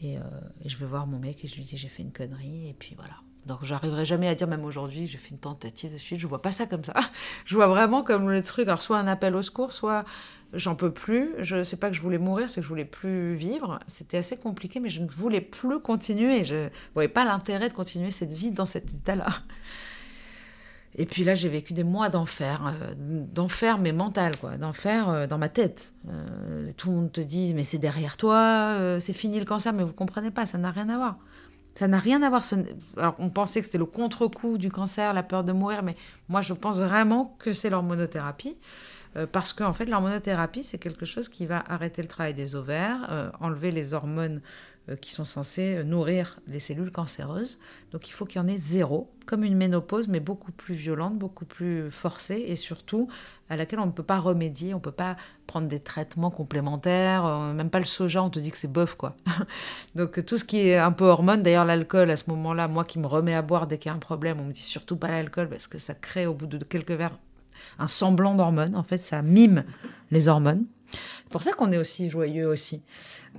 et, 0.00 0.18
euh, 0.18 0.22
et, 0.62 0.68
je 0.68 0.76
vais 0.78 0.86
voir 0.86 1.06
mon 1.06 1.18
mec 1.18 1.44
et 1.44 1.48
je 1.48 1.56
lui 1.56 1.62
dis 1.62 1.76
j'ai 1.76 1.88
fait 1.88 2.02
une 2.02 2.12
connerie. 2.12 2.68
Et 2.68 2.74
puis 2.74 2.94
voilà. 2.96 3.16
Donc 3.44 3.62
j'arriverai 3.62 4.04
jamais 4.04 4.28
à 4.28 4.34
dire, 4.34 4.48
même 4.48 4.64
aujourd'hui, 4.64 5.06
j'ai 5.06 5.18
fait 5.18 5.30
une 5.30 5.38
tentative 5.38 5.92
de 5.92 5.98
suite. 5.98 6.18
Je 6.18 6.26
vois 6.26 6.42
pas 6.42 6.52
ça 6.52 6.66
comme 6.66 6.84
ça. 6.84 6.94
Je 7.44 7.54
vois 7.54 7.68
vraiment 7.68 8.02
comme 8.02 8.30
le 8.30 8.42
truc, 8.42 8.66
alors 8.66 8.82
soit 8.82 8.98
un 8.98 9.06
appel 9.06 9.36
au 9.36 9.42
secours, 9.42 9.72
soit 9.72 10.04
j'en 10.52 10.74
peux 10.74 10.92
plus. 10.92 11.30
Je 11.38 11.62
sais 11.62 11.76
pas 11.76 11.88
que 11.90 11.96
je 11.96 12.00
voulais 12.00 12.18
mourir, 12.18 12.50
c'est 12.50 12.60
que 12.60 12.64
je 12.64 12.68
voulais 12.68 12.84
plus 12.84 13.34
vivre. 13.34 13.78
C'était 13.86 14.18
assez 14.18 14.36
compliqué, 14.36 14.80
mais 14.80 14.88
je 14.88 15.02
ne 15.02 15.08
voulais 15.08 15.40
plus 15.40 15.80
continuer. 15.80 16.44
Je 16.44 16.68
voyais 16.94 17.08
pas 17.08 17.24
l'intérêt 17.24 17.68
de 17.68 17.74
continuer 17.74 18.10
cette 18.10 18.32
vie 18.32 18.50
dans 18.50 18.66
cet 18.66 18.92
état-là. 18.92 19.28
Et 20.98 21.04
puis 21.04 21.24
là, 21.24 21.34
j'ai 21.34 21.50
vécu 21.50 21.74
des 21.74 21.84
mois 21.84 22.08
d'enfer, 22.08 22.62
euh, 22.66 22.94
d'enfer 22.96 23.78
mais 23.78 23.92
mental, 23.92 24.36
quoi, 24.38 24.56
d'enfer 24.56 25.08
euh, 25.08 25.26
dans 25.26 25.36
ma 25.36 25.50
tête. 25.50 25.92
Euh, 26.08 26.70
tout 26.76 26.88
le 26.88 26.96
monde 26.96 27.12
te 27.12 27.20
dit, 27.20 27.52
mais 27.54 27.64
c'est 27.64 27.78
derrière 27.78 28.16
toi, 28.16 28.98
c'est 29.00 29.12
fini 29.12 29.38
le 29.38 29.44
cancer, 29.44 29.74
mais 29.74 29.84
vous 29.84 29.92
comprenez 29.92 30.30
pas, 30.30 30.46
ça 30.46 30.56
n'a 30.56 30.70
rien 30.70 30.88
à 30.88 30.96
voir. 30.96 31.18
Ça 31.74 31.86
n'a 31.88 31.98
rien 31.98 32.22
à 32.22 32.30
voir. 32.30 32.42
Alors, 32.96 33.14
on 33.18 33.28
pensait 33.28 33.60
que 33.60 33.66
c'était 33.66 33.76
le 33.76 33.84
contre-coup 33.84 34.56
du 34.56 34.70
cancer, 34.70 35.12
la 35.12 35.22
peur 35.22 35.44
de 35.44 35.52
mourir, 35.52 35.82
mais 35.82 35.94
moi, 36.30 36.40
je 36.40 36.54
pense 36.54 36.78
vraiment 36.78 37.36
que 37.38 37.52
c'est 37.52 37.68
l'hormonothérapie. 37.68 38.56
Euh, 39.16 39.26
parce 39.30 39.52
qu'en 39.52 39.68
en 39.68 39.72
fait, 39.72 39.86
l'hormonothérapie, 39.86 40.62
c'est 40.62 40.78
quelque 40.78 41.06
chose 41.06 41.28
qui 41.28 41.46
va 41.46 41.64
arrêter 41.68 42.02
le 42.02 42.08
travail 42.08 42.34
des 42.34 42.54
ovaires, 42.54 43.06
euh, 43.10 43.30
enlever 43.40 43.70
les 43.70 43.94
hormones 43.94 44.42
euh, 44.88 44.96
qui 44.96 45.12
sont 45.12 45.24
censées 45.24 45.82
nourrir 45.84 46.38
les 46.46 46.60
cellules 46.60 46.92
cancéreuses. 46.92 47.58
Donc, 47.92 48.08
il 48.08 48.12
faut 48.12 48.26
qu'il 48.26 48.40
y 48.40 48.44
en 48.44 48.48
ait 48.48 48.58
zéro, 48.58 49.10
comme 49.24 49.42
une 49.42 49.56
ménopause, 49.56 50.06
mais 50.06 50.20
beaucoup 50.20 50.52
plus 50.52 50.74
violente, 50.74 51.18
beaucoup 51.18 51.46
plus 51.46 51.90
forcée, 51.90 52.44
et 52.46 52.56
surtout 52.56 53.08
à 53.48 53.56
laquelle 53.56 53.78
on 53.78 53.86
ne 53.86 53.92
peut 53.92 54.02
pas 54.02 54.18
remédier, 54.18 54.74
on 54.74 54.78
ne 54.78 54.82
peut 54.82 54.92
pas 54.92 55.16
prendre 55.46 55.66
des 55.68 55.80
traitements 55.80 56.30
complémentaires, 56.30 57.24
même 57.54 57.70
pas 57.70 57.78
le 57.78 57.84
soja, 57.84 58.22
on 58.22 58.30
te 58.30 58.38
dit 58.38 58.50
que 58.50 58.58
c'est 58.58 58.70
bof, 58.70 58.96
quoi. 58.96 59.16
Donc, 59.94 60.24
tout 60.26 60.36
ce 60.36 60.44
qui 60.44 60.68
est 60.68 60.76
un 60.76 60.92
peu 60.92 61.04
hormone, 61.04 61.42
d'ailleurs, 61.42 61.64
l'alcool, 61.64 62.10
à 62.10 62.16
ce 62.16 62.24
moment-là, 62.30 62.68
moi 62.68 62.84
qui 62.84 62.98
me 62.98 63.06
remets 63.06 63.34
à 63.34 63.42
boire 63.42 63.66
dès 63.66 63.78
qu'il 63.78 63.88
y 63.88 63.92
a 63.92 63.96
un 63.96 64.00
problème, 64.00 64.40
on 64.40 64.44
me 64.44 64.52
dit 64.52 64.60
surtout 64.60 64.96
pas 64.96 65.08
l'alcool, 65.08 65.48
parce 65.48 65.68
que 65.68 65.78
ça 65.78 65.94
crée, 65.94 66.26
au 66.26 66.34
bout 66.34 66.46
de 66.46 66.58
quelques 66.58 66.90
verres, 66.90 67.18
un 67.78 67.88
semblant 67.88 68.34
d'hormones. 68.34 68.76
En 68.76 68.82
fait, 68.82 68.98
ça 68.98 69.22
mime 69.22 69.64
les 70.10 70.28
hormones. 70.28 70.64
C'est 70.90 71.30
pour 71.30 71.42
ça 71.42 71.52
qu'on 71.52 71.72
est 71.72 71.78
aussi 71.78 72.08
joyeux 72.08 72.46
aussi. 72.46 72.82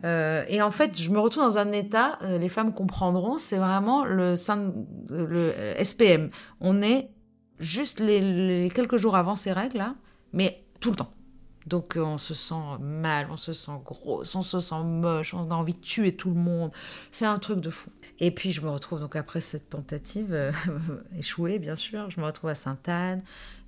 Euh, 0.03 0.43
et 0.47 0.61
en 0.61 0.72
fait, 0.72 0.99
je 0.99 1.09
me 1.09 1.20
retrouve 1.20 1.43
dans 1.43 1.57
un 1.57 1.72
état, 1.72 2.20
euh, 2.22 2.38
les 2.38 2.49
femmes 2.49 2.74
comprendront, 2.74 3.38
c'est 3.38 3.57
vraiment 3.57 4.05
le, 4.05 4.36
SPM. 4.36 6.30
On 6.61 6.82
est 6.82 7.09
juste 7.59 7.99
les, 7.99 8.20
les, 8.22 8.70
quelques 8.70 8.97
jours 8.97 9.15
avant 9.15 9.36
ces 9.36 9.51
règles 9.51 9.78
là, 9.78 9.95
mais 10.34 10.63
tout 10.80 10.91
le 10.91 10.97
temps. 10.97 11.11
Donc 11.68 11.97
euh, 11.97 12.01
on 12.01 12.18
se 12.18 12.34
sent 12.34 12.55
mal, 12.80 13.28
on 13.30 13.38
se 13.38 13.53
sent 13.53 13.80
grosse, 13.84 14.34
on 14.36 14.41
se 14.41 14.59
sent 14.59 14.84
moche, 14.84 15.34
on 15.34 15.51
a 15.51 15.53
envie 15.53 15.74
de 15.74 15.82
tuer 15.82 16.15
tout 16.15 16.30
le 16.30 16.39
monde. 16.39 16.72
C'est 17.11 17.26
un 17.26 17.39
truc 17.39 17.59
de 17.59 17.70
fou. 17.70 17.91
Et 18.20 18.32
puis 18.32 18.53
je 18.53 18.61
me 18.61 18.70
retrouve 18.70 19.01
donc 19.01 19.15
après 19.15 19.41
cette 19.41 19.70
tentative 19.70 20.34
euh, 20.34 20.51
échouée 21.18 21.59
bien 21.59 21.76
sûr, 21.76 22.09
je 22.09 22.20
me 22.20 22.26
retrouve 22.26 22.49
à 22.49 22.55
Sainte-Anne 22.55 23.22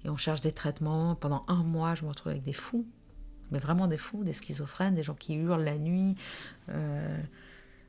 et 0.06 0.10
on 0.10 0.18
cherche 0.18 0.40
des 0.42 0.54
traitements. 0.54 1.16
Pendant 1.16 1.44
un 1.50 1.64
mois, 1.64 1.94
je 1.94 2.04
me 2.04 2.10
retrouve 2.10 2.32
avec 2.32 2.44
des 2.44 2.54
fous, 2.54 2.88
mais 3.52 3.60
vraiment 3.60 3.88
des 3.88 3.98
fous, 3.98 4.24
des 4.24 4.34
schizophrènes, 4.34 4.96
des 4.96 5.04
gens 5.04 5.16
qui 5.16 5.36
hurlent 5.36 5.64
la 5.64 5.78
nuit. 5.78 6.16
Euh, 6.70 7.18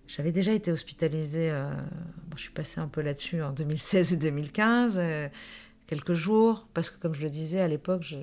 j'avais 0.08 0.32
déjà 0.32 0.52
été 0.52 0.72
hospitalisée, 0.72 1.52
je 2.34 2.40
suis 2.40 2.52
passée 2.52 2.80
un 2.80 2.88
peu 2.88 3.00
là-dessus 3.00 3.42
en 3.42 3.52
2016 3.52 4.14
et 4.14 4.16
2015, 4.16 4.94
euh, 4.98 5.28
quelques 5.90 6.14
jours, 6.14 6.68
parce 6.72 6.88
que 6.88 7.00
comme 7.00 7.14
je 7.14 7.20
le 7.20 7.30
disais 7.30 7.60
à 7.60 7.66
l'époque, 7.66 8.04
je, 8.04 8.16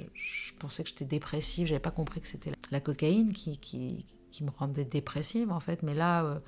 pensais 0.58 0.84
que 0.84 0.90
j'étais 0.90 1.04
dépressive, 1.04 1.68
j'avais 1.68 1.82
pas 1.82 1.92
compris 1.92 2.22
que 2.22 2.28
c'était 2.28 2.54
la, 2.72 2.80
cocaïne 2.80 3.34
qui, 3.34 3.58
qui, 3.58 4.06
qui, 4.32 4.46
me 4.46 4.52
rendait 4.52 4.86
dépressive 4.86 5.52
en 5.52 5.60
fait, 5.60 5.84
mais 5.84 5.94
là, 5.94 6.24
euh, 6.24 6.40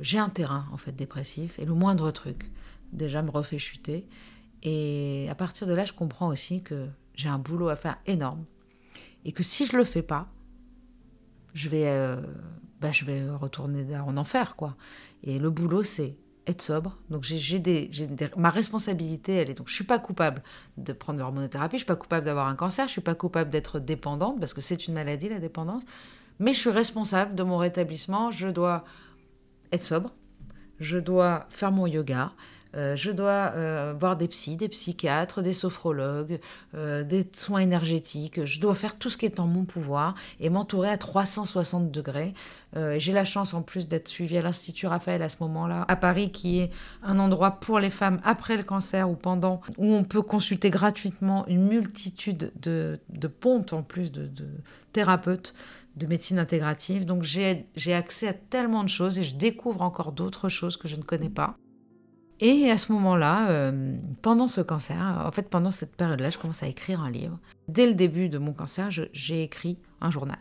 j'ai 0.00 0.18
un 0.18 0.28
terrain 0.28 0.66
en 0.72 0.76
fait 0.76 0.90
dépressif, 0.90 1.56
et 1.60 1.64
le 1.64 1.72
moindre 1.72 2.10
truc 2.10 2.50
déjà 2.92 3.22
me 3.22 3.30
refait 3.30 3.60
chuter. 3.60 4.08
Et 4.64 5.28
à 5.30 5.36
partir 5.36 5.68
de 5.68 5.72
là, 5.72 5.84
je 5.84 5.92
comprends 5.92 6.26
aussi 6.26 6.62
que 6.62 6.88
j'ai 7.14 7.28
un 7.28 7.38
boulot 7.38 7.68
à 7.68 7.76
faire 7.76 7.98
énorme. 8.06 8.44
Et 9.24 9.30
que 9.30 9.44
si 9.44 9.66
je 9.66 9.76
le 9.76 9.84
fais 9.84 10.02
pas, 10.02 10.32
je 11.54 11.68
vais, 11.68 11.86
euh, 11.86 12.20
bah, 12.80 12.90
je 12.90 13.04
vais 13.04 13.30
retourner 13.30 13.96
en 13.96 14.16
enfer, 14.16 14.56
quoi. 14.56 14.76
Et 15.22 15.38
le 15.38 15.48
boulot, 15.48 15.84
c'est 15.84 16.16
être 16.50 16.62
sobre. 16.62 16.98
Donc 17.08 17.24
j'ai 17.24 17.58
des, 17.58 17.88
ma 18.36 18.50
responsabilité, 18.50 19.34
elle 19.34 19.50
est 19.50 19.54
donc 19.54 19.68
je 19.68 19.74
suis 19.74 19.84
pas 19.84 19.98
coupable 19.98 20.42
de 20.76 20.92
prendre 20.92 21.18
l'hormonothérapie, 21.18 21.76
je 21.76 21.80
suis 21.80 21.86
pas 21.86 21.96
coupable 21.96 22.26
d'avoir 22.26 22.48
un 22.48 22.56
cancer, 22.56 22.86
je 22.86 22.92
suis 22.92 23.00
pas 23.00 23.14
coupable 23.14 23.50
d'être 23.50 23.80
dépendante 23.80 24.38
parce 24.38 24.54
que 24.54 24.60
c'est 24.60 24.86
une 24.86 24.94
maladie 24.94 25.28
la 25.28 25.38
dépendance, 25.38 25.84
mais 26.38 26.52
je 26.52 26.58
suis 26.58 26.70
responsable 26.70 27.34
de 27.34 27.42
mon 27.42 27.56
rétablissement. 27.56 28.30
Je 28.30 28.48
dois 28.48 28.84
être 29.72 29.84
sobre, 29.84 30.12
je 30.78 30.98
dois 30.98 31.46
faire 31.48 31.72
mon 31.72 31.86
yoga, 31.86 32.32
euh, 32.76 32.96
je 32.96 33.10
dois 33.10 33.52
euh, 33.54 33.94
voir 33.98 34.16
des 34.16 34.28
psys, 34.28 34.56
des 34.56 34.68
psychiatres, 34.68 35.42
des 35.42 35.52
sophrologues, 35.52 36.40
euh, 36.74 37.02
des 37.02 37.26
soins 37.34 37.60
énergétiques. 37.60 38.44
Je 38.44 38.60
dois 38.60 38.74
faire 38.74 38.96
tout 38.96 39.10
ce 39.10 39.16
qui 39.16 39.26
est 39.26 39.40
en 39.40 39.46
mon 39.46 39.64
pouvoir 39.64 40.14
et 40.38 40.50
m'entourer 40.50 40.88
à 40.88 40.96
360 40.96 41.90
degrés. 41.90 42.34
J'ai 42.98 43.12
la 43.12 43.24
chance 43.24 43.52
en 43.52 43.62
plus 43.62 43.88
d'être 43.88 44.06
suivie 44.06 44.38
à 44.38 44.42
l'Institut 44.42 44.86
Raphaël 44.86 45.22
à 45.22 45.28
ce 45.28 45.38
moment-là, 45.40 45.84
à 45.88 45.96
Paris, 45.96 46.30
qui 46.30 46.60
est 46.60 46.70
un 47.02 47.18
endroit 47.18 47.58
pour 47.58 47.80
les 47.80 47.90
femmes 47.90 48.20
après 48.22 48.56
le 48.56 48.62
cancer 48.62 49.10
ou 49.10 49.16
pendant, 49.16 49.60
où 49.76 49.92
on 49.92 50.04
peut 50.04 50.22
consulter 50.22 50.70
gratuitement 50.70 51.44
une 51.48 51.66
multitude 51.66 52.52
de, 52.62 53.00
de 53.08 53.26
pontes 53.26 53.72
en 53.72 53.82
plus 53.82 54.12
de, 54.12 54.28
de 54.28 54.46
thérapeutes 54.92 55.52
de 55.96 56.06
médecine 56.06 56.38
intégrative. 56.38 57.04
Donc 57.04 57.24
j'ai 57.24 57.66
accès 57.92 58.28
à 58.28 58.34
tellement 58.34 58.84
de 58.84 58.88
choses 58.88 59.18
et 59.18 59.24
je 59.24 59.34
découvre 59.34 59.82
encore 59.82 60.12
d'autres 60.12 60.48
choses 60.48 60.76
que 60.76 60.86
je 60.86 60.94
ne 60.94 61.02
connais 61.02 61.28
pas. 61.28 61.56
Et 62.40 62.70
à 62.70 62.78
ce 62.78 62.90
moment-là, 62.92 63.50
euh, 63.50 63.96
pendant 64.22 64.46
ce 64.46 64.62
cancer, 64.62 65.22
en 65.24 65.30
fait 65.30 65.50
pendant 65.50 65.70
cette 65.70 65.94
période-là, 65.94 66.30
je 66.30 66.38
commence 66.38 66.62
à 66.62 66.68
écrire 66.68 67.00
un 67.02 67.10
livre. 67.10 67.38
Dès 67.68 67.86
le 67.86 67.92
début 67.92 68.30
de 68.30 68.38
mon 68.38 68.52
cancer, 68.52 68.88
j'ai 68.90 69.42
écrit 69.42 69.78
un 70.00 70.10
journal. 70.10 70.38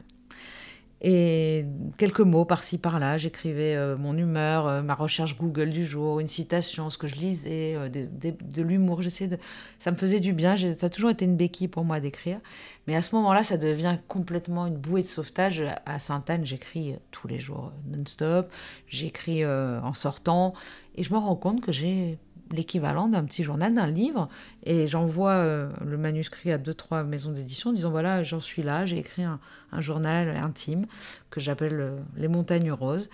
Et 1.02 1.66
quelques 1.98 2.20
mots 2.20 2.44
par-ci 2.44 2.78
par-là, 2.78 3.18
j'écrivais 3.18 3.74
euh, 3.76 3.96
mon 3.98 4.18
humeur, 4.18 4.68
euh, 4.68 4.82
ma 4.82 4.96
recherche 4.96 5.38
Google 5.38 5.70
du 5.70 5.86
jour, 5.86 6.20
une 6.20 6.28
citation, 6.28 6.90
ce 6.90 6.98
que 6.98 7.08
je 7.08 7.16
lisais, 7.16 7.76
de, 7.90 8.06
de, 8.42 8.62
l'humour. 8.62 9.00
De, 9.00 9.38
ça 9.80 9.92
me 9.92 9.96
faisait 9.96 10.20
du 10.20 10.34
bien. 10.34 10.58
Ça 10.58 10.88
a 10.88 10.90
toujours 10.90 11.10
été 11.10 11.24
une 11.24 11.38
béquille 11.38 11.70
pour 11.70 11.86
moi 11.86 12.02
d'écrire. 12.02 12.40
Mais 12.86 12.98
à 12.98 13.02
ce 13.02 13.16
moment-là, 13.16 13.44
ça 13.44 13.58
devient 13.58 13.98
complètement 14.10 14.68
une 14.68 14.76
bouée 14.76 15.02
de 15.02 15.08
sauvetage. 15.08 15.64
À 15.86 16.00
Sainte-Anne, 16.00 16.46
j'écris 16.46 16.96
tous 17.12 17.30
les 17.30 17.40
jours 17.40 17.72
non-stop. 17.88 18.52
J'écris 18.88 19.46
en 19.46 19.94
sortant, 19.94 20.54
et 21.00 21.04
je 21.04 21.14
me 21.14 21.18
rends 21.18 21.38
compte 21.38 21.62
que 21.62 21.72
j'ai 21.72 22.20
l'équivalent 22.52 23.08
d'un 23.08 23.24
petit 23.24 23.44
journal, 23.44 23.74
d'un 23.74 23.88
livre, 23.88 24.28
et 24.64 24.86
j'envoie 24.86 25.32
euh, 25.32 25.72
le 25.86 25.98
manuscrit 25.98 26.52
à 26.52 26.58
deux, 26.58 26.74
trois 26.74 27.04
maisons 27.04 27.32
d'édition, 27.32 27.72
disant 27.72 27.90
voilà, 27.90 28.24
j'en 28.24 28.42
suis 28.42 28.64
là, 28.64 28.86
j'ai 28.86 28.98
écrit 28.98 29.24
un, 29.24 29.40
journal 29.80 30.36
intime 30.36 30.88
que 31.30 31.40
j'appelle 31.40 31.80
euh, 31.80 31.98
Les 32.18 32.28
Montagnes 32.28 32.72
Roses. 32.72 33.10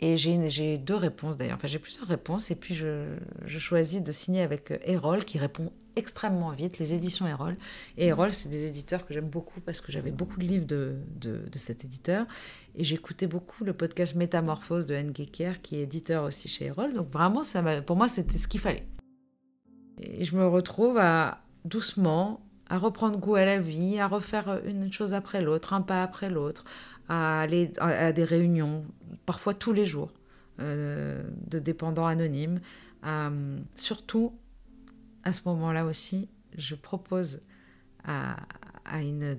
Et 0.00 0.16
j'ai 0.16 0.78
deux 0.78 0.96
réponses 0.96 1.36
d'ailleurs, 1.36 1.54
enfin 1.54 1.68
j'ai 1.68 1.78
plusieurs 1.78 2.08
réponses, 2.08 2.50
et 2.50 2.56
puis 2.56 2.74
je, 2.74 3.14
je, 3.46 3.58
choisis 3.60 4.02
de 4.02 4.10
signer 4.10 4.42
avec 4.42 4.72
Erol 4.84 5.24
qui 5.24 5.38
répond 5.38 5.70
extrêmement 5.96 6.50
vite, 6.50 6.78
les 6.78 6.94
éditions 6.94 7.26
Erol. 7.26 7.56
Et 7.96 8.06
Erol, 8.06 8.32
c'est 8.32 8.48
des 8.48 8.66
éditeurs 8.66 9.06
que 9.06 9.14
j'aime 9.14 9.28
beaucoup 9.28 9.60
parce 9.60 9.80
que 9.80 9.92
j'avais 9.92 10.10
beaucoup 10.10 10.38
de 10.38 10.44
livres 10.44 10.66
de, 10.66 10.96
de, 11.20 11.58
cet 11.58 11.84
éditeur. 11.84 12.26
Et 12.74 12.84
j'écoutais 12.84 13.26
beaucoup 13.26 13.64
le 13.64 13.72
podcast 13.72 14.14
Métamorphose 14.14 14.86
de. 14.86 14.94
Gecker, 15.14 15.60
qui 15.62 15.76
est 15.76 15.82
éditeur 15.82 16.24
aussi 16.24 16.48
chez 16.48 16.66
Erol. 16.66 16.94
Donc 16.94 17.10
vraiment, 17.10 17.44
ça 17.44 17.62
pour 17.82 17.96
moi, 17.96 18.08
c'était 18.08 18.38
ce 18.38 18.48
qu'il 18.48 18.60
fallait. 18.60 18.86
Et 20.00 20.24
je 20.24 20.36
me 20.36 20.46
retrouve 20.46 20.98
à 20.98 21.42
doucement 21.64 22.40
à 22.68 22.78
reprendre 22.78 23.18
goût 23.18 23.34
à 23.34 23.44
la 23.44 23.58
vie, 23.58 23.98
à 23.98 24.08
refaire 24.08 24.60
une 24.64 24.90
chose 24.90 25.12
après 25.12 25.42
l'autre, 25.42 25.74
un 25.74 25.82
pas 25.82 26.02
après 26.02 26.30
l'autre, 26.30 26.64
à 27.06 27.42
aller 27.42 27.70
à 27.78 28.12
des 28.12 28.24
réunions, 28.24 28.86
parfois 29.26 29.52
tous 29.52 29.74
les 29.74 29.84
jours, 29.84 30.10
de 30.58 31.58
dépendants 31.58 32.06
anonymes. 32.06 32.60
surtout, 33.76 34.32
à 35.24 35.32
ce 35.32 35.42
moment-là 35.46 35.84
aussi, 35.84 36.28
je 36.56 36.74
propose 36.74 37.40
à, 38.04 38.36
une 39.00 39.38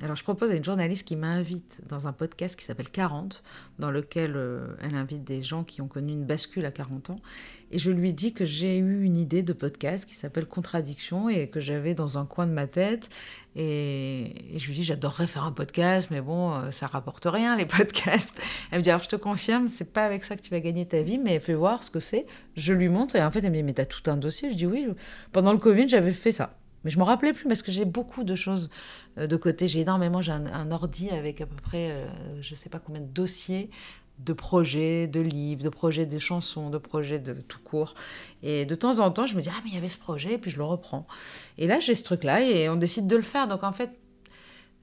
alors, 0.00 0.14
je 0.14 0.22
propose 0.22 0.52
à 0.52 0.54
une 0.54 0.64
journaliste 0.64 1.06
qui 1.06 1.16
m'invite 1.16 1.80
dans 1.88 2.06
un 2.06 2.12
podcast 2.12 2.54
qui 2.54 2.64
s'appelle 2.64 2.90
40, 2.90 3.42
dans 3.80 3.90
lequel 3.90 4.34
euh, 4.36 4.68
elle 4.80 4.94
invite 4.94 5.24
des 5.24 5.42
gens 5.42 5.64
qui 5.64 5.82
ont 5.82 5.88
connu 5.88 6.12
une 6.12 6.24
bascule 6.24 6.64
à 6.66 6.70
40 6.70 7.10
ans. 7.10 7.20
Et 7.72 7.80
je 7.80 7.90
lui 7.90 8.12
dis 8.12 8.32
que 8.32 8.44
j'ai 8.44 8.78
eu 8.78 9.02
une 9.02 9.16
idée 9.16 9.42
de 9.42 9.52
podcast 9.52 10.06
qui 10.06 10.14
s'appelle 10.14 10.46
Contradiction 10.46 11.28
et 11.28 11.48
que 11.48 11.58
j'avais 11.58 11.94
dans 11.94 12.16
un 12.16 12.26
coin 12.26 12.46
de 12.46 12.52
ma 12.52 12.68
tête. 12.68 13.08
Et, 13.56 14.54
je 14.56 14.68
lui 14.68 14.74
dis, 14.74 14.84
j'adorerais 14.84 15.26
faire 15.26 15.42
un 15.42 15.50
podcast, 15.52 16.08
mais 16.12 16.20
bon, 16.20 16.54
euh, 16.54 16.70
ça 16.70 16.86
rapporte 16.86 17.26
rien, 17.26 17.56
les 17.56 17.66
podcasts. 17.66 18.40
Elle 18.70 18.78
me 18.78 18.84
dit, 18.84 18.90
alors 18.90 19.02
je 19.02 19.08
te 19.08 19.16
confirme, 19.16 19.66
c'est 19.66 19.92
pas 19.92 20.04
avec 20.04 20.22
ça 20.22 20.36
que 20.36 20.42
tu 20.42 20.50
vas 20.50 20.60
gagner 20.60 20.86
ta 20.86 21.02
vie, 21.02 21.18
mais 21.18 21.40
fais 21.40 21.54
voir 21.54 21.82
ce 21.82 21.90
que 21.90 21.98
c'est. 21.98 22.26
Je 22.56 22.72
lui 22.72 22.88
montre 22.88 23.16
et 23.16 23.22
en 23.22 23.32
fait, 23.32 23.40
elle 23.40 23.50
me 23.50 23.56
dit, 23.56 23.62
mais 23.64 23.74
t'as 23.74 23.84
tout 23.84 24.08
un 24.08 24.16
dossier. 24.16 24.52
Je 24.52 24.56
dis, 24.56 24.66
oui, 24.66 24.86
pendant 25.32 25.50
le 25.52 25.58
Covid, 25.58 25.88
j'avais 25.88 26.12
fait 26.12 26.32
ça. 26.32 26.57
Mais 26.84 26.90
je 26.90 26.98
me 26.98 27.04
rappelais 27.04 27.32
plus 27.32 27.46
parce 27.46 27.62
que 27.62 27.72
j'ai 27.72 27.84
beaucoup 27.84 28.24
de 28.24 28.34
choses 28.34 28.70
euh, 29.18 29.26
de 29.26 29.36
côté. 29.36 29.68
J'ai 29.68 29.80
énormément, 29.80 30.22
j'ai 30.22 30.32
un, 30.32 30.70
ordi 30.70 31.10
avec 31.10 31.40
à 31.40 31.46
peu 31.46 31.56
près, 31.56 31.90
euh, 31.90 32.06
je 32.40 32.54
sais 32.54 32.68
pas 32.68 32.78
combien 32.78 33.00
de 33.00 33.06
dossiers 33.06 33.70
de 34.18 34.32
projets, 34.32 35.06
de 35.06 35.20
livres, 35.20 35.62
de 35.62 35.68
projets 35.68 36.06
de 36.06 36.18
chansons, 36.18 36.70
de 36.70 36.78
projets 36.78 37.18
de 37.18 37.34
tout 37.34 37.60
court. 37.60 37.94
Et 38.42 38.64
de 38.64 38.74
temps 38.74 38.98
en 38.98 39.10
temps, 39.10 39.26
je 39.26 39.36
me 39.36 39.40
dis, 39.40 39.48
ah, 39.48 39.60
mais 39.64 39.70
il 39.70 39.74
y 39.74 39.78
avait 39.78 39.88
ce 39.88 39.98
projet, 39.98 40.34
et 40.34 40.38
puis 40.38 40.50
je 40.50 40.56
le 40.56 40.64
reprends. 40.64 41.06
Et 41.56 41.66
là, 41.66 41.78
j'ai 41.80 41.94
ce 41.94 42.02
truc-là, 42.02 42.40
et 42.40 42.68
on 42.68 42.76
décide 42.76 43.06
de 43.06 43.16
le 43.16 43.22
faire. 43.22 43.46
Donc 43.46 43.62
en 43.62 43.72
fait, 43.72 43.90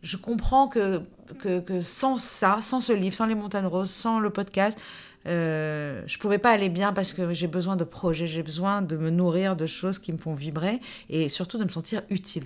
je 0.04 0.18
comprends 0.18 0.68
que, 0.68 1.02
que, 1.40 1.60
que 1.60 1.82
sans 1.82 2.18
ça, 2.18 2.60
sans 2.62 2.80
ce 2.80 2.94
livre, 2.94 3.16
sans 3.16 3.26
les 3.26 3.36
montagnes 3.36 3.66
roses, 3.66 3.90
sans 3.90 4.20
le 4.20 4.30
podcast, 4.30 4.80
euh, 5.28 6.04
je 6.06 6.18
pouvais 6.18 6.38
pas 6.38 6.52
aller 6.52 6.70
bien 6.70 6.94
parce 6.94 7.14
que 7.14 7.34
j'ai 7.34 7.48
besoin 7.48 7.76
de 7.76 7.84
projets, 7.84 8.28
j'ai 8.28 8.44
besoin 8.44 8.82
de 8.82 8.96
me 8.96 9.10
nourrir 9.10 9.56
de 9.56 9.66
choses 9.66 10.00
qui 10.00 10.14
me 10.14 10.18
font 10.18 10.34
vibrer 10.34 10.80
et 11.10 11.30
surtout 11.30 11.58
de 11.58 11.64
me 11.64 11.70
sentir 11.70 12.02
utile. 12.10 12.46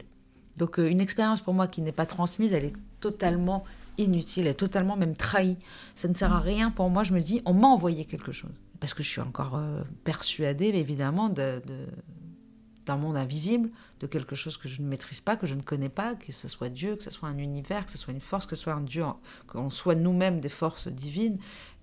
Donc 0.57 0.79
euh, 0.79 0.89
une 0.89 1.01
expérience 1.01 1.41
pour 1.41 1.53
moi 1.53 1.67
qui 1.67 1.81
n'est 1.81 1.91
pas 1.91 2.05
transmise, 2.05 2.53
elle 2.53 2.65
est 2.65 2.75
totalement 2.99 3.63
inutile, 3.97 4.43
elle 4.45 4.51
est 4.51 4.53
totalement 4.53 4.95
même 4.95 5.15
trahie. 5.15 5.57
Ça 5.95 6.07
ne 6.07 6.13
sert 6.13 6.31
à 6.31 6.39
rien 6.39 6.71
pour 6.71 6.89
moi. 6.89 7.03
Je 7.03 7.13
me 7.13 7.21
dis, 7.21 7.41
on 7.45 7.53
m'a 7.53 7.67
envoyé 7.67 8.05
quelque 8.05 8.31
chose 8.31 8.51
parce 8.79 8.93
que 8.93 9.03
je 9.03 9.09
suis 9.09 9.21
encore 9.21 9.55
euh, 9.55 9.81
persuadée, 10.03 10.67
évidemment, 10.67 11.29
de, 11.29 11.61
d'un 12.89 12.97
monde 12.97 13.17
invisible, 13.17 13.69
de 13.99 14.07
quelque 14.07 14.35
chose 14.35 14.57
que 14.57 14.67
je 14.67 14.81
ne 14.81 14.87
maîtrise 14.87 15.21
pas, 15.21 15.35
que 15.35 15.45
je 15.45 15.53
ne 15.53 15.61
connais 15.61 15.89
pas, 15.89 16.15
que 16.15 16.31
ce 16.31 16.47
soit 16.47 16.69
Dieu, 16.69 16.95
que 16.95 17.03
ce 17.03 17.11
soit 17.11 17.29
un 17.29 17.37
univers, 17.37 17.85
que 17.85 17.91
ce 17.91 17.99
soit 17.99 18.13
une 18.13 18.19
force, 18.19 18.47
que 18.47 18.55
ce 18.55 18.63
soit 18.63 18.73
un 18.73 18.81
Dieu, 18.81 19.05
qu'on 19.45 19.69
soit 19.69 19.93
nous-mêmes 19.93 20.39
des 20.39 20.49
forces 20.49 20.87
divines, 20.87 21.37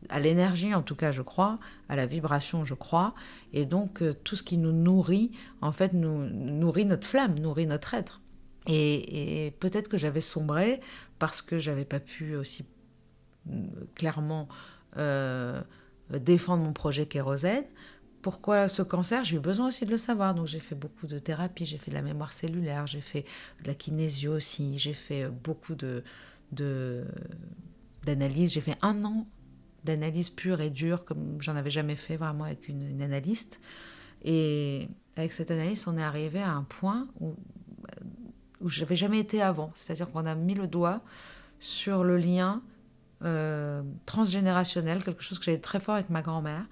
à 0.09 0.19
l'énergie 0.19 0.75
en 0.75 0.83
tout 0.83 0.97
cas 0.97 1.13
je 1.13 1.23
crois, 1.23 1.61
à 1.89 1.95
la 1.95 2.07
vibration 2.07 2.65
je 2.65 2.75
crois, 2.75 3.15
et 3.53 3.67
donc 3.67 4.03
euh, 4.03 4.15
tout 4.25 4.35
ce 4.35 4.43
qui 4.43 4.59
nous 4.59 4.73
nourrit, 4.73 5.31
en 5.61 5.71
fait, 5.71 5.93
nous 5.93 6.29
nourrit 6.29 6.85
notre 6.85 7.07
flamme, 7.07 7.39
nourrit 7.39 7.67
notre 7.67 7.95
être. 7.95 8.21
Et, 8.69 9.55
peut-être 9.61 9.89
que 9.89 9.97
j'avais 9.97 10.21
sombré 10.21 10.81
parce 11.21 11.41
que 11.41 11.57
j'avais 11.57 11.85
pas 11.85 12.01
pu 12.01 12.35
aussi 12.35 12.67
euh, 13.49 13.53
clairement 13.95 14.49
euh, 14.97 15.63
défendre 16.11 16.65
mon 16.65 16.73
projet 16.73 17.07
Kérosène, 17.07 17.65
pourquoi 18.27 18.69
ce 18.69 18.83
cancer 18.83 19.23
J'ai 19.23 19.37
eu 19.37 19.39
besoin 19.39 19.69
aussi 19.69 19.87
de 19.87 19.91
le 19.93 19.97
savoir. 19.97 20.35
Donc 20.35 20.49
j'ai 20.49 20.59
fait 20.59 20.75
beaucoup 20.75 21.07
de 21.07 21.17
thérapie, 21.17 21.65
j'ai 21.65 21.79
fait 21.79 21.93
de 21.93 21.95
la 21.95 22.03
mémoire 22.03 22.33
cellulaire, 22.33 22.85
j'ai 22.89 23.01
fait 23.01 23.25
de 23.63 23.69
la 23.69 23.75
kinésio 23.75 24.35
aussi, 24.35 24.81
j'ai 24.81 24.95
fait 24.95 25.23
euh, 25.23 25.29
beaucoup 25.29 25.77
de, 25.77 26.03
d'analyse. 28.03 28.55
J'ai 28.55 28.61
fait 28.61 28.77
un 28.83 29.05
an 29.05 29.29
d'analyse 29.85 30.29
pure 30.29 30.61
et 30.61 30.71
dure, 30.71 31.05
comme 31.05 31.41
j'en 31.41 31.55
avais 31.55 31.71
jamais 31.71 31.95
fait 31.95 32.17
vraiment 32.17 32.43
avec 32.43 32.67
une, 32.67 33.01
analyste. 33.01 33.61
Et 34.25 34.89
avec 35.15 35.33
cette 35.33 35.53
analyse, 35.53 35.87
on 35.87 35.97
est 35.97 36.03
arrivé 36.03 36.41
à 36.41 36.51
un 36.51 36.65
point 36.65 37.07
où, 37.21 37.37
où 38.61 38.69
je 38.69 38.81
n'avais 38.81 38.97
jamais 38.97 39.21
été 39.21 39.41
avant. 39.41 39.71
C'est-à-dire 39.77 40.11
qu'on 40.11 40.27
a 40.27 40.35
mis 40.35 40.55
le 40.55 40.67
doigt 40.67 41.01
sur 41.61 42.03
le 42.03 42.19
lien 42.19 42.61
euh, 43.25 43.83
transgénérationnel, 44.05 45.03
quelque 45.05 45.23
chose 45.23 45.39
que 45.39 45.45
j'avais 45.45 45.59
très 45.59 45.79
fort 45.79 45.95
avec 45.95 46.11
ma 46.11 46.23
grand-mère. 46.23 46.67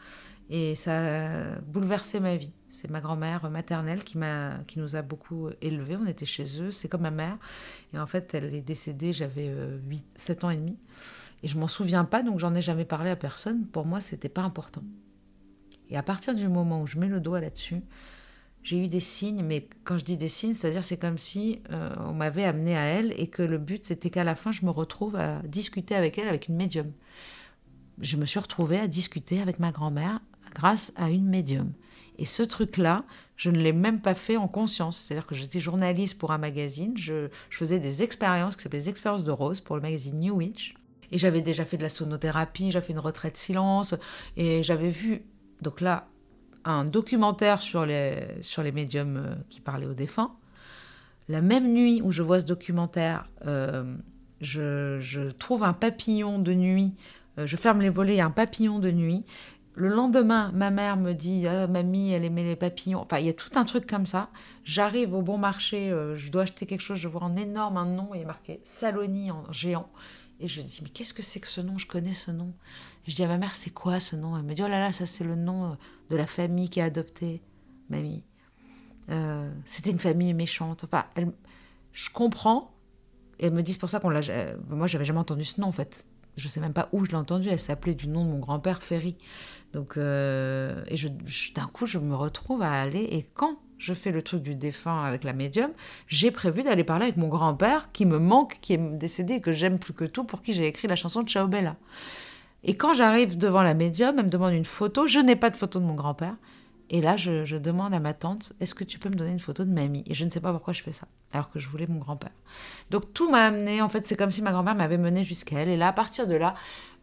Et 0.51 0.75
ça 0.75 1.55
a 1.55 1.59
bouleversé 1.61 2.21
ma 2.21 2.37
vie. 2.37 2.53
C'est 2.69 2.91
ma 2.91 3.01
grand-mère 3.01 3.51
maternelle 3.51 4.05
qui, 4.05 4.19
m'a, 4.19 4.59
qui 4.67 4.79
nous 4.79 4.97
a 4.97 5.03
beaucoup 5.03 5.49
élevés. 5.63 5.97
On 5.97 6.07
était 6.07 6.27
chez 6.27 6.61
eux, 6.61 6.71
c'est 6.71 6.89
comme 6.89 7.03
ma 7.03 7.11
mère. 7.11 7.39
Et 7.95 7.99
en 7.99 8.07
fait, 8.07 8.35
elle 8.35 8.55
est 8.55 8.61
décédée, 8.61 9.13
j'avais 9.13 9.51
8, 9.87 10.05
7 10.17 10.45
ans 10.45 10.51
et 10.51 10.57
demi. 10.57 10.77
Et 11.43 11.49
je 11.49 11.57
m'en 11.59 11.69
souviens 11.69 12.05
pas, 12.05 12.23
donc 12.23 12.39
j'en 12.39 12.55
ai 12.55 12.63
jamais 12.63 12.85
parlé 12.85 13.11
à 13.11 13.17
personne. 13.17 13.67
Pour 13.67 13.87
moi, 13.87 14.01
c'était 14.01 14.29
pas 14.29 14.43
important. 14.43 14.83
Et 15.91 15.97
à 15.97 16.03
partir 16.03 16.35
du 16.35 16.49
moment 16.49 16.83
où 16.83 16.87
je 16.87 16.99
mets 16.99 17.09
le 17.09 17.21
doigt 17.21 17.41
là-dessus, 17.41 17.83
j'ai 18.63 18.83
eu 18.83 18.89
des 18.89 19.01
signes, 19.01 19.43
mais 19.45 19.69
quand 19.85 19.99
je 19.99 20.05
dis 20.05 20.17
des 20.17 20.29
signes, 20.29 20.55
c'est-à-dire 20.55 20.83
c'est 20.83 20.97
comme 20.97 21.19
si 21.19 21.61
euh, 21.71 21.95
on 21.99 22.15
m'avait 22.15 22.45
amené 22.45 22.77
à 22.77 22.85
elle 22.85 23.13
et 23.21 23.27
que 23.27 23.43
le 23.43 23.59
but 23.59 23.85
c'était 23.85 24.09
qu'à 24.09 24.25
la 24.25 24.35
fin 24.35 24.53
je 24.53 24.65
me 24.65 24.71
retrouve 24.71 25.17
à 25.17 25.43
discuter 25.43 25.95
avec 25.95 26.19
elle 26.19 26.29
avec 26.29 26.49
une 26.49 26.57
médium. 26.57 26.91
Je 28.01 28.17
me 28.17 28.25
suis 28.25 28.41
retrouvée 28.41 28.81
à 28.81 28.89
discuter 28.89 29.43
avec 29.43 29.59
ma 29.59 29.71
grand-mère 29.71 30.21
grâce 30.55 30.93
à 30.97 31.11
une 31.11 31.27
médium. 31.27 31.73
Et 32.19 32.25
ce 32.25 32.43
truc-là, 32.43 33.05
je 33.37 33.51
ne 33.51 33.59
l'ai 33.59 33.73
même 33.73 34.01
pas 34.01 34.15
fait 34.15 34.37
en 34.37 34.47
conscience. 34.47 34.97
C'est-à-dire 34.97 35.27
que 35.27 35.35
j'étais 35.35 35.61
journaliste 35.61 36.19
pour 36.19 36.31
un 36.31 36.39
magazine, 36.39 36.97
je, 36.97 37.29
faisais 37.51 37.81
des 37.81 38.03
expériences 38.03 38.57
qui 38.57 38.63
s'appelaient 38.63 38.81
les 38.81 38.89
expériences 38.89 39.25
de 39.25 39.33
Rose 39.33 39.61
pour 39.61 39.77
le 39.77 39.83
magazine 39.83 40.19
New 40.21 40.37
Witch. 40.37 40.75
Et 41.11 41.19
j'avais 41.19 41.43
déjà 41.43 41.65
fait 41.65 41.77
de 41.77 41.83
la 41.83 41.89
sonothérapie, 41.89 42.71
j'avais 42.71 42.87
fait 42.87 42.93
une 42.93 42.99
retraite 42.99 43.37
silence, 43.37 43.95
et 44.37 44.63
j'avais 44.63 44.91
vu, 44.91 45.23
donc 45.61 45.81
là, 45.81 46.09
un 46.65 46.85
documentaire 46.85 47.61
sur 47.61 47.85
les, 47.85 48.27
sur 48.41 48.63
les 48.63 48.73
médiums 48.73 49.17
euh, 49.17 49.35
qui 49.51 49.61
parlaient 49.61 49.87
aux 49.87 49.95
défunts. 49.95 50.35
La 51.29 51.41
même 51.41 51.73
nuit 51.73 52.01
où 52.03 52.11
je 52.11 52.23
vois 52.23 52.41
ce 52.41 52.47
documentaire, 52.47 53.29
euh, 53.47 53.85
je, 54.41 55.31
trouve 55.31 55.63
un 55.63 55.73
papillon 55.73 56.39
de 56.39 56.53
nuit, 56.53 56.93
euh, 57.39 57.47
je 57.47 57.57
ferme 57.57 57.81
les 57.81 57.89
volets, 57.89 58.15
il 58.15 58.19
y 58.19 58.21
a 58.21 58.27
un 58.27 58.31
papillon 58.31 58.79
de 58.79 58.91
nuit, 58.91 59.25
le 59.77 59.89
lendemain, 59.89 60.53
ma 60.55 60.71
mère 60.71 60.97
me 60.97 61.13
dit 61.13 61.47
ah, 61.49 61.67
Mamie, 61.67 62.13
elle 62.13 62.25
aimait 62.25 62.45
les 62.45 62.57
papillons. 62.57 63.01
Enfin, 63.01 63.19
il 63.19 63.27
y 63.27 63.29
a 63.29 63.33
tout 63.33 63.51
un 63.57 63.65
truc 63.65 63.87
comme 63.87 64.07
ça. 64.07 64.31
J'arrive 64.65 65.15
au 65.15 65.23
bon 65.23 65.37
marché, 65.37 65.91
euh, 65.91 66.17
je 66.17 66.31
dois 66.31 66.43
acheter 66.43 66.67
quelque 66.67 66.81
chose, 66.81 66.99
je 66.99 67.09
vois 67.09 67.23
en 67.23 67.35
énorme 67.35 67.77
un 67.77 67.87
nom, 67.87 68.11
il 68.15 68.21
est 68.21 68.25
marqué 68.25 68.61
Saloni 68.63 69.31
en 69.31 69.51
géant. 69.51 69.91
Et 70.41 70.49
je 70.49 70.63
dis 70.63 70.81
Mais 70.83 70.91
qu'est-ce 70.91 71.13
que 71.13 71.23
c'est 71.23 71.41
que 71.41 71.49
ce 71.49 71.61
nom? 71.61 71.77
Je 71.79 71.87
connais 71.87 72.15
ce 72.15 72.31
nom. 72.31 72.55
je 73.07 73.15
dis 73.15 73.25
à 73.25 73.27
ma 73.27 73.39
mère 73.39 73.55
C'est 73.55 73.71
quoi 73.71 73.99
ce 73.99 74.15
nom? 74.15 74.37
Elle 74.37 74.45
me 74.45 74.55
dit 74.55 74.63
Oh 74.63 74.69
là 74.69 74.79
là, 74.79 74.93
ça 74.93 75.07
c'est 75.07 75.25
le 75.25 75.35
nom 75.35 75.73
euh, 75.73 75.75
de 76.11 76.17
la 76.17 76.27
famille 76.27 76.69
qui 76.69 76.81
a 76.81 76.85
adopté 76.85 77.43
mamie. 77.89 78.25
Euh, 79.11 79.51
c'était 79.65 79.91
une 79.91 79.99
famille 79.99 80.35
méchante. 80.35 80.85
Enfin, 80.85 81.05
elle, 81.17 81.33
je 81.93 82.11
comprends. 82.11 82.77
Et 83.41 83.47
elle 83.47 83.53
me 83.53 83.63
dit 83.63 83.73
C'est 83.73 83.81
pour 83.81 83.91
ça 83.91 83.99
qu'on 83.99 84.11
l'a. 84.11 84.21
Moi, 84.69 84.87
j'avais 84.87 85.05
jamais 85.05 85.19
entendu 85.19 85.45
ce 85.45 85.61
nom 85.61 85.67
en 85.67 85.73
fait. 85.73 86.07
Je 86.37 86.49
sais 86.49 86.61
même 86.61 86.73
pas 86.73 86.89
où 86.93 87.05
je 87.05 87.11
l'ai 87.11 87.17
entendu. 87.17 87.49
Elle 87.49 87.61
s'appelait 87.61 87.95
du 87.95 88.09
nom 88.09 88.25
de 88.25 88.31
mon 88.31 88.39
grand-père 88.39 88.83
Ferry. 88.83 89.17
Donc, 89.73 89.97
euh, 89.97 90.85
et 90.89 90.97
d'un 91.55 91.67
coup, 91.67 91.87
je 91.87 91.99
me 91.99 92.15
retrouve 92.15 92.63
à 92.63 92.73
aller. 92.73 93.09
Et 93.11 93.27
quand 93.35 93.59
je 93.79 93.93
fais 93.93 94.13
le 94.13 94.23
truc 94.23 94.43
du 94.43 94.55
défunt 94.55 95.03
avec 95.03 95.25
la 95.25 95.33
médium, 95.33 95.71
j'ai 96.07 96.31
prévu 96.31 96.63
d'aller 96.63 96.85
parler 96.85 97.05
avec 97.05 97.17
mon 97.17 97.29
grand-père 97.29 97.91
qui 97.93 98.07
me 98.07 98.19
manque, 98.19 98.59
qui 98.61 98.75
est 98.75 98.79
décédé 98.79 99.41
que 99.41 99.53
j'aime 99.53 99.79
plus 99.79 99.93
que 99.93 100.05
tout, 100.05 100.25
pour 100.25 100.43
qui 100.43 100.53
j'ai 100.53 100.67
écrit 100.67 100.89
la 100.89 100.97
chanson 100.97 101.23
de 101.23 101.29
Ciao 101.29 101.49
Bella. 101.49 101.77
Et 102.63 102.77
quand 102.77 102.95
j'arrive 102.95 103.37
devant 103.37 103.63
la 103.63 103.75
médium, 103.75 104.19
elle 104.19 104.27
me 104.27 104.31
demande 104.31 104.55
une 104.55 104.65
photo. 104.65 105.07
Je 105.07 105.19
n'ai 105.19 105.37
pas 105.37 105.51
de 105.51 105.57
photo 105.57 105.81
de 105.81 105.85
mon 105.85 105.95
grand-père. 105.95 106.35
Et 106.91 107.01
là, 107.01 107.17
je, 107.17 107.57
demande 107.57 107.95
à 107.95 108.01
ma 108.01 108.13
tante, 108.13 108.53
est-ce 108.61 108.75
que 108.75 108.85
tu 108.85 108.99
peux 108.99 109.09
me 109.09 109.15
donner 109.15 109.31
une 109.33 109.41
photo 109.41 109.65
de 109.65 109.71
mamie? 109.71 110.05
Et 110.07 110.15
je 110.15 110.25
ne 110.25 110.31
sais 110.31 110.41
pas 110.41 110.53
pourquoi 110.53 110.73
je 110.73 110.83
fais 110.83 110.93
ça, 110.93 111.07
alors 111.33 111.51
que 111.51 111.59
je 111.59 111.69
voulais 111.69 111.87
mon 111.87 111.99
grand-père. 111.99 112.33
Donc 112.91 113.13
tout 113.15 113.31
m'a 113.31 113.47
amené, 113.47 113.81
en 113.81 113.89
fait, 113.89 114.07
c'est 114.07 114.17
comme 114.17 114.31
si 114.31 114.43
ma 114.43 114.53
grand-mère 114.53 114.75
m'avait 114.75 114.99
mené 114.99 115.25
jusqu'à 115.25 115.61
elle. 115.61 115.69
Et 115.69 115.77
là, 115.77 115.89
à 115.89 115.93
partir 115.93 116.27
de 116.27 116.37
là, 116.37 116.55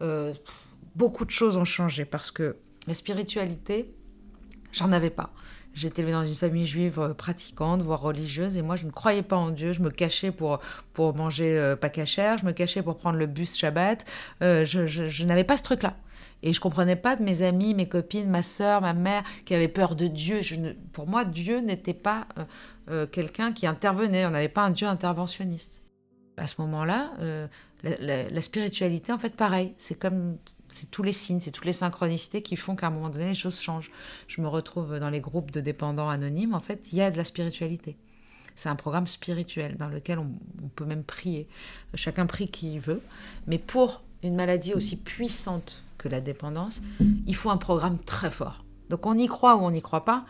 euh, 0.02 0.32
beaucoup 0.94 1.24
de 1.24 1.30
choses 1.30 1.56
ont 1.56 1.64
changé 1.64 2.04
parce 2.04 2.30
que 2.30 2.56
la 2.86 2.94
spiritualité, 2.94 3.92
j'en 4.72 4.92
avais 4.92 5.10
pas. 5.10 5.32
J'étais 5.74 6.02
élevée 6.02 6.12
dans 6.12 6.22
une 6.22 6.34
famille 6.34 6.66
juive 6.66 7.00
euh, 7.00 7.14
pratiquante, 7.14 7.80
voire 7.80 8.00
religieuse, 8.00 8.56
et 8.56 8.62
moi 8.62 8.76
je 8.76 8.84
ne 8.84 8.90
croyais 8.90 9.22
pas 9.22 9.36
en 9.36 9.50
Dieu. 9.50 9.72
Je 9.72 9.80
me 9.80 9.90
cachais 9.90 10.30
pour, 10.30 10.60
pour 10.92 11.14
manger 11.16 11.56
euh, 11.58 11.76
pas 11.76 11.88
cachère, 11.88 12.38
je 12.38 12.44
me 12.44 12.52
cachais 12.52 12.82
pour 12.82 12.98
prendre 12.98 13.16
le 13.16 13.26
bus 13.26 13.56
Shabbat. 13.56 14.04
Euh, 14.42 14.64
je, 14.66 15.24
n'avais 15.24 15.44
pas 15.44 15.56
ce 15.56 15.62
truc-là. 15.62 15.96
Et 16.42 16.52
je 16.52 16.60
comprenais 16.60 16.96
pas 16.96 17.16
de 17.16 17.22
mes 17.22 17.42
amis, 17.42 17.74
mes 17.74 17.88
copines, 17.88 18.28
ma 18.28 18.42
sœur, 18.42 18.80
ma 18.80 18.94
mère, 18.94 19.22
qui 19.44 19.54
avaient 19.54 19.68
peur 19.68 19.94
de 19.94 20.06
Dieu. 20.06 20.40
Pour 20.92 21.06
moi, 21.06 21.24
Dieu 21.24 21.60
n'était 21.60 21.94
pas 21.94 22.26
quelqu'un 23.12 23.52
qui 23.52 23.66
intervenait. 23.66 24.26
On 24.26 24.30
n'avait 24.30 24.48
pas 24.48 24.64
un 24.64 24.70
Dieu 24.70 24.88
interventionniste. 24.88 25.80
À 26.36 26.48
ce 26.48 26.60
moment-là, 26.62 27.12
la, 27.84 28.28
la, 28.28 28.42
spiritualité, 28.42 29.12
en 29.12 29.18
fait, 29.18 29.36
pareil. 29.36 29.74
C'est 29.76 29.94
comme 29.94 30.36
c'est 30.72 30.90
tous 30.90 31.02
les 31.02 31.12
signes, 31.12 31.40
c'est 31.40 31.50
toutes 31.50 31.66
les 31.66 31.72
synchronicités 31.72 32.42
qui 32.42 32.56
font 32.56 32.74
qu'à 32.74 32.88
un 32.88 32.90
moment 32.90 33.10
donné, 33.10 33.28
les 33.28 33.34
choses 33.34 33.60
changent. 33.60 33.90
Je 34.26 34.40
me 34.40 34.48
retrouve 34.48 34.98
dans 34.98 35.10
les 35.10 35.20
groupes 35.20 35.50
de 35.50 35.60
dépendants 35.60 36.08
anonymes. 36.08 36.54
En 36.54 36.60
fait, 36.60 36.88
il 36.92 36.98
y 36.98 37.02
a 37.02 37.10
de 37.10 37.16
la 37.16 37.24
spiritualité. 37.24 37.96
C'est 38.56 38.68
un 38.68 38.76
programme 38.76 39.06
spirituel 39.06 39.76
dans 39.76 39.88
lequel 39.88 40.18
on, 40.18 40.32
peut 40.74 40.84
même 40.84 41.04
prier. 41.04 41.48
Chacun 41.94 42.26
prie 42.26 42.48
qui 42.48 42.78
veut. 42.78 43.02
Mais 43.46 43.58
pour 43.58 44.02
une 44.22 44.34
maladie 44.34 44.74
aussi 44.74 44.96
puissante 44.96 45.82
la 46.08 46.20
dépendance, 46.20 46.82
il 47.26 47.36
faut 47.36 47.50
un 47.50 47.56
programme 47.56 47.98
très 47.98 48.30
fort. 48.30 48.64
Donc 48.90 49.06
on 49.06 49.16
y 49.16 49.26
croit 49.26 49.56
ou 49.56 49.60
on 49.60 49.70
n'y 49.70 49.82
croit 49.82 50.04
pas, 50.04 50.24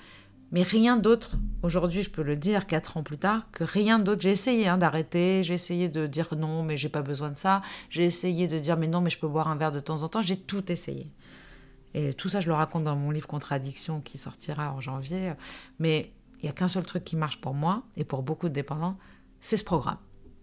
mais 0.50 0.62
rien 0.62 0.96
d'autre, 0.96 1.36
aujourd'hui 1.62 2.02
je 2.02 2.10
peux 2.10 2.22
le 2.22 2.36
dire, 2.36 2.66
quatre 2.66 2.96
ans 2.96 3.02
plus 3.02 3.18
tard, 3.18 3.46
que 3.52 3.64
rien 3.64 3.98
d'autre. 3.98 4.22
J'ai 4.22 4.30
essayé 4.30 4.68
hein, 4.68 4.78
d'arrêter, 4.78 5.42
j'ai 5.44 5.54
essayé 5.54 5.88
de 5.88 6.06
dire 6.06 6.28
non, 6.36 6.62
mais 6.62 6.76
j'ai 6.76 6.88
pas 6.88 7.02
besoin 7.02 7.30
de 7.30 7.36
ça, 7.36 7.62
j'ai 7.90 8.04
essayé 8.04 8.48
de 8.48 8.58
dire 8.58 8.76
mais 8.76 8.88
non, 8.88 9.00
mais 9.00 9.10
je 9.10 9.18
peux 9.18 9.28
boire 9.28 9.48
un 9.48 9.56
verre 9.56 9.72
de 9.72 9.80
temps 9.80 10.02
en 10.02 10.08
temps, 10.08 10.22
j'ai 10.22 10.36
tout 10.36 10.70
essayé. 10.70 11.10
Et 11.94 12.14
tout 12.14 12.28
ça, 12.28 12.40
je 12.40 12.48
le 12.48 12.54
raconte 12.54 12.84
dans 12.84 12.96
mon 12.96 13.10
livre 13.10 13.26
Contradiction 13.26 14.00
qui 14.00 14.18
sortira 14.18 14.72
en 14.72 14.80
janvier. 14.80 15.34
Mais 15.78 16.12
il 16.40 16.44
n'y 16.44 16.48
a 16.48 16.52
qu'un 16.52 16.68
seul 16.68 16.84
truc 16.84 17.04
qui 17.04 17.16
marche 17.16 17.40
pour 17.40 17.54
moi 17.54 17.82
et 17.96 18.04
pour 18.04 18.22
beaucoup 18.22 18.48
de 18.48 18.54
dépendants, 18.54 18.96
c'est 19.40 19.56
ce 19.56 19.64
programme. 19.64 19.98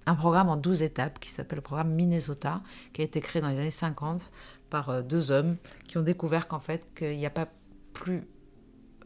Un 0.06 0.16
programme 0.16 0.50
en 0.50 0.58
12 0.58 0.82
étapes 0.82 1.20
qui 1.20 1.30
s'appelle 1.30 1.58
le 1.58 1.64
programme 1.64 1.92
Minnesota, 1.92 2.62
qui 2.94 3.02
a 3.02 3.04
été 3.04 3.20
créé 3.20 3.42
dans 3.42 3.50
les 3.50 3.60
années 3.60 3.72
50 3.72 4.32
par 4.70 4.90
euh, 4.90 5.02
deux 5.02 5.32
hommes 5.32 5.58
qui 5.88 5.98
ont 5.98 6.04
découvert 6.04 6.48
qu'en 6.48 6.60
fait, 6.60 6.88
qu'il 6.96 7.18
n'y 7.18 7.26
a 7.26 7.32
pas 7.32 7.48
plus 7.94 8.24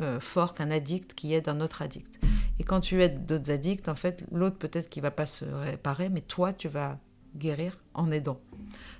euh, 0.02 0.20
fort 0.20 0.54
qu'un 0.54 0.72
addict 0.72 1.14
qui 1.14 1.34
aide 1.34 1.48
un 1.48 1.62
autre 1.62 1.82
addict. 1.82 2.20
Et 2.60 2.64
quand 2.64 2.82
tu 2.82 3.02
aides 3.02 3.26
d'autres 3.26 3.52
addicts, 3.52 3.88
en 3.88 3.96
fait, 3.96 4.24
l'autre 4.32 4.58
peut-être 4.58 4.90
qu'il 4.90 5.02
va 5.02 5.12
pas 5.12 5.26
se 5.26 5.46
réparer, 5.46 6.10
mais 6.10 6.22
toi, 6.22 6.54
tu 6.54 6.68
vas 6.68 7.00
guérir 7.36 7.80
en 7.94 8.12
aidant. 8.12 8.40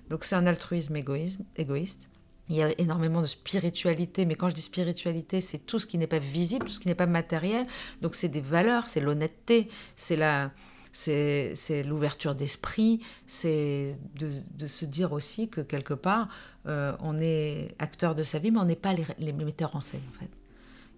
Donc 0.10 0.24
c'est 0.24 0.36
un 0.36 0.48
altruisme 0.48 0.96
égoïsme, 0.96 1.44
égoïste. 1.56 2.10
Il 2.50 2.56
y 2.58 2.64
a 2.64 2.70
énormément 2.78 3.22
de 3.22 3.26
spiritualité, 3.26 4.26
mais 4.26 4.36
quand 4.36 4.50
je 4.50 4.56
dis 4.56 4.62
spiritualité, 4.62 5.40
c'est 5.40 5.60
tout 5.60 5.80
ce 5.80 5.88
qui 5.88 5.98
n'est 5.98 6.08
pas 6.08 6.20
visible, 6.20 6.66
tout 6.66 6.72
ce 6.72 6.80
qui 6.80 6.88
n'est 6.88 6.96
pas 6.96 7.06
matériel. 7.06 7.68
Donc 8.02 8.16
c'est 8.16 8.28
des 8.28 8.42
valeurs, 8.42 8.90
c'est 8.90 9.00
l'honnêteté, 9.00 9.70
c'est 9.96 10.18
la, 10.18 10.52
c'est, 10.94 11.84
l'ouverture 11.86 12.36
d'esprit, 12.36 13.02
c'est 13.26 13.98
de, 14.16 14.68
se 14.68 14.86
dire 14.86 15.12
aussi 15.12 15.50
que 15.50 15.62
quelque 15.62 15.94
part, 15.94 16.30
euh, 16.68 16.94
on 17.00 17.18
est 17.18 17.70
acteur 17.80 18.16
de 18.16 18.24
sa 18.24 18.40
vie, 18.40 18.52
mais 18.52 18.60
on 18.60 18.66
n'est 18.66 18.76
pas 18.76 18.94
les, 18.94 19.34
metteurs 19.34 19.76
en 19.76 19.82
scène 19.82 20.02
en 20.10 20.20
fait. 20.20 20.30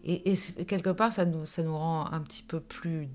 Et, 0.07 0.65
quelque 0.65 0.91
part, 0.91 1.11
ça 1.11 1.25
nous, 1.25 1.47
ça 1.47 1.63
nous 1.63 1.75
rend 1.75 2.11
un 2.11 2.19
petit 2.21 2.43
peu 2.43 2.59
plus 2.59 3.09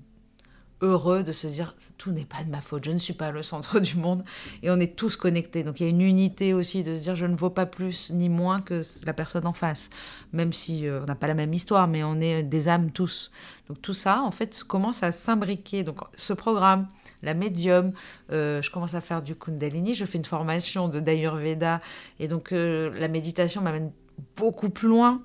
heureux 0.81 1.23
de 1.23 1.31
se 1.31 1.47
dire 1.47 1.75
tout 1.97 2.11
n'est 2.11 2.25
pas 2.25 2.43
de 2.43 2.49
ma 2.49 2.59
faute, 2.59 2.83
je 2.85 2.91
ne 2.91 2.99
suis 2.99 3.13
pas 3.13 3.31
le 3.31 3.43
centre 3.43 3.79
du 3.79 3.95
monde 3.97 4.23
et 4.63 4.71
on 4.71 4.79
est 4.79 4.95
tous 4.95 5.15
connectés. 5.15 5.63
Donc 5.63 5.79
il 5.79 5.83
y 5.83 5.85
a 5.85 5.89
une 5.89 6.01
unité 6.01 6.53
aussi 6.53 6.83
de 6.83 6.95
se 6.95 7.01
dire 7.01 7.15
je 7.15 7.25
ne 7.25 7.35
vaux 7.35 7.49
pas 7.49 7.65
plus 7.65 8.09
ni 8.09 8.29
moins 8.29 8.61
que 8.61 8.81
la 9.05 9.13
personne 9.13 9.45
en 9.47 9.53
face, 9.53 9.89
même 10.33 10.53
si 10.53 10.87
euh, 10.87 11.01
on 11.01 11.05
n'a 11.05 11.15
pas 11.15 11.27
la 11.27 11.33
même 11.33 11.53
histoire, 11.53 11.87
mais 11.87 12.03
on 12.03 12.19
est 12.19 12.43
des 12.43 12.67
âmes 12.67 12.91
tous. 12.91 13.31
Donc 13.69 13.81
tout 13.81 13.93
ça 13.93 14.21
en 14.23 14.31
fait 14.31 14.63
commence 14.63 15.03
à 15.03 15.11
s'imbriquer. 15.11 15.83
Donc 15.83 15.99
ce 16.15 16.33
programme, 16.33 16.87
la 17.23 17.33
médium, 17.33 17.93
euh, 18.31 18.61
je 18.61 18.71
commence 18.71 18.93
à 18.93 19.01
faire 19.01 19.21
du 19.21 19.35
kundalini, 19.35 19.93
je 19.93 20.05
fais 20.05 20.17
une 20.17 20.25
formation 20.25 20.87
de 20.87 20.99
d'ayurveda 20.99 21.81
et 22.19 22.27
donc 22.27 22.51
euh, 22.51 22.91
la 22.99 23.07
méditation 23.07 23.61
m'amène 23.61 23.91
beaucoup 24.35 24.69
plus 24.69 24.87
loin. 24.87 25.21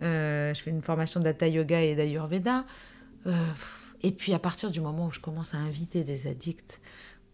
je 0.00 0.60
fais 0.62 0.70
une 0.70 0.82
formation 0.82 1.20
d'Hatha 1.20 1.48
Yoga 1.48 1.82
et 1.82 1.94
d'Ayurveda. 1.94 2.64
Et 4.02 4.12
puis 4.12 4.34
à 4.34 4.38
partir 4.38 4.70
du 4.70 4.80
moment 4.80 5.06
où 5.06 5.12
je 5.12 5.20
commence 5.20 5.54
à 5.54 5.58
inviter 5.58 6.04
des 6.04 6.26
addicts 6.26 6.80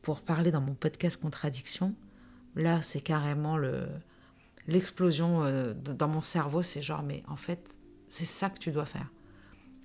pour 0.00 0.22
parler 0.22 0.50
dans 0.50 0.60
mon 0.60 0.74
podcast 0.74 1.20
Contradiction, 1.20 1.94
là 2.56 2.80
c'est 2.82 3.00
carrément 3.00 3.56
le 3.56 3.86
l'explosion 4.68 5.42
euh, 5.42 5.74
dans 5.74 6.08
mon 6.08 6.20
cerveau, 6.20 6.62
c'est 6.62 6.82
genre 6.82 7.02
mais 7.02 7.22
en 7.28 7.36
fait, 7.36 7.78
c'est 8.08 8.24
ça 8.24 8.50
que 8.50 8.58
tu 8.58 8.70
dois 8.70 8.86
faire. 8.86 9.10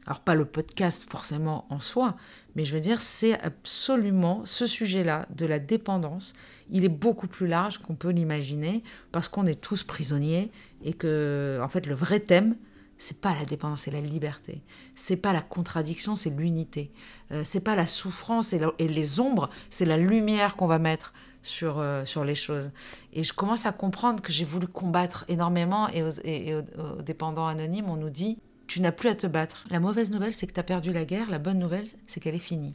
Alors 0.07 0.21
pas 0.21 0.35
le 0.35 0.45
podcast 0.45 1.05
forcément 1.09 1.67
en 1.69 1.81
soi, 1.81 2.15
mais 2.55 2.63
je 2.65 2.73
veux 2.73 2.81
dire 2.81 3.01
c'est 3.01 3.39
absolument 3.41 4.41
ce 4.45 4.65
sujet-là 4.65 5.27
de 5.35 5.45
la 5.45 5.59
dépendance, 5.59 6.33
il 6.69 6.85
est 6.85 6.89
beaucoup 6.89 7.27
plus 7.27 7.45
large 7.45 7.77
qu'on 7.79 7.95
peut 7.95 8.09
l'imaginer 8.09 8.83
parce 9.11 9.27
qu'on 9.27 9.45
est 9.45 9.59
tous 9.59 9.83
prisonniers 9.83 10.49
et 10.83 10.93
que 10.93 11.59
en 11.61 11.67
fait 11.67 11.85
le 11.85 11.93
vrai 11.93 12.21
thème 12.21 12.55
c'est 12.97 13.19
pas 13.19 13.35
la 13.35 13.45
dépendance, 13.45 13.81
c'est 13.81 13.91
la 13.91 14.01
liberté. 14.01 14.63
C'est 14.95 15.17
pas 15.17 15.31
la 15.31 15.41
contradiction, 15.41 16.15
c'est 16.15 16.31
l'unité. 16.31 16.91
Euh, 17.31 17.43
c'est 17.45 17.59
pas 17.59 17.75
la 17.75 17.85
souffrance 17.85 18.53
et, 18.53 18.59
les 18.79 19.19
ombres, 19.19 19.49
c'est 19.69 19.85
la 19.85 19.97
lumière 19.97 20.55
qu'on 20.55 20.65
va 20.65 20.79
mettre 20.79 21.13
sur, 21.43 21.77
euh, 21.77 22.05
sur 22.05 22.25
les 22.25 22.33
choses. 22.33 22.71
Et 23.13 23.23
je 23.23 23.33
commence 23.33 23.67
à 23.67 23.71
comprendre 23.71 24.21
que 24.21 24.31
j'ai 24.31 24.45
voulu 24.45 24.67
combattre 24.67 25.25
énormément 25.27 25.87
et 25.89 26.03
aux, 26.03 27.01
dépendants 27.03 27.47
anonymes, 27.47 27.89
on 27.89 27.97
nous 27.97 28.09
dit 28.09 28.39
tu 28.67 28.81
n'as 28.81 28.91
plus 28.91 29.09
à 29.09 29.15
te 29.15 29.27
battre. 29.27 29.65
La 29.69 29.79
mauvaise 29.79 30.11
nouvelle, 30.11 30.33
c'est 30.33 30.47
que 30.47 30.53
tu 30.53 30.59
as 30.59 30.63
perdu 30.63 30.91
la 30.91 31.05
guerre. 31.05 31.29
La 31.29 31.39
bonne 31.39 31.59
nouvelle, 31.59 31.87
c'est 32.05 32.19
qu'elle 32.19 32.35
est 32.35 32.39
finie. 32.39 32.73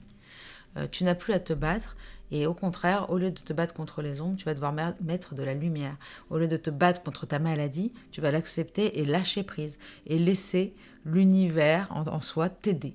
Euh, 0.77 0.87
tu 0.91 1.05
n'as 1.05 1.15
plus 1.15 1.33
à 1.33 1.41
te 1.41 1.53
battre. 1.53 1.97
Et 2.31 2.47
au 2.47 2.55
contraire, 2.55 3.11
au 3.11 3.19
lieu 3.19 3.31
de 3.31 3.41
te 3.41 3.53
battre 3.53 3.75
contre 3.75 4.01
les 4.01 4.23
ombres, 4.23 4.37
tu 4.37 4.47
vas 4.47 4.55
devoir 4.55 4.75
mettre 5.03 5.35
de 5.35 5.43
la 5.43 5.53
lumière. 5.53 5.97
Au 6.31 6.39
lieu 6.39 6.49
de 6.49 6.57
te 6.57 6.71
battre 6.71 7.03
contre 7.03 7.27
ta 7.27 7.39
maladie, 7.39 7.93
tu 8.11 8.23
vas 8.23 8.31
l'accepter 8.31 9.01
et 9.01 9.05
lâcher 9.05 9.43
prise. 9.43 9.79
Et 10.07 10.19
laisser 10.19 10.75
l'univers 11.05 11.89
en, 11.95 12.21
soi 12.21 12.49
t'aider. 12.49 12.95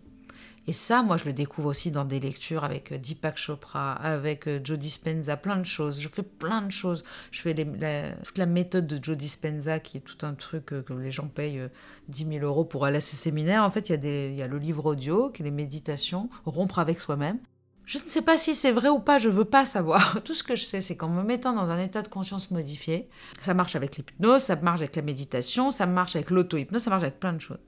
Et 0.70 0.74
ça, 0.74 1.02
moi, 1.02 1.16
je 1.16 1.24
le 1.24 1.32
découvre 1.32 1.70
aussi 1.70 1.92
dans 1.92 2.04
des 2.04 2.20
lectures 2.20 2.66
avec 2.66 2.92
euh, 2.92 2.98
Deepak 2.98 3.38
Chopra, 3.38 3.94
avec 3.94 4.48
euh, 4.48 4.60
Joe 4.62 4.78
Dispenza, 4.78 5.38
plein 5.38 5.56
de 5.56 5.66
choses. 5.66 6.02
Je 6.02 6.10
fais 6.10 6.24
plein 6.24 6.62
de 6.62 6.72
choses. 6.72 7.06
Je 7.32 7.40
fais 7.40 7.56
toute 7.56 8.38
la 8.38 8.46
méthode 8.46 8.86
de 8.86 9.02
Joe 9.02 9.16
Dispenza, 9.16 9.80
qui 9.80 9.98
est 9.98 10.02
tout 10.02 10.26
un 10.26 10.34
truc 10.34 10.74
euh, 10.74 10.82
que 10.82 10.92
les 10.92 11.12
gens 11.12 11.28
payent 11.28 11.62
10 12.10 12.28
000 12.40 12.46
euros 12.46 12.66
pour 12.66 12.84
aller 12.84 12.98
à 12.98 13.02
ces 13.02 13.16
séminaires. 13.16 13.64
En 13.64 13.70
fait, 13.70 13.90
il 13.90 14.04
y, 14.04 14.08
a 14.08 14.30
y 14.30 14.42
a 14.42 14.48
le 14.48 14.58
livre 14.58 14.86
audio, 14.86 15.30
qui 15.30 15.42
est 15.42 15.46
les 15.46 15.52
méditations, 15.52 16.30
rompre 16.46 16.80
avec 16.80 17.00
soi-même. 17.00 17.40
Je 17.86 18.00
ne 18.00 18.04
sais 18.04 18.22
pas 18.22 18.38
si 18.38 18.54
c'est 18.54 18.74
vrai 18.74 18.90
ou 18.90 19.00
pas, 19.00 19.18
je 19.18 19.30
veux 19.30 19.46
pas 19.46 19.66
savoir. 19.66 20.22
Tout 20.26 20.34
ce 20.34 20.44
que 20.44 20.58
je 20.58 20.66
sais, 20.66 20.82
c'est 20.82 20.98
qu'en 20.98 21.08
me 21.08 21.24
mettant 21.24 21.54
dans 21.54 21.70
un 21.70 21.80
état 21.80 22.02
de 22.02 22.10
conscience 22.10 22.52
modifié, 22.52 23.08
ça 23.40 23.54
marche 23.54 23.78
avec 23.78 23.96
l'hypnose, 23.96 24.42
ça 24.42 24.58
marche 24.58 24.82
avec 24.82 24.98
la 24.98 25.02
méditation, 25.02 25.72
ça 25.72 25.86
marche 25.86 26.18
avec 26.18 26.30
l'auto-hypnose, 26.30 26.82
ça 26.82 26.90
marche 26.90 27.04
avec 27.04 27.22
plein 27.22 27.32
de 27.32 27.40
choses. 27.40 27.62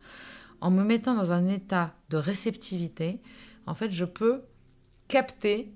En 0.61 0.71
me 0.71 0.83
mettant 0.83 1.15
dans 1.15 1.31
un 1.31 1.47
état 1.47 1.93
de 2.09 2.17
réceptivité, 2.17 3.21
en 3.65 3.75
fait, 3.75 3.91
je 3.91 4.05
peux 4.05 4.43
capter 5.07 5.73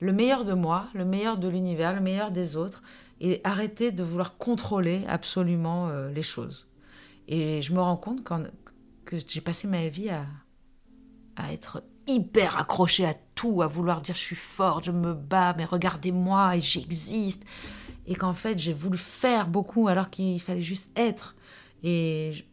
le 0.00 0.12
meilleur 0.12 0.44
de 0.44 0.52
moi, 0.52 0.88
le 0.94 1.04
meilleur 1.04 1.38
de 1.38 1.48
l'univers, 1.48 1.94
le 1.94 2.00
meilleur 2.00 2.30
des 2.30 2.56
autres, 2.56 2.82
et 3.20 3.40
arrêter 3.44 3.92
de 3.92 4.02
vouloir 4.02 4.36
contrôler 4.36 5.04
absolument 5.06 5.88
euh, 5.88 6.10
les 6.10 6.24
choses. 6.24 6.66
Et 7.28 7.62
je 7.62 7.72
me 7.72 7.80
rends 7.80 7.96
compte 7.96 8.24
que 9.04 9.16
j'ai 9.26 9.40
passé 9.40 9.68
ma 9.68 9.86
vie 9.88 10.10
à, 10.10 10.26
être 11.52 11.82
hyper 12.08 12.58
accroché 12.58 13.06
à 13.06 13.14
tout, 13.34 13.62
à 13.62 13.66
vouloir 13.66 14.00
dire 14.00 14.14
je 14.14 14.20
suis 14.20 14.36
forte, 14.36 14.84
je 14.84 14.90
me 14.90 15.14
bats, 15.14 15.54
mais 15.56 15.64
regardez-moi 15.64 16.56
et 16.56 16.60
j'existe. 16.60 17.44
Et 18.06 18.16
qu'en 18.16 18.34
fait, 18.34 18.58
j'ai 18.58 18.72
voulu 18.72 18.98
faire 18.98 19.46
beaucoup 19.46 19.86
alors 19.86 20.10
qu'il 20.10 20.40
fallait 20.40 20.62
juste 20.62 20.90
être. 20.96 21.36
Et 21.84 22.44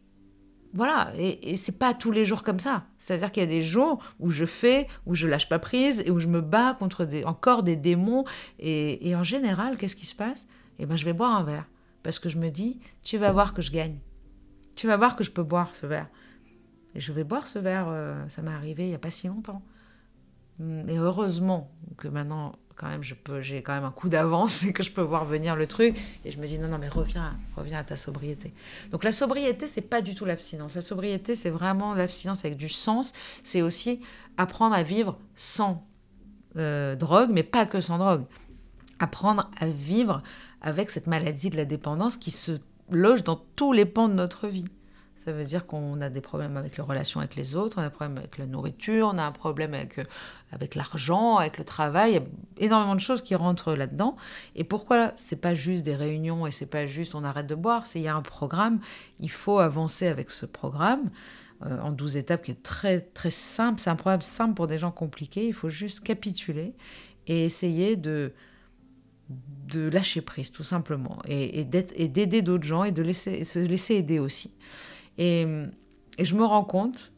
voilà, 0.72 1.12
et, 1.16 1.56
c'est 1.56 1.78
pas 1.78 1.94
tous 1.94 2.12
les 2.12 2.24
jours 2.24 2.42
comme 2.42 2.60
ça. 2.60 2.84
C'est-à-dire 2.98 3.32
qu'il 3.32 3.42
y 3.42 3.46
a 3.46 3.48
des 3.48 3.62
jours 3.62 4.02
où 4.20 4.30
je 4.30 4.44
fais, 4.44 4.86
où 5.04 5.14
je 5.14 5.26
lâche 5.26 5.48
pas 5.48 5.58
prise 5.58 6.02
et 6.06 6.10
où 6.10 6.20
je 6.20 6.28
me 6.28 6.40
bats 6.40 6.76
contre 6.78 7.08
encore 7.24 7.62
des 7.62 7.76
démons. 7.76 8.24
Et, 8.58 9.14
en 9.16 9.24
général, 9.24 9.76
qu'est-ce 9.76 9.96
qui 9.96 10.06
se 10.06 10.14
passe? 10.14 10.46
Eh 10.78 10.86
ben, 10.86 10.96
je 10.96 11.04
vais 11.04 11.12
boire 11.12 11.36
un 11.36 11.42
verre 11.42 11.68
parce 12.02 12.18
que 12.18 12.28
je 12.28 12.38
me 12.38 12.48
dis, 12.48 12.80
tu 13.02 13.18
vas 13.18 13.32
voir 13.32 13.52
que 13.52 13.62
je 13.62 13.72
gagne. 13.72 13.98
Tu 14.76 14.86
vas 14.86 14.96
voir 14.96 15.16
que 15.16 15.24
je 15.24 15.30
peux 15.30 15.42
boire 15.42 15.74
ce 15.74 15.86
verre. 15.86 16.08
Et 16.94 17.00
je 17.00 17.12
vais 17.12 17.24
boire 17.24 17.46
ce 17.46 17.58
verre, 17.58 17.86
euh, 17.88 18.28
ça 18.28 18.42
m'est 18.42 18.50
arrivé 18.50 18.84
il 18.84 18.88
n'y 18.88 18.94
a 18.94 18.98
pas 18.98 19.10
si 19.10 19.28
longtemps. 19.28 19.62
Et 20.88 20.98
heureusement 20.98 21.70
que 21.96 22.08
maintenant, 22.08 22.52
quand 22.80 22.88
même, 22.88 23.02
je 23.02 23.12
peux, 23.12 23.42
j'ai 23.42 23.62
quand 23.62 23.74
même 23.74 23.84
un 23.84 23.90
coup 23.90 24.08
d'avance 24.08 24.64
et 24.64 24.72
que 24.72 24.82
je 24.82 24.90
peux 24.90 25.02
voir 25.02 25.26
venir 25.26 25.54
le 25.54 25.66
truc. 25.66 25.94
Et 26.24 26.30
je 26.30 26.38
me 26.38 26.46
dis, 26.46 26.58
non, 26.58 26.68
non, 26.68 26.78
mais 26.78 26.88
reviens, 26.88 27.38
reviens 27.54 27.78
à 27.78 27.84
ta 27.84 27.94
sobriété. 27.94 28.54
Donc 28.90 29.04
la 29.04 29.12
sobriété, 29.12 29.68
c'est 29.68 29.82
pas 29.82 30.00
du 30.00 30.14
tout 30.14 30.24
l'abstinence. 30.24 30.74
La 30.74 30.80
sobriété, 30.80 31.36
c'est 31.36 31.50
vraiment 31.50 31.92
l'abstinence 31.92 32.42
avec 32.42 32.56
du 32.56 32.70
sens. 32.70 33.12
C'est 33.42 33.60
aussi 33.60 34.00
apprendre 34.38 34.74
à 34.74 34.82
vivre 34.82 35.18
sans 35.36 35.86
euh, 36.56 36.96
drogue, 36.96 37.28
mais 37.30 37.42
pas 37.42 37.66
que 37.66 37.82
sans 37.82 37.98
drogue. 37.98 38.24
Apprendre 38.98 39.50
à 39.60 39.66
vivre 39.66 40.22
avec 40.62 40.88
cette 40.88 41.06
maladie 41.06 41.50
de 41.50 41.58
la 41.58 41.66
dépendance 41.66 42.16
qui 42.16 42.30
se 42.30 42.52
loge 42.90 43.24
dans 43.24 43.36
tous 43.56 43.74
les 43.74 43.84
pans 43.84 44.08
de 44.08 44.14
notre 44.14 44.48
vie. 44.48 44.64
Ça 45.24 45.32
veut 45.32 45.44
dire 45.44 45.66
qu'on 45.66 46.00
a 46.00 46.08
des 46.08 46.22
problèmes 46.22 46.56
avec 46.56 46.78
les 46.78 46.82
relations 46.82 47.20
avec 47.20 47.36
les 47.36 47.54
autres, 47.54 47.76
on 47.78 47.82
a 47.82 47.88
des 47.88 47.94
problèmes 47.94 48.16
avec 48.16 48.38
la 48.38 48.46
nourriture, 48.46 49.10
on 49.12 49.18
a 49.18 49.22
un 49.22 49.32
problème 49.32 49.74
avec, 49.74 49.98
euh, 49.98 50.04
avec 50.50 50.74
l'argent, 50.74 51.36
avec 51.36 51.58
le 51.58 51.64
travail. 51.64 52.12
Il 52.12 52.14
y 52.14 52.64
a 52.64 52.66
énormément 52.66 52.94
de 52.94 53.00
choses 53.00 53.20
qui 53.20 53.34
rentrent 53.34 53.74
là-dedans. 53.74 54.16
Et 54.56 54.64
pourquoi 54.64 55.12
c'est 55.16 55.36
pas 55.36 55.54
juste 55.54 55.82
des 55.82 55.94
réunions 55.94 56.46
et 56.46 56.50
c'est 56.50 56.64
pas 56.64 56.86
juste 56.86 57.14
on 57.14 57.22
arrête 57.22 57.46
de 57.46 57.54
boire? 57.54 57.86
C'est 57.86 58.00
il 58.00 58.04
y 58.04 58.08
a 58.08 58.16
un 58.16 58.22
programme. 58.22 58.80
Il 59.18 59.30
faut 59.30 59.58
avancer 59.58 60.06
avec 60.06 60.30
ce 60.30 60.46
programme 60.46 61.10
euh, 61.66 61.78
en 61.82 61.92
12 61.92 62.16
étapes 62.16 62.42
qui 62.42 62.52
est 62.52 62.62
très 62.62 63.00
très 63.00 63.30
simple. 63.30 63.78
C'est 63.78 63.90
un 63.90 63.96
programme 63.96 64.22
simple 64.22 64.54
pour 64.54 64.68
des 64.68 64.78
gens 64.78 64.90
compliqués. 64.90 65.46
Il 65.46 65.54
faut 65.54 65.68
juste 65.68 66.00
capituler 66.00 66.74
et 67.26 67.44
essayer 67.44 67.96
de 67.96 68.32
de 69.72 69.88
lâcher 69.88 70.20
prise 70.20 70.50
tout 70.50 70.64
simplement 70.64 71.18
et, 71.28 71.64
d'aider 71.64 72.42
d'autres 72.42 72.64
gens 72.64 72.82
et 72.82 72.90
de 72.90 73.02
laisser, 73.02 73.44
se 73.44 73.60
laisser 73.60 73.94
aider 73.94 74.18
aussi. 74.18 74.50
Et, 75.18 75.46
je 76.18 76.34
me 76.34 76.44
rends 76.44 76.64
compte 76.64 77.12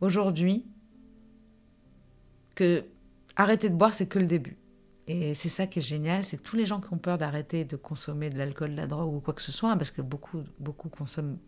aujourd'hui 0.00 0.66
que 2.54 2.84
arrêter 3.36 3.70
de 3.70 3.74
boire, 3.74 3.94
c'est 3.94 4.06
que 4.06 4.18
le 4.18 4.26
début. 4.26 4.58
Et 5.06 5.32
c'est 5.32 5.48
ça 5.48 5.66
qui 5.66 5.78
est 5.78 5.82
génial, 5.82 6.26
c'est 6.26 6.42
tous 6.42 6.56
les 6.56 6.66
gens 6.66 6.80
qui 6.80 6.92
ont 6.92 6.98
peur 6.98 7.16
d'arrêter 7.16 7.64
de 7.64 7.76
consommer 7.76 8.28
de 8.28 8.36
l'alcool, 8.36 8.72
de 8.72 8.76
la 8.76 8.86
drogue 8.86 9.14
ou 9.14 9.20
quoi 9.20 9.32
que 9.32 9.40
ce 9.40 9.52
soit, 9.52 9.74
parce 9.76 9.90
que 9.90 10.02
beaucoup, 10.02 10.42
beaucoup 10.58 10.90
consomment 10.90 11.38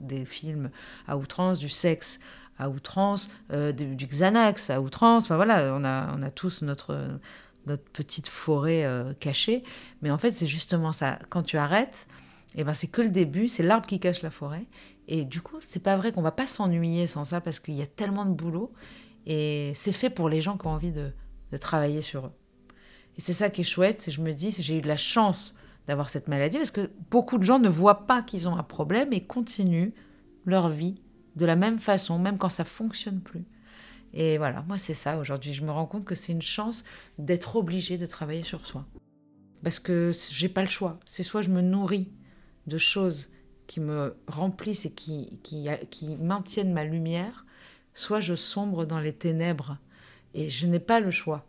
des 0.00 0.24
films 0.24 0.70
à 1.06 1.18
outrance, 1.18 1.58
du 1.58 1.68
sexe 1.68 2.18
à 2.58 2.70
outrance, 2.70 3.30
euh, 3.52 3.72
du, 3.72 4.06
Xanax 4.06 4.70
à 4.70 4.80
outrance. 4.80 5.24
Enfin 5.24 5.36
voilà, 5.36 5.74
on 5.74 5.84
a, 5.84 6.30
tous 6.30 6.62
notre, 6.62 7.18
notre 7.66 7.84
petite 7.84 8.28
forêt 8.28 8.84
euh, 8.84 9.12
cachée. 9.14 9.64
Mais 10.02 10.10
en 10.10 10.18
fait, 10.18 10.32
c'est 10.32 10.46
justement 10.46 10.92
ça. 10.92 11.18
Quand 11.28 11.42
tu 11.42 11.58
arrêtes, 11.58 12.06
eh 12.56 12.64
ben, 12.64 12.74
c'est 12.74 12.86
que 12.86 13.02
le 13.02 13.08
début, 13.08 13.48
c'est 13.48 13.62
l'arbre 13.62 13.86
qui 13.86 13.98
cache 13.98 14.22
la 14.22 14.30
forêt. 14.30 14.66
Et 15.08 15.24
du 15.24 15.40
coup, 15.40 15.56
c'est 15.68 15.82
pas 15.82 15.96
vrai 15.96 16.12
qu'on 16.12 16.22
va 16.22 16.32
pas 16.32 16.46
s'ennuyer 16.46 17.06
sans 17.06 17.24
ça 17.24 17.40
parce 17.40 17.60
qu'il 17.60 17.74
y 17.74 17.82
a 17.82 17.86
tellement 17.86 18.24
de 18.24 18.32
boulot. 18.32 18.72
Et 19.26 19.72
c'est 19.74 19.92
fait 19.92 20.10
pour 20.10 20.28
les 20.28 20.40
gens 20.40 20.56
qui 20.56 20.66
ont 20.66 20.70
envie 20.70 20.92
de, 20.92 21.12
travailler 21.60 22.02
sur 22.02 22.26
eux. 22.26 22.32
Et 23.16 23.20
c'est 23.20 23.32
ça 23.32 23.48
qui 23.48 23.60
est 23.60 23.64
chouette, 23.64 24.02
c'est 24.02 24.10
je 24.10 24.20
me 24.20 24.32
dis, 24.32 24.50
j'ai 24.58 24.78
eu 24.78 24.80
de 24.80 24.88
la 24.88 24.96
chance 24.96 25.54
d'avoir 25.86 26.08
cette 26.08 26.26
maladie, 26.26 26.56
parce 26.56 26.72
que 26.72 26.90
beaucoup 27.12 27.38
de 27.38 27.44
gens 27.44 27.60
ne 27.60 27.68
voient 27.68 28.08
pas 28.08 28.22
qu'ils 28.22 28.48
ont 28.48 28.56
un 28.56 28.64
problème 28.64 29.12
et 29.12 29.24
continuent 29.24 29.90
leur 30.46 30.68
vie 30.68 30.96
de 31.36 31.46
la 31.46 31.54
même 31.54 31.78
façon, 31.78 32.18
même 32.18 32.38
quand 32.38 32.48
ça 32.48 32.64
fonctionne 32.64 33.20
plus. 33.20 33.44
Et 34.14 34.36
voilà, 34.36 34.64
moi 34.66 34.78
c'est 34.78 34.94
ça 34.94 35.16
aujourd'hui. 35.18 35.52
Je 35.52 35.62
me 35.62 35.70
rends 35.70 35.86
compte 35.86 36.04
que 36.04 36.16
c'est 36.16 36.32
une 36.32 36.42
chance 36.42 36.84
d'être 37.18 37.54
obligé 37.54 37.98
de 37.98 38.06
travailler 38.06 38.42
sur 38.42 38.66
soi. 38.66 38.84
Parce 39.62 39.78
que 39.78 40.10
j'ai 40.30 40.48
pas 40.48 40.62
le 40.62 40.68
choix. 40.68 40.98
C'est 41.06 41.22
soit 41.22 41.42
je 41.42 41.50
me 41.50 41.60
nourris 41.60 42.10
de 42.66 42.78
choses 42.78 43.28
qui 43.66 43.80
me 43.80 44.16
remplissent 44.26 44.86
et 44.86 44.92
qui, 44.92 45.38
qui, 45.42 46.16
maintiennent 46.16 46.72
ma 46.72 46.84
lumière, 46.84 47.46
soit 47.94 48.20
je 48.20 48.34
sombre 48.34 48.84
dans 48.84 49.00
les 49.00 49.12
ténèbres. 49.12 49.78
Et 50.34 50.48
je 50.48 50.66
n'ai 50.66 50.80
pas 50.80 51.00
le 51.00 51.10
choix. 51.10 51.46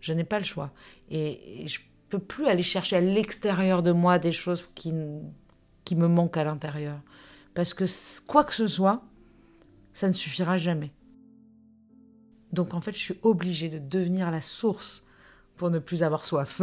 Je 0.00 0.12
n'ai 0.12 0.24
pas 0.24 0.38
le 0.38 0.44
choix. 0.44 0.72
Et, 1.10 1.66
je 1.66 1.80
peux 2.08 2.18
plus 2.20 2.46
aller 2.46 2.62
chercher 2.62 2.96
à 2.96 3.00
l'extérieur 3.00 3.82
de 3.82 3.90
moi 3.90 4.18
des 4.18 4.30
choses 4.30 4.68
qui, 4.74 4.94
qui 5.84 5.96
me 5.96 6.06
manquent 6.06 6.36
à 6.36 6.44
l'intérieur. 6.44 7.00
Parce 7.54 7.74
que 7.74 7.84
quoi 8.26 8.44
que 8.44 8.54
ce 8.54 8.68
soit, 8.68 9.02
ça 9.92 10.06
ne 10.06 10.12
suffira 10.12 10.56
jamais. 10.56 10.92
Donc 12.52 12.74
en 12.74 12.80
fait, 12.80 12.92
je 12.92 12.98
suis 12.98 13.18
obligée 13.22 13.68
de 13.68 13.78
devenir 13.78 14.30
la 14.30 14.40
source 14.40 15.02
pour 15.56 15.70
ne 15.70 15.78
plus 15.78 16.02
avoir 16.02 16.24
soif. 16.24 16.60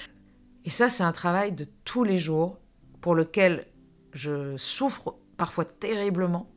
Et 0.64 0.70
ça, 0.70 0.88
c'est 0.88 1.02
un 1.02 1.12
travail 1.12 1.52
de 1.52 1.66
tous 1.84 2.04
les 2.04 2.18
jours 2.18 2.59
pour 3.00 3.14
lequel 3.14 3.66
je 4.12 4.56
souffre 4.56 5.14
parfois 5.36 5.64
terriblement, 5.64 6.50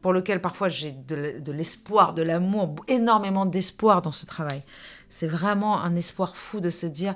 pour 0.00 0.12
lequel 0.12 0.40
parfois 0.40 0.68
j'ai 0.68 0.92
de 0.92 1.52
l'espoir, 1.52 2.14
de 2.14 2.22
l'amour, 2.22 2.74
énormément 2.88 3.46
d'espoir 3.46 4.02
dans 4.02 4.12
ce 4.12 4.26
travail. 4.26 4.62
C'est 5.08 5.28
vraiment 5.28 5.80
un 5.80 5.94
espoir 5.94 6.36
fou 6.36 6.60
de 6.60 6.70
se 6.70 6.86
dire, 6.86 7.14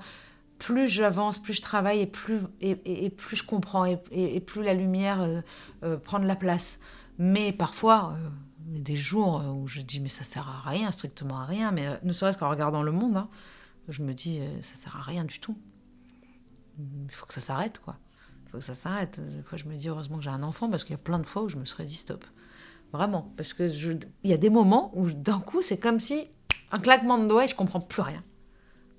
plus 0.59 0.89
j'avance, 0.89 1.39
plus 1.39 1.55
je 1.55 1.63
travaille 1.63 2.01
et 2.01 2.07
plus, 2.07 2.41
je 2.61 3.43
comprends 3.43 3.85
et, 3.85 4.41
plus 4.41 4.63
la 4.63 4.75
lumière 4.75 5.21
euh, 5.21 5.41
euh, 5.85 5.97
prend 5.97 6.19
de 6.19 6.27
la 6.27 6.37
place. 6.37 6.79
Mais 7.19 7.53
parfois, 7.53 8.15
euh, 8.15 8.29
des 8.61 8.97
jours 8.97 9.43
où 9.57 9.67
je 9.67 9.81
dis 9.81 10.01
mais 10.01 10.09
ça 10.09 10.25
sert 10.25 10.49
à 10.49 10.69
rien, 10.69 10.91
strictement 10.91 11.41
à 11.41 11.45
rien, 11.45 11.73
mais 11.73 11.87
ne 12.03 12.13
serait-ce 12.13 12.39
qu'en 12.39 12.51
regardant 12.51 12.83
le 12.83 12.93
monde, 12.93 13.17
hein, 13.17 13.29
je 13.89 14.03
me 14.03 14.13
dis 14.13 14.41
ça 14.61 14.75
sert 14.75 14.97
à 14.97 15.03
rien 15.03 15.25
du 15.25 15.39
tout. 15.41 15.57
Il 16.79 17.15
faut 17.15 17.27
que 17.27 17.35
ça 17.35 17.41
s'arrête 17.41 17.79
quoi. 17.79 17.97
Que 18.59 18.65
ça 18.65 18.75
s'arrête. 18.75 19.19
Des 19.21 19.43
fois 19.43 19.59
je 19.59 19.67
me 19.67 19.77
dis 19.77 19.89
heureusement 19.89 20.19
que 20.19 20.25
j'ai 20.25 20.31
un 20.31 20.43
enfant 20.43 20.71
parce 20.71 20.85
qu'il 20.85 20.93
y 20.93 20.95
a 20.95 20.99
plein 20.99 21.19
de 21.19 21.27
fois 21.27 21.43
où 21.43 21.49
je 21.49 21.57
me 21.57 21.65
serais 21.65 21.85
dit 21.85 21.97
stop. 21.97 22.25
Vraiment. 22.93 23.33
Parce 23.37 23.53
que 23.53 23.65
il 23.65 24.31
y 24.31 24.33
a 24.33 24.39
des 24.39 24.51
moments 24.51 24.91
où 24.95 25.11
d'un 25.11 25.41
coup 25.41 25.63
c'est 25.63 25.79
comme 25.79 26.01
si 26.01 26.29
un 26.73 26.79
claquement 26.79 27.19
de 27.19 27.27
doigts 27.27 27.45
et 27.45 27.49
je 27.49 27.55
comprends 27.55 27.81
plus 27.81 28.03
rien. 28.03 28.23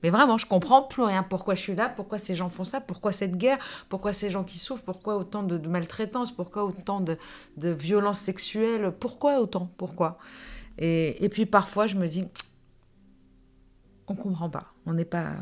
Mais 0.04 0.10
vraiment, 0.10 0.38
je 0.38 0.46
comprends 0.46 0.84
plus 0.84 1.02
rien. 1.02 1.24
Pourquoi 1.24 1.56
je 1.56 1.62
suis 1.62 1.76
là? 1.76 1.90
Pourquoi 1.90 2.20
ces 2.20 2.36
gens 2.36 2.50
font 2.50 2.64
ça? 2.64 2.82
Pourquoi 2.82 3.12
cette 3.12 3.36
guerre? 3.36 3.58
Pourquoi 3.90 4.14
ces 4.14 4.30
gens 4.30 4.44
qui 4.44 4.60
souffrent? 4.60 4.84
Pourquoi 4.84 5.18
autant 5.18 5.44
de, 5.44 5.58
maltraitance? 5.68 6.32
Pourquoi 6.32 6.66
autant 6.66 7.02
de, 7.02 7.18
de 7.58 7.70
violences 7.70 8.20
sexuelles? 8.20 8.92
Pourquoi 9.00 9.40
autant? 9.40 9.72
Pourquoi? 9.78 10.20
Et, 10.78 11.24
et, 11.24 11.30
puis 11.30 11.48
parfois, 11.48 11.88
je 11.88 11.96
me 11.96 12.08
dis, 12.08 12.26
on 14.08 14.14
comprend 14.14 14.50
pas. 14.50 14.72
On 14.86 14.94
n'est 14.94 15.06
pas. 15.06 15.34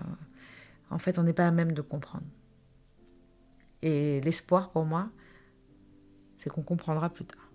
En 0.89 0.99
fait, 0.99 1.19
on 1.19 1.23
n'est 1.23 1.33
pas 1.33 1.47
à 1.47 1.51
même 1.51 1.73
de 1.73 1.81
comprendre. 1.81 2.23
Et 3.85 4.19
l'espoir 4.21 4.71
pour 4.71 4.83
moi, 4.83 5.11
c'est 6.39 6.49
qu'on 6.49 6.63
comprendra 6.63 7.07
plus 7.07 7.25
tard. 7.25 7.51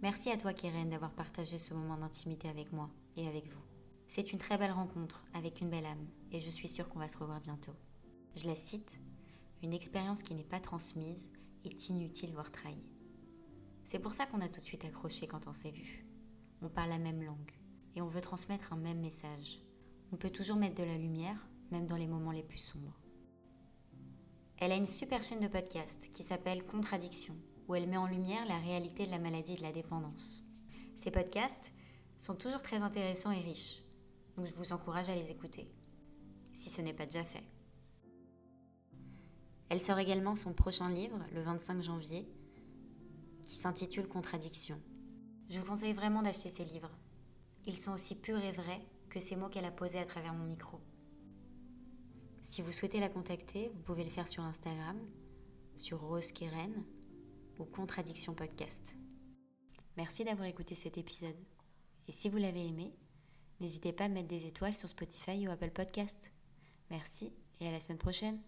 Merci 0.00 0.30
à 0.30 0.36
toi, 0.36 0.52
Keren, 0.52 0.88
d'avoir 0.88 1.10
partagé 1.10 1.58
ce 1.58 1.74
moment 1.74 1.96
d'intimité 1.96 2.48
avec 2.48 2.72
moi 2.72 2.88
et 3.16 3.26
avec 3.26 3.48
vous. 3.48 3.64
C'est 4.06 4.32
une 4.32 4.38
très 4.38 4.58
belle 4.58 4.70
rencontre 4.70 5.24
avec 5.34 5.60
une 5.60 5.70
belle 5.70 5.86
âme 5.86 6.06
et 6.30 6.38
je 6.38 6.50
suis 6.50 6.68
sûre 6.68 6.88
qu'on 6.88 7.00
va 7.00 7.08
se 7.08 7.18
revoir 7.18 7.40
bientôt. 7.40 7.74
Je 8.36 8.46
la 8.46 8.54
cite 8.54 9.00
Une 9.60 9.72
expérience 9.72 10.22
qui 10.22 10.36
n'est 10.36 10.44
pas 10.44 10.60
transmise 10.60 11.28
est 11.64 11.88
inutile 11.88 12.30
voire 12.32 12.52
trahie. 12.52 12.86
C'est 13.86 13.98
pour 13.98 14.14
ça 14.14 14.24
qu'on 14.26 14.40
a 14.40 14.48
tout 14.48 14.60
de 14.60 14.64
suite 14.64 14.84
accroché 14.84 15.26
quand 15.26 15.48
on 15.48 15.52
s'est 15.52 15.72
vu. 15.72 16.06
On 16.62 16.68
parle 16.68 16.90
la 16.90 16.98
même 16.98 17.24
langue 17.24 17.58
et 17.96 18.02
on 18.02 18.08
veut 18.08 18.20
transmettre 18.20 18.72
un 18.72 18.76
même 18.76 19.00
message. 19.00 19.58
On 20.12 20.16
peut 20.16 20.30
toujours 20.30 20.58
mettre 20.58 20.76
de 20.76 20.86
la 20.86 20.96
lumière, 20.96 21.48
même 21.72 21.88
dans 21.88 21.96
les 21.96 22.06
moments 22.06 22.30
les 22.30 22.44
plus 22.44 22.58
sombres. 22.58 22.99
Elle 24.60 24.72
a 24.72 24.76
une 24.76 24.84
super 24.84 25.22
chaîne 25.22 25.40
de 25.40 25.48
podcast 25.48 26.10
qui 26.12 26.22
s'appelle 26.22 26.62
Contradiction 26.66 27.34
où 27.66 27.74
elle 27.74 27.88
met 27.88 27.96
en 27.96 28.06
lumière 28.06 28.44
la 28.44 28.58
réalité 28.58 29.06
de 29.06 29.10
la 29.10 29.18
maladie 29.18 29.54
de 29.54 29.62
la 29.62 29.72
dépendance. 29.72 30.44
Ces 30.96 31.10
podcasts 31.10 31.72
sont 32.18 32.34
toujours 32.34 32.60
très 32.60 32.76
intéressants 32.76 33.30
et 33.30 33.40
riches, 33.40 33.82
donc 34.36 34.44
je 34.44 34.52
vous 34.52 34.74
encourage 34.74 35.08
à 35.08 35.14
les 35.14 35.30
écouter, 35.30 35.66
si 36.52 36.68
ce 36.68 36.82
n'est 36.82 36.92
pas 36.92 37.06
déjà 37.06 37.24
fait. 37.24 37.42
Elle 39.70 39.80
sort 39.80 39.98
également 39.98 40.34
son 40.34 40.52
prochain 40.52 40.90
livre 40.90 41.18
le 41.32 41.40
25 41.40 41.80
janvier, 41.80 42.28
qui 43.42 43.56
s'intitule 43.56 44.08
Contradiction. 44.08 44.78
Je 45.48 45.58
vous 45.58 45.64
conseille 45.64 45.94
vraiment 45.94 46.20
d'acheter 46.20 46.50
ces 46.50 46.66
livres. 46.66 46.90
Ils 47.64 47.80
sont 47.80 47.92
aussi 47.92 48.14
purs 48.14 48.44
et 48.44 48.52
vrais 48.52 48.84
que 49.08 49.20
ces 49.20 49.36
mots 49.36 49.48
qu'elle 49.48 49.64
a 49.64 49.70
posés 49.70 50.00
à 50.00 50.04
travers 50.04 50.34
mon 50.34 50.44
micro. 50.44 50.80
Si 52.42 52.62
vous 52.62 52.72
souhaitez 52.72 53.00
la 53.00 53.08
contacter, 53.08 53.70
vous 53.74 53.82
pouvez 53.82 54.04
le 54.04 54.10
faire 54.10 54.28
sur 54.28 54.42
Instagram, 54.42 54.98
sur 55.76 56.00
Rose 56.00 56.32
Keren, 56.32 56.84
Contradiction 57.66 58.34
Podcast. 58.34 58.96
Merci 59.96 60.24
d'avoir 60.24 60.48
écouté 60.48 60.74
cet 60.74 60.98
épisode. 60.98 61.36
Et 62.08 62.12
si 62.12 62.28
vous 62.28 62.38
l'avez 62.38 62.66
aimé, 62.66 62.94
n'hésitez 63.60 63.92
pas 63.92 64.04
à 64.04 64.08
mettre 64.08 64.28
des 64.28 64.46
étoiles 64.46 64.74
sur 64.74 64.88
Spotify 64.88 65.46
ou 65.46 65.50
Apple 65.50 65.70
Podcast. 65.70 66.18
Merci 66.90 67.32
et 67.60 67.68
à 67.68 67.72
la 67.72 67.80
semaine 67.80 67.98
prochaine. 67.98 68.40